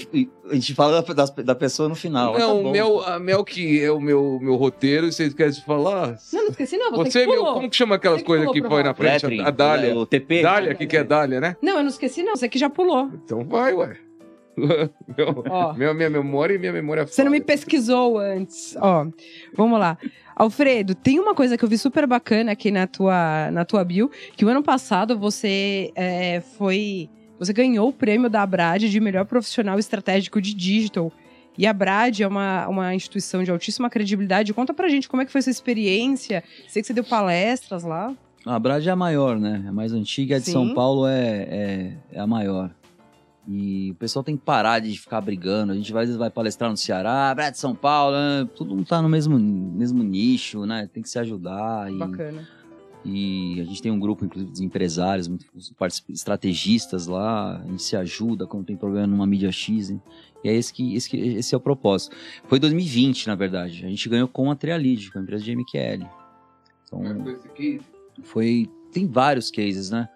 [0.50, 2.38] A gente fala da, da, da pessoa no final.
[2.38, 2.70] Não, tá.
[2.70, 6.18] Mel, a Mel que é o meu, meu roteiro, e vocês querem falar?
[6.32, 8.50] Não, não esqueci não, você, Você, que meu, como que chama aquelas Você que coisas
[8.52, 9.12] que põe na frente?
[9.24, 9.96] Lettering, A Dália.
[9.96, 10.42] O TP.
[10.42, 11.56] Dália, que que é Dália, né?
[11.62, 13.10] Não, eu não esqueci não, você que já pulou.
[13.24, 13.96] Então vai, ué.
[14.56, 15.72] Meu- Ó.
[15.74, 18.76] meu- minha memória e minha memória Você não me pesquisou antes.
[18.80, 19.06] Ó,
[19.56, 19.98] vamos lá.
[20.36, 24.10] Alfredo, tem uma coisa que eu vi super bacana aqui na tua, na tua bio,
[24.36, 27.08] que o ano passado você é, foi.
[27.38, 31.12] Você ganhou o prêmio da Abrad de melhor profissional estratégico de digital.
[31.56, 34.52] E a Brad é uma, uma instituição de altíssima credibilidade.
[34.52, 36.42] Conta pra gente como é que foi essa experiência.
[36.68, 38.12] Sei que você deu palestras lá.
[38.44, 39.62] A Brad é a maior, né?
[39.64, 40.36] É a mais antiga.
[40.36, 40.52] A de Sim.
[40.52, 42.70] São Paulo é, é, é a maior.
[43.46, 45.72] E o pessoal tem que parar de ficar brigando.
[45.72, 48.48] A gente vai, às vezes vai palestrar no Ceará, Brad de São Paulo, né?
[48.56, 50.88] todo mundo tá no mesmo, mesmo nicho, né?
[50.92, 51.92] Tem que se ajudar.
[51.92, 52.48] E, Bacana.
[53.04, 55.30] e a gente tem um grupo, inclusive, de empresários,
[56.08, 57.58] estrategistas lá.
[57.58, 59.90] A gente se ajuda quando tem problema numa mídia X.
[59.90, 60.00] hein?
[60.42, 62.16] E é esse, que, esse, que, esse é o propósito.
[62.48, 63.84] Foi 2020, na verdade.
[63.84, 66.06] A gente ganhou com a Trialid, com a empresa de MQL.
[66.86, 67.80] Então, Esse aqui.
[68.22, 70.08] foi tem vários cases né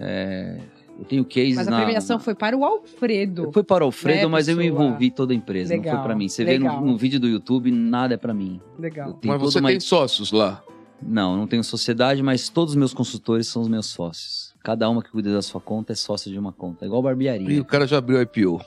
[0.00, 0.58] É,
[0.98, 3.50] eu tenho cases Mas a na premiação foi para o Alfredo.
[3.52, 4.84] foi para o Alfredo né, mas eu me pessoa?
[4.86, 6.74] envolvi toda a empresa não Legal, foi para mim você legal.
[6.80, 9.18] vê no, no vídeo do YouTube nada é para mim Eu Legal.
[9.24, 10.62] Mas você uma- tem sócios lá.
[11.00, 15.02] não não tenho sociedade mas todos os meus consultores são os meus sócios cada uma
[15.02, 17.64] que cuida da sua conta é sócio de uma conta é igual E barbearia o
[17.64, 18.60] cara já abriu IPO.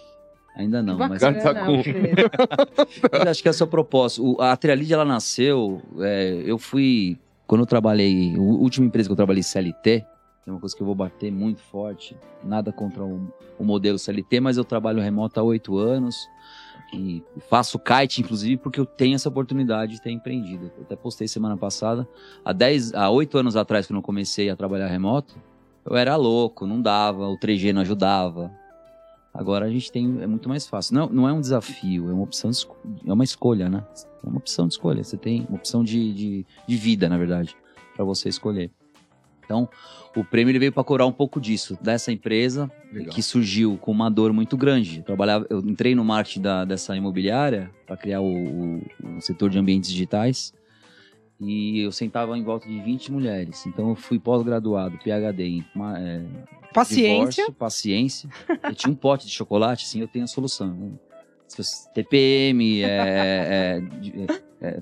[0.56, 1.82] ainda não mas cara tá com-.
[3.12, 4.34] Mas acho que esse é o propósito.
[4.38, 5.82] O- a Trialid, ela nasceu.
[6.00, 7.18] é, eu fui.
[7.48, 8.36] Quando eu trabalhei.
[8.36, 10.04] A última empresa que eu trabalhei, CLT,
[10.46, 12.18] é uma coisa que eu vou bater muito forte.
[12.44, 16.28] Nada contra o, o modelo CLT, mas eu trabalho remoto há oito anos.
[16.94, 20.72] E faço kite, inclusive, porque eu tenho essa oportunidade de ter empreendido.
[20.76, 22.08] Eu até postei semana passada,
[22.44, 25.36] há 10, há 8 anos atrás, quando eu comecei a trabalhar remoto,
[25.86, 28.52] eu era louco, não dava, o 3G não ajudava.
[29.34, 30.94] Agora a gente tem, é muito mais fácil.
[30.96, 32.52] Não, não é um desafio, é uma opção,
[33.06, 33.84] é uma escolha, né?
[34.24, 35.04] É uma opção de escolha.
[35.04, 37.56] Você tem uma opção de, de, de vida, na verdade,
[37.96, 38.70] para você escolher.
[39.52, 39.70] Então,
[40.16, 43.14] o prêmio ele veio para curar um pouco disso, dessa empresa Legal.
[43.14, 45.00] que surgiu com uma dor muito grande.
[45.00, 48.82] Eu, trabalhava, eu entrei no marketing da, dessa imobiliária para criar o, o-
[49.18, 50.54] o setor de ambientes digitais
[51.40, 53.66] e eu sentava em volta de 20 mulheres.
[53.66, 56.24] Então eu fui pós-graduado, PhD em ma- é,
[56.74, 57.10] Paciência.
[57.10, 58.30] divórcio, paciência.
[58.64, 60.74] Eu tinha um pote de chocolate, assim, eu tenho a solução.
[60.74, 60.90] né?
[61.94, 64.14] TPM, é, é, de-
[64.62, 64.80] é, é,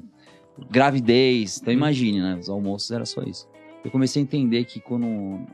[0.70, 1.60] gravidez.
[1.62, 2.36] Então imagine, né?
[2.40, 3.48] Os almoços era só isso.
[3.84, 5.06] Eu comecei a entender que quando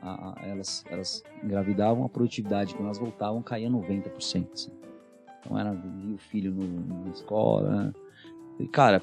[0.01, 4.47] a- a- elas, elas engravidavam, a produtividade, quando elas voltavam, caía 90%.
[4.53, 4.71] assim.
[5.41, 7.69] Então era o filho no, na escola.
[7.85, 7.93] né?
[8.59, 9.01] E, cara,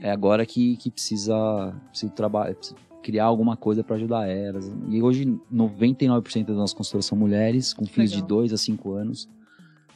[0.00, 2.54] é agora que, que precisa, precisa trabalhar,
[3.02, 4.70] criar alguma coisa para ajudar elas.
[4.88, 8.22] E hoje 99% das nossas consultoras são mulheres, com filhos Legal.
[8.22, 9.28] de 2 a 5 anos.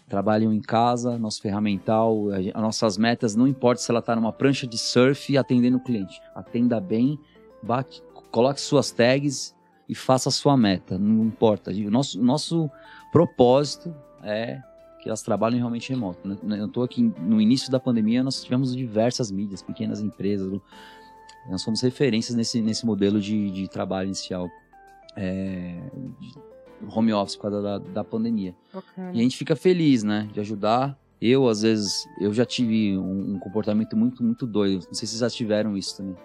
[0.09, 4.67] Trabalham em casa, nosso ferramental, as nossas metas, não importa se ela está numa prancha
[4.67, 6.21] de surf atendendo o cliente.
[6.35, 7.17] Atenda bem,
[7.63, 9.55] bate, coloque suas tags
[9.89, 10.99] e faça a sua meta.
[10.99, 11.71] Não importa.
[11.71, 12.71] O nosso, nosso
[13.11, 14.61] propósito é
[15.03, 16.29] que elas trabalhem realmente remoto.
[16.29, 16.61] né?
[16.61, 20.61] Eu estou aqui no início da pandemia, nós tivemos diversas mídias, pequenas empresas.
[21.49, 24.49] Nós somos referências nesse, nesse modelo de, de trabalho inicial.
[25.17, 25.81] É,
[26.21, 26.33] de
[26.95, 28.55] home office por causa da, da pandemia.
[28.73, 29.13] Bacana.
[29.13, 30.29] E a gente fica feliz, né?
[30.33, 30.99] De ajudar.
[31.21, 34.87] Eu, às vezes, eu já tive um, um comportamento muito, muito doido.
[34.87, 36.17] Não sei se vocês já tiveram isso também.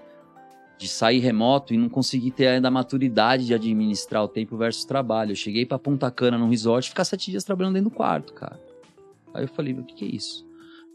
[0.77, 4.83] De sair remoto e não conseguir ter ainda a maturidade de administrar o tempo versus
[4.83, 5.31] trabalho.
[5.31, 8.33] Eu cheguei pra Ponta Cana num resort e ficar sete dias trabalhando dentro do quarto,
[8.33, 8.59] cara.
[9.33, 10.45] Aí eu falei, o que, que é isso?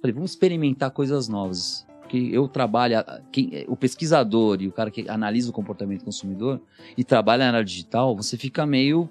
[0.00, 1.86] Falei, vamos experimentar coisas novas.
[2.00, 2.96] Porque eu trabalho,
[3.30, 6.60] quem, o pesquisador e o cara que analisa o comportamento do consumidor
[6.96, 9.08] e trabalha na área digital, você fica meio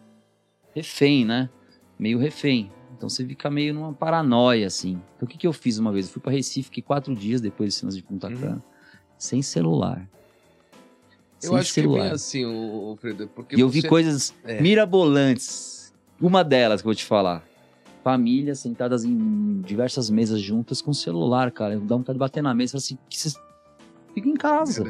[0.76, 1.50] refém, né?
[1.98, 2.72] Meio refém.
[2.98, 5.02] Então você fica meio numa paranoia, assim.
[5.16, 6.08] Então o que, que eu fiz uma vez?
[6.08, 8.38] Eu fui pra Recife, fiquei quatro dias depois de cenas de Punta Uhum.
[8.38, 8.64] Cana,
[9.18, 10.06] sem celular.
[11.42, 12.04] Eu Sem acho que é celular.
[12.04, 14.62] bem assim, o, Fredo, porque E eu vi você- coisas É.
[14.62, 15.94] mirabolantes.
[16.22, 17.44] Uma delas que eu vou te falar.
[18.04, 21.80] Famílias sentadas em diversas mesas juntas com celular, cara.
[21.80, 23.36] Dá vontade de bater na mesa e falar assim, que vocês
[24.14, 24.84] ficam em casa.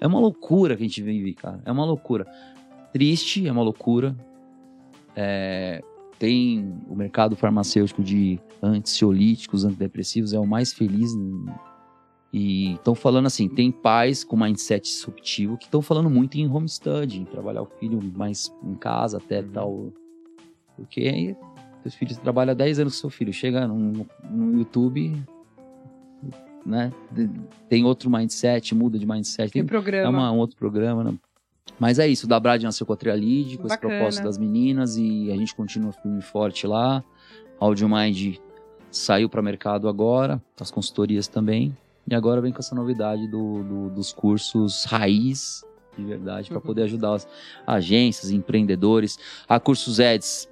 [0.00, 1.60] É uma loucura que a gente vive, cara.
[1.64, 2.26] É uma loucura.
[2.92, 4.14] Triste, é uma loucura.
[5.16, 5.82] É,
[6.18, 11.12] tem o mercado farmacêutico de ansiolíticos, antidepressivos, é o mais feliz.
[12.32, 17.18] E estão falando assim, tem pais com mindset disruptivo que estão falando muito em homestead,
[17.20, 19.48] em trabalhar o filho mais em casa até Uhum.
[19.52, 19.92] tal.
[20.76, 21.36] Porque aí,
[21.82, 25.20] seus filhos trabalham há 10 anos com seu filho, chega no, no YouTube,
[26.64, 26.92] né?
[27.68, 29.50] Tem outro mindset, muda de mindset.
[29.52, 30.06] Tem Tem, programa.
[30.06, 31.14] é uma- um outro programa, né?
[31.78, 33.94] Mas é isso, o da Brad nasceu com a Trialide, com esse Bacana.
[33.96, 37.02] propósito das meninas, e a gente continua firme forte lá.
[37.58, 38.36] AudioMind
[38.90, 41.74] saiu para mercado agora, as consultorias também.
[42.08, 45.64] E agora vem com essa novidade do, do- dos cursos raiz,
[45.96, 46.62] de verdade, para Uhum.
[46.64, 47.28] poder ajudar as
[47.66, 49.18] agências, empreendedores.
[49.48, 50.48] A Cursos Eds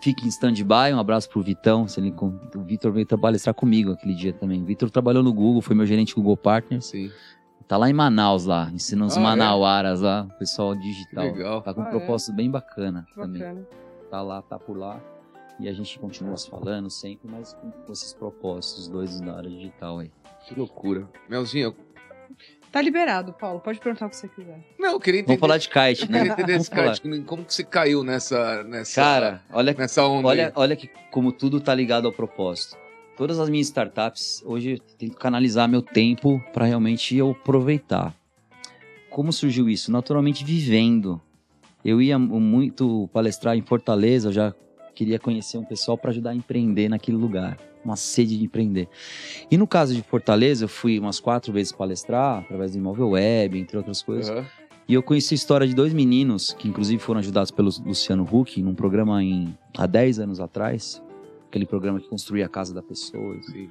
[0.00, 0.92] fica em stand-by.
[0.94, 1.86] Um abraço pro Vitão.
[1.88, 4.62] Se ele, o Vitor veio palestrar comigo aquele dia também.
[4.62, 6.86] O Vitor trabalhou no Google, foi meu gerente Google Partners.
[6.86, 7.10] Sim.
[7.66, 9.22] Tá lá em Manaus, lá, ensinando os Ah, é?
[9.24, 11.24] manauaras lá, o pessoal Que digital.
[11.24, 11.60] legal.
[11.60, 11.90] Tá com um Ah, é?
[11.90, 13.42] propósito bem bacana também.
[13.42, 13.66] Bacana.
[14.10, 14.98] Tá lá, tá por lá.
[15.60, 19.50] E a gente continua se falando sempre, mas com, com esses propósitos dois na área
[19.50, 20.10] digital aí.
[20.48, 21.08] Que loucura.
[21.28, 21.74] Melzinho,
[22.70, 23.60] Tá liberado, Paulo.
[23.60, 24.58] Pode perguntar o que você quiser.
[24.78, 25.38] não, eu queria entender.
[25.38, 26.18] Vamos falar de kite, eu né?
[26.18, 26.98] queria entender esse falar.
[26.98, 28.62] kite, como que você caiu nessa.
[28.64, 30.28] nessa Cara, olha, nessa onda.
[30.28, 30.52] olha, aí?
[30.54, 32.76] olha que como tudo tá ligado ao propósito.
[33.16, 38.14] Todas as minhas startups, hoje eu tento canalizar meu tempo para realmente eu aproveitar.
[39.10, 39.90] Como surgiu isso?
[39.90, 41.20] Naturalmente vivendo.
[41.84, 44.54] Eu ia muito palestrar em Fortaleza, eu já
[44.98, 47.56] queria conhecer um pessoal para ajudar a empreender naquele lugar.
[47.84, 48.88] Uma sede de empreender.
[49.48, 53.56] E no caso de Fortaleza, eu fui umas quatro vezes palestrar, através do Imóvel Web,
[53.60, 54.28] entre outras coisas.
[54.28, 54.44] Aham.
[54.88, 58.60] E eu conheci a história de dois meninos, que inclusive foram ajudados pelo Luciano Huck,
[58.60, 61.00] num programa em, há 10 anos atrás.
[61.46, 63.40] Aquele programa que construía a casa da pessoa.
[63.42, 63.68] Sim.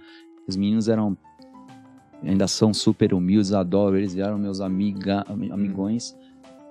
[0.47, 1.17] Os meninos eram.
[2.23, 3.97] Ainda são super humildes, adoro.
[3.97, 6.15] Eles vieram meus amiga, ami- amigões.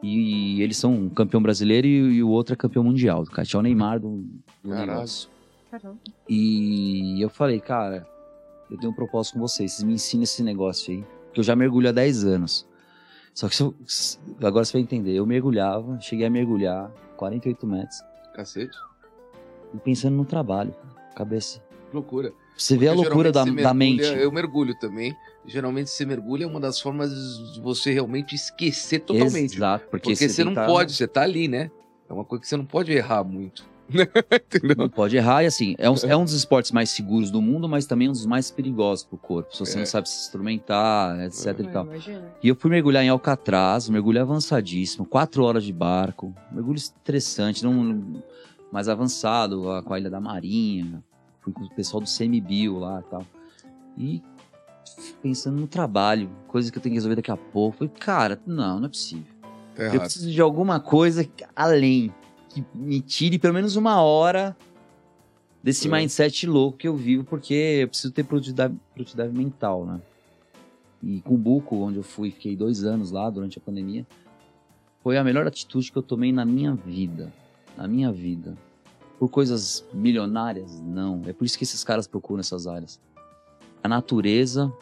[0.07, 3.23] E, eles são um campeão brasileiro e, e o outro é campeão mundial.
[3.23, 4.24] O cara é o Neymar do,
[4.62, 4.91] do Caralho.
[4.93, 5.28] negócio.
[5.70, 5.99] Caramba.
[6.28, 8.07] E eu falei, cara,
[8.70, 9.73] eu tenho um propósito com vocês.
[9.73, 11.05] Vocês me ensinam esse negócio aí.
[11.33, 12.66] Que eu já mergulho há 10 anos.
[13.35, 15.12] Só que se eu- se- agora você vai entender.
[15.15, 17.97] Eu mergulhava, cheguei a mergulhar 48 metros.
[18.35, 18.77] Cacete.
[19.74, 21.15] E pensando no trabalho, cara.
[21.15, 21.61] cabeça.
[21.93, 22.33] loucura.
[22.57, 24.03] Você vê a Porque loucura da, da mente.
[24.03, 25.15] Eu mergulho também.
[25.47, 27.10] Geralmente você mergulha é uma das formas
[27.55, 29.55] de você realmente esquecer totalmente.
[29.56, 31.70] Exato, porque, Porque, você, não tá- pode, você tá ali, né?
[32.09, 33.64] É uma coisa que você não pode errar muito.
[33.89, 34.77] Entendeu?
[34.77, 37.68] Não pode errar, e assim, é um, é um dos esportes mais seguros do mundo,
[37.68, 39.55] mas também um dos mais perigosos pro corpo.
[39.55, 39.78] Se você É.
[39.78, 41.85] não sabe se instrumentar, etc e Ah, tal.
[41.86, 42.35] imagina.
[42.43, 46.77] E eu fui mergulhar em Alcatraz, um mergulho avançadíssimo, quatro horas de barco, um mergulho
[46.77, 48.20] estressante, não
[48.73, 51.01] mais avançado, lá com a Ilha da Marinha,
[51.40, 53.27] fui com o pessoal do CMBio lá e tal.
[53.97, 54.23] E
[55.23, 57.79] pensando no trabalho, coisa que eu tenho que resolver daqui a pouco.
[57.79, 59.25] Falei, cara, não, não é possível.
[59.75, 60.01] Tá Eu errado.
[60.01, 62.13] preciso de alguma coisa além,
[62.49, 64.57] que me tire pelo menos uma hora
[65.63, 65.91] desse É.
[65.91, 70.01] mindset louco que eu vivo, porque eu preciso ter produtividade, produtividade mental, né?
[71.03, 74.07] E Cumbuco, onde eu fui, fiquei dois anos lá durante a pandemia,
[75.03, 77.33] foi a melhor atitude que eu tomei na minha vida.
[77.77, 78.57] Na minha vida.
[79.19, 80.81] Por coisas milionárias?
[80.81, 81.21] Não.
[81.27, 82.99] É por isso que esses caras procuram essas áreas.
[83.87, 84.73] A natureza,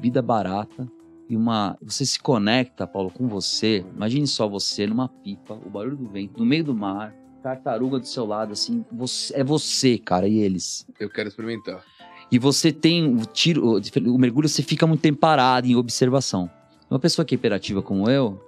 [0.00, 0.90] vida barata
[1.28, 1.78] e uma.
[1.80, 3.84] Você se conecta, Paulo, com você.
[3.94, 8.06] Imagine só você numa pipa, o barulho do vento, no meio do mar, tartaruga do
[8.08, 8.84] seu lado, assim.
[8.90, 10.84] Você, é você, cara, e eles.
[10.98, 11.84] Eu quero experimentar.
[12.32, 16.50] E você tem o tiro, o, o mergulho, você fica muito tempo parado em observação.
[16.90, 18.42] Uma pessoa que é hiperativa como eu,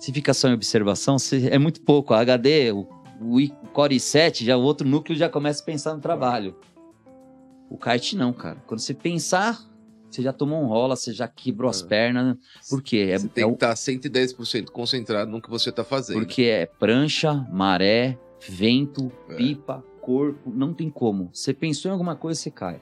[0.00, 2.12] se fica só em observação, você- é muito pouco.
[2.12, 2.88] A HD, o,
[3.20, 3.38] o
[3.72, 6.56] Core i7, já o outro núcleo já começa a pensar no trabalho.
[7.74, 8.62] O kite não, cara.
[8.68, 9.58] Quando você pensar,
[10.08, 11.86] você já tomou um rola, você já quebrou as É.
[11.86, 12.36] pernas.
[12.70, 13.08] Por quê?
[13.10, 16.20] É, você é tem o- que estar 110% concentrado no que você tá fazendo.
[16.20, 18.16] porque é prancha, maré,
[18.48, 19.34] vento, É.
[19.34, 21.30] pipa, corpo, não tem como.
[21.32, 22.80] Você pensou em alguma coisa, você cai.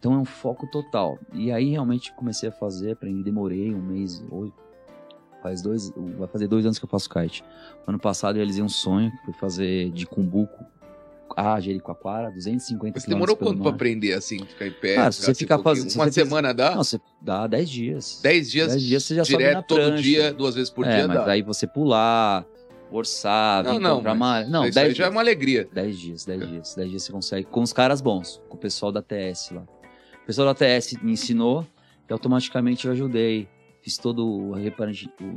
[0.00, 1.16] Então é um foco total.
[1.32, 4.60] E aí realmente comecei a fazer, aprendi, demorei um mês, oito.
[5.40, 7.44] Faz dois, vai fazer dois anos que eu faço kite.
[7.86, 10.64] Ano passado eu realizei um sonho, que foi fazer de Cumbuco
[11.36, 14.94] a Jericoacoara, 250 Você demorou quanto pra aprender assim, ficar em pé?
[14.96, 15.84] Cara, se você ficar pouquinho?
[15.84, 16.70] fazendo- Uma você semana dá?
[16.76, 18.20] Não, você dá 10 dias.
[18.22, 20.96] 10 dias, 10 dias você já sobe direto na todo dia, duas vezes por é,
[20.96, 21.24] dia mas dá.
[21.24, 22.44] daí você pular,
[22.90, 24.48] orçar, Não, não, comprar mas.
[24.50, 25.14] Não, isso 10 aí já é dias.
[25.14, 25.68] uma alegria.
[25.72, 26.74] 10 dias, 10 dias.
[26.74, 27.46] 10 dias você consegue.
[27.46, 29.62] Com os caras bons, com o pessoal da TS lá.
[30.22, 31.66] O pessoal da TS me ensinou
[32.08, 33.48] e automaticamente eu ajudei.
[33.82, 34.52] Fiz todo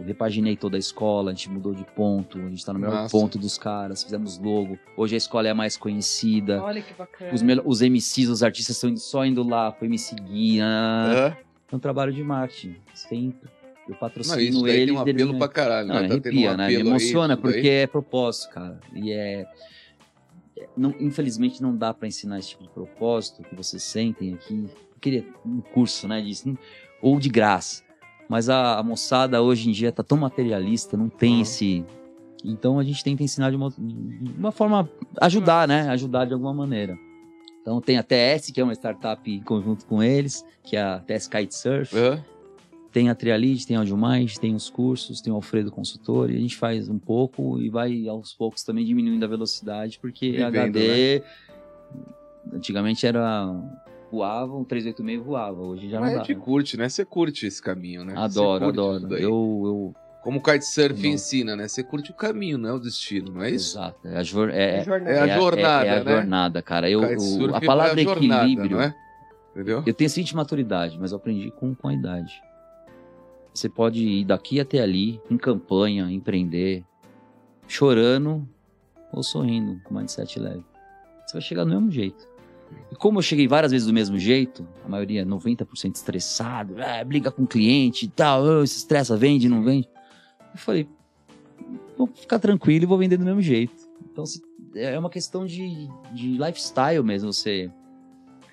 [0.05, 3.11] repaginei toda a escola, a gente mudou de ponto, a gente tá no melhor Massa.
[3.11, 4.77] ponto dos caras, fizemos logo.
[4.95, 6.61] Hoje a escola é a mais conhecida.
[6.61, 7.33] Olha que bacana.
[7.33, 10.61] Os, os MCs, os artistas estão só indo lá pra me seguir.
[10.61, 11.35] ah.
[11.71, 13.49] É um trabalho de marketing, sempre.
[13.87, 14.85] Eu Não, patrocino isso daí eles.
[14.89, 15.87] tem um apelo me- pra caralho.
[15.87, 16.01] não, né?
[16.03, 16.67] Tá tendo arrepia, um né?
[16.67, 17.53] Me apelo aí, emociona, isso daí.
[17.53, 18.79] porque é propósito, cara.
[18.93, 19.47] E é.
[20.55, 24.69] é- Não, infelizmente não dá pra ensinar esse tipo de propósito que vocês sentem aqui.
[24.69, 26.47] Eu queria um curso, né, disso.
[26.47, 26.57] não-
[27.01, 27.83] Ou de graça.
[28.29, 31.41] Mas a, a moçada hoje em dia tá tão materialista, não tem Uhum.
[31.41, 31.85] esse.
[32.43, 34.89] Então a gente tenta ensinar de uma, de uma forma.
[35.21, 35.89] ajudar, né?
[35.89, 36.97] Ajudar de alguma maneira.
[37.61, 40.99] Então tem a TS, que é uma startup em conjunto com eles, que é a
[40.99, 41.95] TS Kitesurf.
[41.95, 42.23] Aham.
[42.91, 46.39] Tem a Trialide, tem a Audimais, tem os cursos, tem o Alfredo Consultor, e a
[46.39, 51.21] gente faz um pouco e vai aos poucos também diminuindo a velocidade, porque Vivendo, HD
[52.53, 53.51] antigamente era
[54.15, 56.25] voava, um 386 voava, hoje já Mas não a dá.
[56.27, 56.43] gente né?
[56.43, 56.89] curte, né?
[56.89, 58.13] Você curte esse caminho, né?
[58.17, 59.13] Adoro, adoro.
[59.15, 61.09] Eu, eu Como o kitesurf Não.
[61.13, 61.67] ensina, né?
[61.67, 63.77] Você curte o caminho, não é o destino, não é isso?
[63.77, 65.11] exato, é a, jor, é, É jornada.
[65.11, 66.11] É a jornada, é, é a né?
[66.11, 66.89] jornada, cara.
[66.89, 68.95] Eu, o- a é palavra jornada, equilíbrio, não é?
[69.51, 69.83] Entendeu?
[69.85, 72.41] Eu tenho seguinte maturidade, mas eu aprendi com, com a idade.
[73.53, 76.83] Você pode ir daqui até ali, em campanha, empreender,
[77.67, 78.47] chorando
[79.13, 80.63] ou sorrindo, com mindset leve.
[81.25, 82.27] Você vai chegar do mesmo jeito.
[82.91, 87.31] E como eu cheguei várias vezes do mesmo jeito, a maioria 90% estressado, ah, briga
[87.31, 89.87] com o cliente e tal, ah, se estressa, vende, não vende.
[90.53, 90.87] Eu falei,
[91.97, 93.73] vou ficar tranquilo e vou vender do mesmo jeito.
[94.11, 94.41] Então se-
[94.75, 97.69] é uma questão de, de lifestyle mesmo, você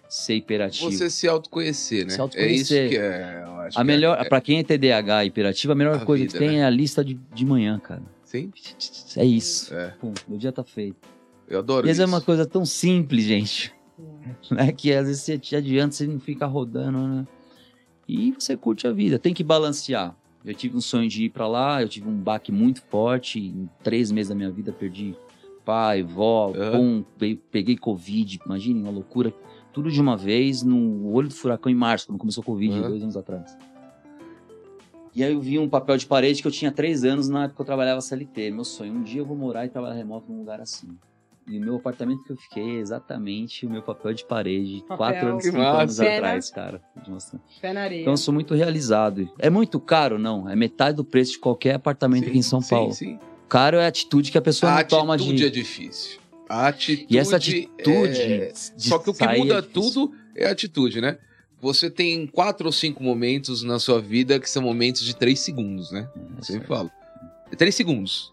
[0.09, 0.91] ser hiperativo.
[0.91, 2.11] Você se autoconhecer, né?
[2.13, 2.77] Se autoconhecer.
[2.83, 3.43] É isso que é.
[3.45, 5.97] eu acho A que melhor, é, é, pra quem é TDAH e hiperativo, a melhor
[5.97, 6.57] A coisa vida, que tem né?
[6.59, 8.03] é a lista de, de manhã, cara.
[8.25, 8.51] Sim,
[9.17, 9.75] É isso.
[9.75, 9.89] é.
[10.01, 10.97] Pum, meu dia tá feito.
[11.49, 12.01] Eu adoro E isso.
[12.03, 13.73] é uma coisa tão simples, gente.
[14.51, 14.73] Né?
[14.73, 17.27] Que às vezes você te adianta, você não fica rodando, né?
[18.09, 19.19] E você curte a vida.
[19.19, 20.15] Tem que balancear.
[20.45, 23.39] Eu tive um sonho de ir pra lá, eu tive um baque muito forte.
[23.39, 25.15] Em três meses da minha vida, perdi
[25.65, 26.53] pai, vó,
[27.19, 28.41] pe- peguei Covid.
[28.45, 29.33] Imagine, uma loucura.
[29.73, 32.89] Tudo de uma vez, no olho do furacão em março, quando começou o Covid, Aham.
[32.89, 33.57] dois anos atrás.
[35.15, 37.57] E aí eu vi um papel de parede que eu tinha três anos na época
[37.57, 38.51] que eu trabalhava CLT.
[38.51, 40.89] Meu sonho, um dia eu vou morar e trabalhar remoto num lugar assim.
[41.47, 44.97] E o meu apartamento que eu fiquei é exatamente o meu papel de parede, Papel.
[44.97, 46.13] quatro anos, cinco anos massa.
[46.15, 46.83] atrás, cara.
[47.09, 47.41] Nossa.
[47.61, 48.01] Pé na areia.
[48.03, 49.29] Então eu sou muito realizado.
[49.39, 50.19] É muito caro?
[50.19, 50.49] Não.
[50.49, 52.93] É metade do preço de qualquer apartamento Sim, aqui em São sim, Paulo.
[52.93, 55.47] Sim, Caro é a atitude que a pessoa A não toma atitude de.
[55.47, 56.21] é difícil.
[56.49, 57.07] A atitude.
[57.11, 58.21] E essa atitude.
[58.23, 61.19] é, de Só que o que muda é tudo é a atitude, né?
[61.61, 65.93] Você tem quatro ou cinco momentos na sua vida que são momentos de três segundos,
[65.93, 66.09] né?
[66.15, 66.91] É, Eu isso sempre falo.
[67.51, 68.33] É três segundos.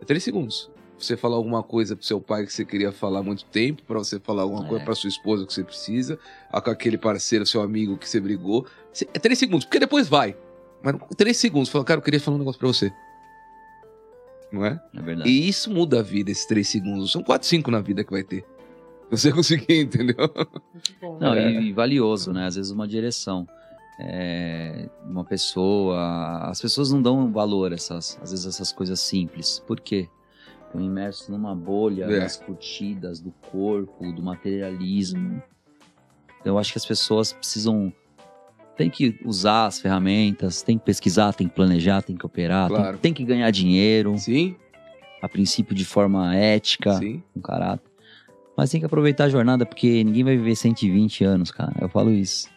[0.00, 0.70] É três segundos.
[1.04, 3.98] Você falar alguma coisa pro seu pai que você queria falar há muito tempo, pra
[3.98, 4.68] você falar alguma É.
[4.68, 6.18] coisa pra sua esposa que você precisa,
[6.50, 8.66] com aquele parceiro, seu amigo que você brigou.
[9.12, 10.36] É três segundos, porque depois vai.
[10.82, 12.92] Mas três segundos, fala, cara, eu queria falar um negócio pra você.
[14.52, 14.80] Não é?
[14.94, 15.28] É verdade.
[15.28, 17.10] E isso muda a vida, esses três segundos.
[17.10, 18.44] São quatro, cinco na vida que vai ter.
[19.10, 20.16] Se Você conseguir, entendeu?
[20.72, 21.18] Muito bom.
[21.20, 21.50] Não, É.
[21.50, 22.46] e, e valioso, né?
[22.46, 23.46] Às vezes uma direção.
[24.00, 26.38] É, uma pessoa.
[26.48, 29.62] As pessoas não dão valor essas, às vezes, essas coisas simples.
[29.66, 30.08] Por quê?
[30.74, 32.18] Estão imersos numa bolha É.
[32.20, 35.40] das curtidas, do corpo, do materialismo.
[36.44, 37.92] Eu acho que as pessoas precisam.
[38.76, 42.76] Tem que usar as ferramentas, tem que pesquisar, tem que planejar, tem que operar, tem-
[42.76, 42.98] Claro.
[42.98, 44.56] tem, que ganhar dinheiro, Sim,
[45.22, 47.22] a princípio de forma ética sim.
[47.32, 47.88] com caráter.
[48.56, 51.72] Mas tem que aproveitar a jornada, porque ninguém vai viver 120 anos, cara.
[51.80, 52.48] Eu falo isso.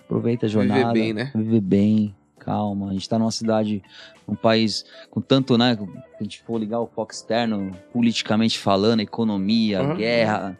[0.00, 0.92] Aproveita a Viver jornada.
[0.92, 1.30] bem, né?
[1.36, 2.90] Viver bem, calma.
[2.90, 3.82] A gente tá numa cidade,
[4.26, 5.78] um país com tanto, né?
[6.18, 9.96] A gente for ligar o foco externo, politicamente falando, economia, Uhum.
[9.96, 10.58] guerra.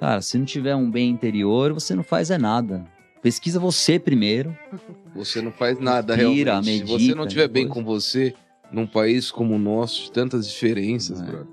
[0.00, 2.84] Cara, se não tiver um bem interior, você não faz é nada.
[3.22, 4.54] Pesquisa você primeiro.
[5.14, 6.78] Você não faz nada Respira, realmente.
[6.80, 8.34] Se você medita, não estiver bem com você,
[8.72, 11.24] num país como o nosso, de tantas diferenças, É.
[11.24, 11.46] brother.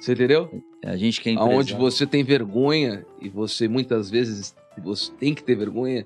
[0.00, 0.62] Você entendeu?
[0.84, 1.34] A gente que é.
[1.36, 6.04] Aonde você tem vergonha, e você muitas vezes você tem que ter vergonha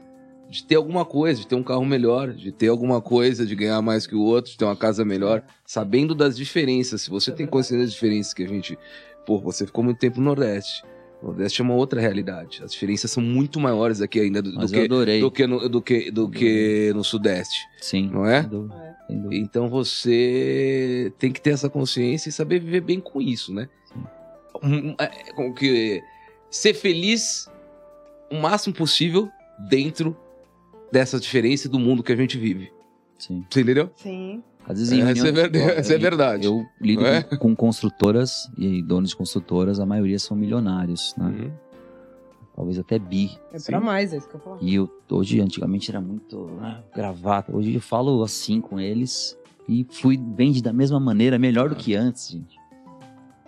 [0.48, 3.80] de ter alguma coisa, de ter um carro melhor, de ter alguma coisa, de ganhar
[3.82, 7.02] mais que o outro, de ter uma casa melhor, sabendo das diferenças.
[7.02, 8.78] Se você tem consciência das diferenças que a gente.
[9.26, 10.84] Pô, você ficou muito tempo no Nordeste.
[11.22, 12.60] O Nordeste é uma outra realidade.
[12.62, 16.10] As diferenças são muito maiores aqui ainda do, do que, do que, no, do que,
[16.10, 18.10] do que no Sudeste, Sim.
[18.12, 18.42] não é?
[18.42, 18.94] Dúvida.
[19.32, 23.68] Então você tem que ter essa consciência e saber viver bem com isso, né?
[24.98, 26.02] É, com que
[26.50, 27.50] ser feliz
[28.30, 29.28] o máximo possível
[29.68, 30.16] dentro
[30.94, 32.72] dessa diferença do mundo que a gente vive.
[33.18, 33.44] Sim.
[33.50, 33.90] Você entendeu?
[33.96, 34.42] Sim.
[34.64, 36.46] Às vezes em reunião é de verdade, negócio, essa é eu- verdade.
[36.46, 37.22] Eu lido é?
[37.24, 41.26] com, com construtoras e donos de construtoras, a maioria são milionários, né?
[41.26, 41.50] Uhum.
[42.54, 43.32] Talvez até bi.
[43.52, 43.72] É Sim.
[43.72, 44.58] pra mais, é isso que eu falo.
[44.62, 47.54] E eu, hoje, antigamente, era muito ah, gravata.
[47.54, 49.36] Hoje eu falo assim com eles
[49.68, 51.78] e fui vende da mesma maneira, melhor do Ah.
[51.78, 52.56] que antes, gente.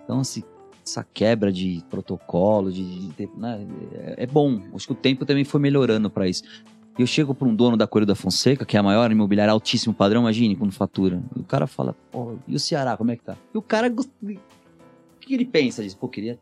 [0.03, 0.43] Então, assim,
[0.85, 4.61] essa quebra de protocolo, de, de ter- né, é, é bom.
[4.75, 6.43] Acho que o tempo também foi melhorando para isso.
[6.99, 9.53] E eu chego para um dono da Coelho da Fonseca, que é a maior imobiliária
[9.53, 11.23] altíssimo padrão, imagine quando fatura.
[11.37, 13.37] E o cara fala, pô, e o Ceará, como é que tá?
[13.55, 14.05] E o cara, o
[15.21, 15.83] que ele pensa?
[15.83, 16.39] Diz, pô, queria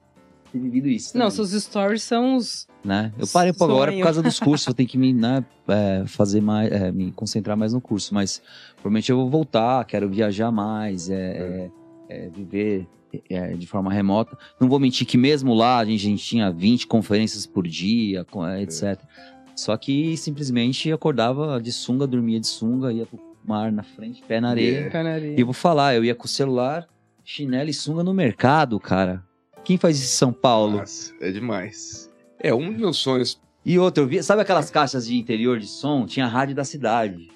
[0.52, 1.18] ter vivido isso.
[1.18, 2.68] Não, também seus stories são os.
[2.84, 3.12] né?
[3.18, 6.40] Eu parei por agora por causa dos cursos, eu tenho que me, né, é, fazer
[6.40, 8.40] mais, é, me concentrar mais no curso, mas
[8.76, 11.70] provavelmente eu vou voltar, quero viajar mais, é, é,
[12.08, 12.86] é, viver
[13.28, 14.36] é, de forma remota.
[14.60, 18.24] Não vou mentir que mesmo lá a gente, a gente tinha 20 conferências por dia,
[18.52, 19.00] é, etc.
[19.56, 24.40] Só que simplesmente acordava de sunga, dormia de sunga, ia pro mar na frente, pé
[24.40, 24.86] na areia.
[24.86, 24.90] É.
[24.90, 25.36] Canaria.
[25.36, 26.88] E eu vou falar, eu ia com o celular,
[27.24, 29.22] chinelo e sunga no mercado, cara.
[29.62, 30.78] Quem faz isso em São Paulo?
[30.78, 32.10] Nossa, é demais.
[32.38, 33.40] É um dos meus sonhos.
[33.64, 36.04] E outra, eu vi, sabe aquelas caixas de interior de som?
[36.04, 37.30] Tinha a rádio da cidade.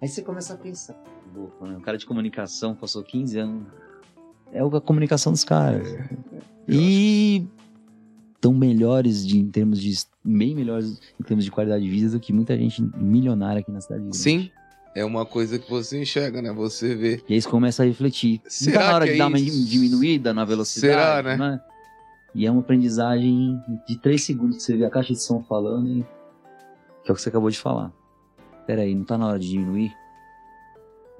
[0.00, 1.00] Aí você começa a pensar,
[1.34, 1.76] louco, né?
[1.76, 3.66] O cara de comunicação passou 15 anos.
[4.52, 5.88] É a comunicação dos caras.
[6.68, 7.46] E
[8.42, 9.96] tão melhores de, em termos de.
[10.24, 13.80] bem melhores em termos de qualidade de vida do que muita gente milionária aqui na
[13.80, 14.04] cidade.
[14.10, 14.50] Sim,
[14.96, 16.52] é uma coisa que você enxerga, né?
[16.52, 17.22] Você vê.
[17.28, 18.42] E aí você começa a refletir.
[18.48, 19.64] Será tá na hora de é dar uma isso?
[19.64, 21.28] diminuída na velocidade?
[21.28, 21.60] Será, né?
[22.34, 25.88] E é uma aprendizagem de três segundos que você vê a caixa de som falando
[25.88, 26.04] e.
[27.04, 27.92] Que é o que você acabou de falar.
[28.66, 29.92] Peraí, não tá na hora de diminuir?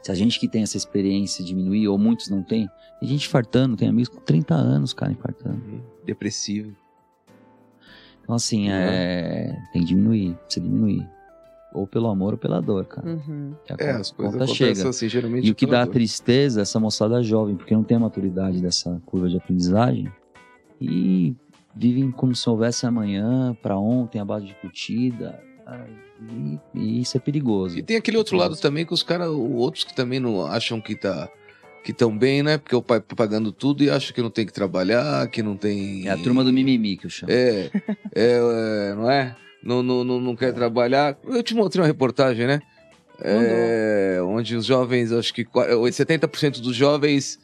[0.02, 2.68] Se a gente que tem essa experiência diminuir, ou muitos não tem,
[2.98, 5.62] tem gente fartando, tem amigos com 30 anos, cara, infartando.
[6.04, 6.74] Depressivo.
[8.22, 8.74] Então, assim, Uhum.
[8.74, 9.58] é.
[9.72, 11.08] Tem que diminuir, precisa diminuir.
[11.74, 13.08] Ou pelo amor ou pela dor, cara.
[13.08, 13.54] Uhum.
[13.78, 14.88] É, as coisas chega.
[14.88, 15.46] assim, geralmente.
[15.48, 15.92] E o que dá dor.
[15.92, 20.06] tristeza é essa moçada jovem, porque não tem a maturidade dessa curva de aprendizagem
[20.80, 21.34] e
[21.74, 25.40] vivem como se houvesse amanhã, pra ontem, a base de curtida.
[26.30, 27.78] E, e isso é perigoso.
[27.78, 30.94] E tem aquele outro lado também que os caras, outros que também não acham que
[30.94, 31.28] tá
[31.82, 32.58] que estão bem, né?
[32.58, 35.56] Porque o pai tá pagando tudo e acha que não tem que trabalhar, que não
[35.56, 36.06] tem.
[36.06, 37.32] É a turma do mimimi que eu chamo.
[37.32, 37.70] É,
[38.14, 38.38] é,
[38.90, 39.34] é, não é?
[39.62, 41.16] Não, não, não, não quer trabalhar.
[41.24, 42.60] Eu te mostrei uma reportagem, né?
[43.24, 47.38] É, onde os jovens, acho que qua- 70% dos jovens.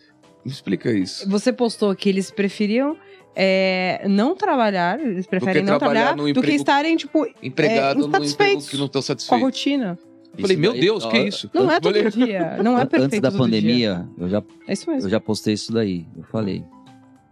[0.45, 1.29] Me explica isso.
[1.29, 2.97] Você postou que eles preferiam
[3.37, 8.07] é, não trabalhar, eles preferem não trabalhar trabalhar do que emprego estarem, tipo, Empregado no
[8.07, 9.45] emprego insatisfeitos que não estão com a satisfeitos.
[9.45, 9.99] rotina.
[10.37, 11.51] Eu falei, meu Deus, que ó, isso?
[11.53, 12.57] Não é todo Falei, dia.
[12.63, 13.61] Não é perfeito Antes da todo dia.
[13.61, 15.07] pandemia, eu já, É isso mesmo.
[15.07, 16.07] eu já postei isso daí.
[16.17, 16.65] Eu falei.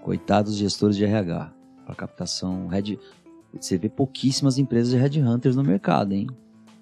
[0.02, 1.52] Coitados dos gestores de RH.
[1.84, 2.66] Para captação.
[2.68, 2.98] Red...
[3.60, 6.26] Você vê pouquíssimas empresas de headhunters no mercado, hein?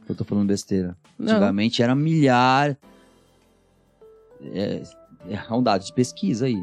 [0.09, 0.97] Eu tô falando besteira.
[1.19, 1.33] Não.
[1.35, 2.77] Antigamente era milhar.
[4.53, 4.83] É,
[5.31, 6.63] é um dado de pesquisa aí.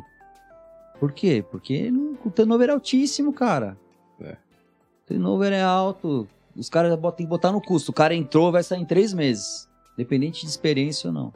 [0.99, 1.43] Por quê?
[1.49, 3.77] Porque não- o turnover é altíssimo, cara.
[4.19, 4.33] É.
[4.33, 6.27] O turnover é alto.
[6.55, 7.91] Os caras botam- tem que botar no custo.
[7.91, 9.69] O cara entrou, vai sair em três meses.
[9.97, 11.33] Independente de experiência ou não.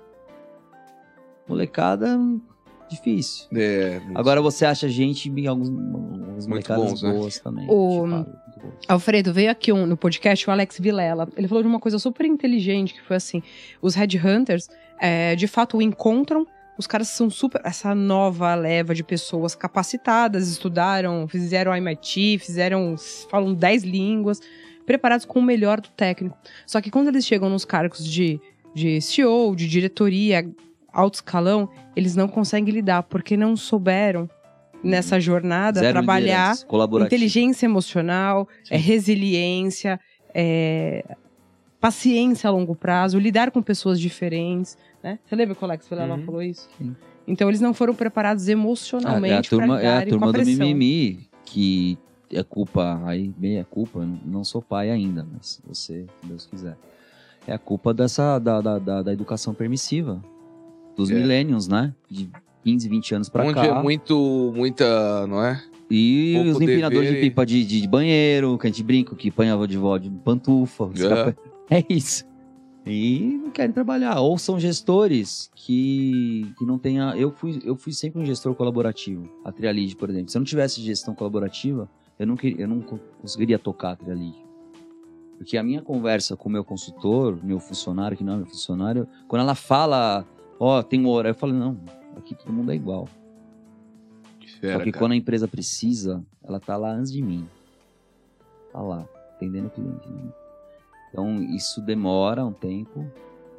[1.47, 2.41] Molecada, hum,
[2.89, 3.45] difícil.
[3.55, 7.11] É, Agora você acha gente, em alguns, algumas molecadas bons, né?
[7.13, 7.67] boas também.
[7.69, 8.75] O- muito boas.
[8.87, 11.27] Alfredo, veio aqui um, no podcast o Alex Vilela.
[11.37, 13.43] Ele falou de uma coisa super inteligente, que foi assim:
[13.81, 14.67] os headhunters,
[14.99, 16.47] é, de fato, o encontram.
[16.77, 17.61] Os caras são super.
[17.63, 22.95] Essa nova leva de pessoas capacitadas, estudaram, fizeram MIT, fizeram.
[23.29, 24.41] falam 10 línguas,
[24.85, 26.37] preparados com o melhor do técnico.
[26.65, 28.39] Só que quando eles chegam nos cargos de,
[28.73, 30.49] de CEO, de diretoria,
[30.91, 34.29] alto escalão, eles não conseguem lidar, porque não souberam,
[34.83, 36.55] nessa jornada, Zero trabalhar
[37.03, 39.99] inteligência emocional, é, resiliência,
[40.33, 41.03] é,
[41.79, 45.17] paciência a longo prazo, lidar com pessoas diferentes, né?
[45.25, 46.25] Você lembra que o Alex Vilela Uhum.
[46.25, 46.69] falou isso?
[46.77, 46.95] Sim.
[47.27, 50.45] Então eles não foram preparados Ah, emocionalmente é a turma, para é a turma do
[50.45, 51.97] mimimi que
[52.31, 56.77] é culpa, aí bem é culpa, não sou pai ainda, mas você, se Deus quiser.
[57.47, 60.21] É a culpa dessa, da, da, da, da educação permissiva,
[60.95, 61.13] dos É.
[61.13, 61.93] millennials, né?
[62.09, 62.29] De
[62.63, 63.65] 15, 20 anos pra onde cá.
[63.65, 65.63] é muito, muita, não é?
[65.91, 69.29] E pouco os empinadores dever de pipa de, de banheiro, que a gente brinca, que
[69.29, 70.89] apanhava de vó de pantufa.
[70.95, 71.35] É.
[71.77, 72.23] É isso.
[72.85, 74.19] E não querem trabalhar.
[74.19, 77.15] Ou são gestores que, que não tenha.
[77.17, 79.27] Eu fui, eu fui sempre um gestor colaborativo.
[79.43, 80.29] A Trialide, por exemplo.
[80.29, 81.89] Se eu não tivesse gestão colaborativa,
[82.19, 84.43] eu não, queria, eu não co- conseguiria tocar a Trialide.
[85.37, 89.07] Porque a minha conversa com o meu consultor, meu funcionário, que não é meu funcionário,
[89.27, 90.25] quando ela fala,
[90.59, 91.77] ó, tem um horário, eu falo, não,
[92.15, 93.07] aqui todo mundo é igual.
[94.77, 97.47] Só que quando a empresa precisa, ela tá lá antes de mim.
[98.71, 100.07] Tá lá, atendendo o cliente.
[100.09, 100.31] né?
[101.09, 103.05] Então, isso demora um tempo.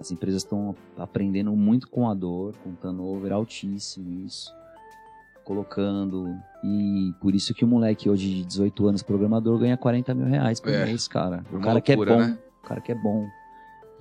[0.00, 4.52] As empresas estão aprendendo muito com a dor, com turnover altíssimo, isso.
[5.46, 6.36] Colocando.
[6.64, 10.60] E por isso que o moleque hoje de 18 anos, programador, ganha 40 mil reais
[10.60, 10.84] por É.
[10.84, 11.44] mês, cara.
[11.52, 12.22] O cara que é loucura, bom.
[12.26, 12.38] né?
[12.64, 13.26] O cara que é bom.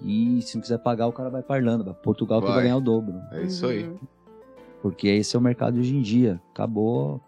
[0.04, 1.84] E se não quiser pagar, o cara vai pra Irlanda.
[1.84, 2.56] Vai Portugal que Vai.
[2.56, 3.22] vai ganhar o dobro.
[3.32, 3.84] É isso aí.
[3.88, 3.98] Uhum.
[4.82, 6.42] Porque esse é o mercado de hoje em dia.
[6.52, 7.22] Acabou.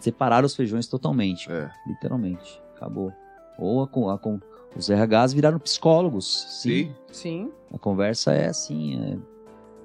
[0.00, 1.50] Separar os feijões totalmente.
[1.52, 1.70] É.
[1.86, 2.60] Literalmente.
[2.76, 3.12] Acabou.
[3.58, 4.40] Ou a, com- a, com-
[4.76, 6.46] os RHs viraram psicólogos.
[6.62, 6.70] Sim.
[6.70, 6.92] Sim.
[7.12, 7.52] Sim.
[7.72, 8.98] A conversa é assim.
[9.00, 9.18] é,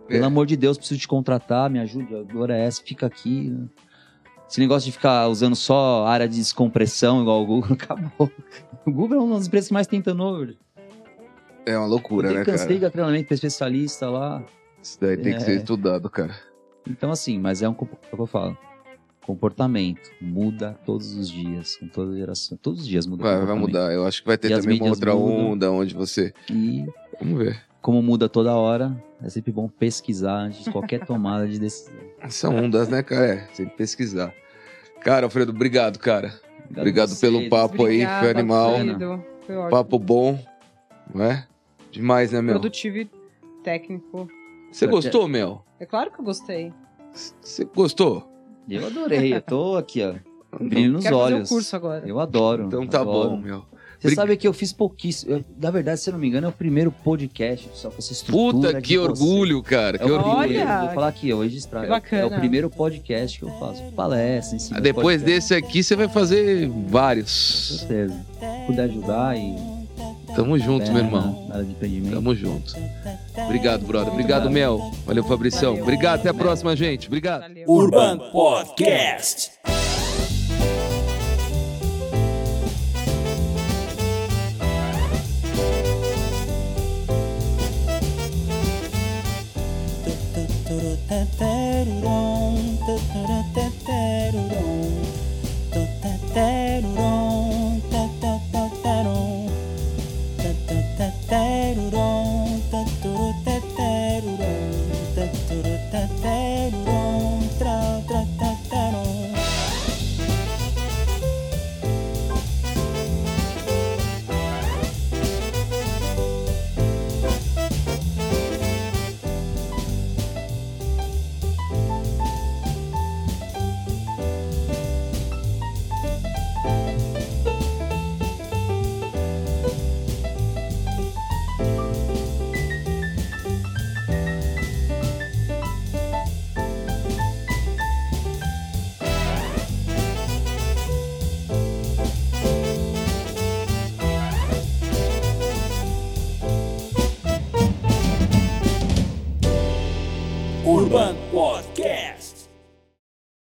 [0.08, 0.28] Pelo É.
[0.28, 2.16] amor de Deus, preciso te contratar, me ajude.
[2.16, 3.56] A dor é essa, fica aqui.
[4.50, 8.32] Esse negócio de ficar usando só área de descompressão, igual o Google, acabou.
[8.86, 10.56] O Google é uma das empresas que mais tem turnover.
[11.66, 12.88] É uma loucura, eu né, cansei cara?
[12.90, 14.44] de treinamento para especialista lá.
[14.82, 15.46] Isso daí tem que É.
[15.46, 16.36] ser estudado, cara.
[16.88, 18.58] Então, assim, mas é um é o que eu falo.
[19.26, 22.58] Comportamento muda todos os dias, com toda geração.
[22.62, 23.24] Todos os dias muda.
[23.24, 23.94] Vai, vai mudar.
[23.94, 25.52] Eu acho que vai ter E também uma outra mudam.
[25.52, 26.34] onda onde você.
[26.52, 26.86] E
[27.22, 27.62] Vamos ver.
[27.84, 31.94] Como muda toda hora, é sempre bom pesquisar antes de qualquer tomada de decisão.
[32.30, 33.26] São ondas, né, cara?
[33.26, 34.34] É, sempre pesquisar.
[35.02, 36.34] Cara, Alfredo, obrigado, cara.
[36.72, 38.70] Obrigado a pelo papo aí, foi animal.
[38.72, 39.24] Alfredo.
[39.46, 39.70] Foi ótimo.
[39.70, 40.40] Papo bom,
[41.14, 41.46] não é?
[41.92, 42.56] Demais, né, Mel?
[42.56, 43.10] Produtivo e
[43.62, 44.30] técnico.
[44.72, 45.64] Você gostou, Mel?
[45.78, 46.74] É claro que eu gostei.
[47.12, 48.32] Você gostou?
[48.68, 50.16] Eu adorei, eu tô aqui, ó.
[50.58, 51.40] Brilho nos Quero olhos.
[51.40, 52.08] fazer o curso agora.
[52.08, 52.64] Eu adoro.
[52.64, 53.32] Então tá adoro.
[53.32, 53.66] bom, Mel.
[54.04, 55.32] Você Brig- sabe que eu fiz pouquíssimo.
[55.32, 58.12] eu- na verdade, se eu não me engano, é o primeiro podcast só com essa
[58.12, 58.68] estrutura.
[58.74, 59.00] Puta, que você.
[59.00, 59.96] orgulho, cara.
[59.96, 60.36] É Que o orgulho.
[60.38, 60.80] Olha!
[60.82, 62.02] vou falar aqui, registrar.
[62.02, 63.82] Que É o- É primeiro podcast que eu faço.
[63.96, 64.78] Palestra, ensino.
[64.78, 65.26] Ah, Depois podcast.
[65.50, 67.78] desse aqui, você vai fazer Com vários.
[67.80, 68.14] certeza.
[68.14, 69.56] Se puder ajudar e.
[70.36, 71.46] Tamo junto, é, meu irmão.
[71.48, 72.16] Na área de empreendimento.
[72.16, 72.74] Tamo junto.
[73.46, 74.12] Obrigado, brother.
[74.12, 74.92] Obrigado, Mel.
[75.06, 75.72] Valeu, Fabricião.
[75.74, 75.84] Valeu.
[75.84, 76.20] Obrigado.
[76.20, 77.08] Até a próxima, gente.
[77.08, 77.42] Obrigado.
[77.42, 77.66] Valeu.
[77.70, 79.52] Urban Podcast.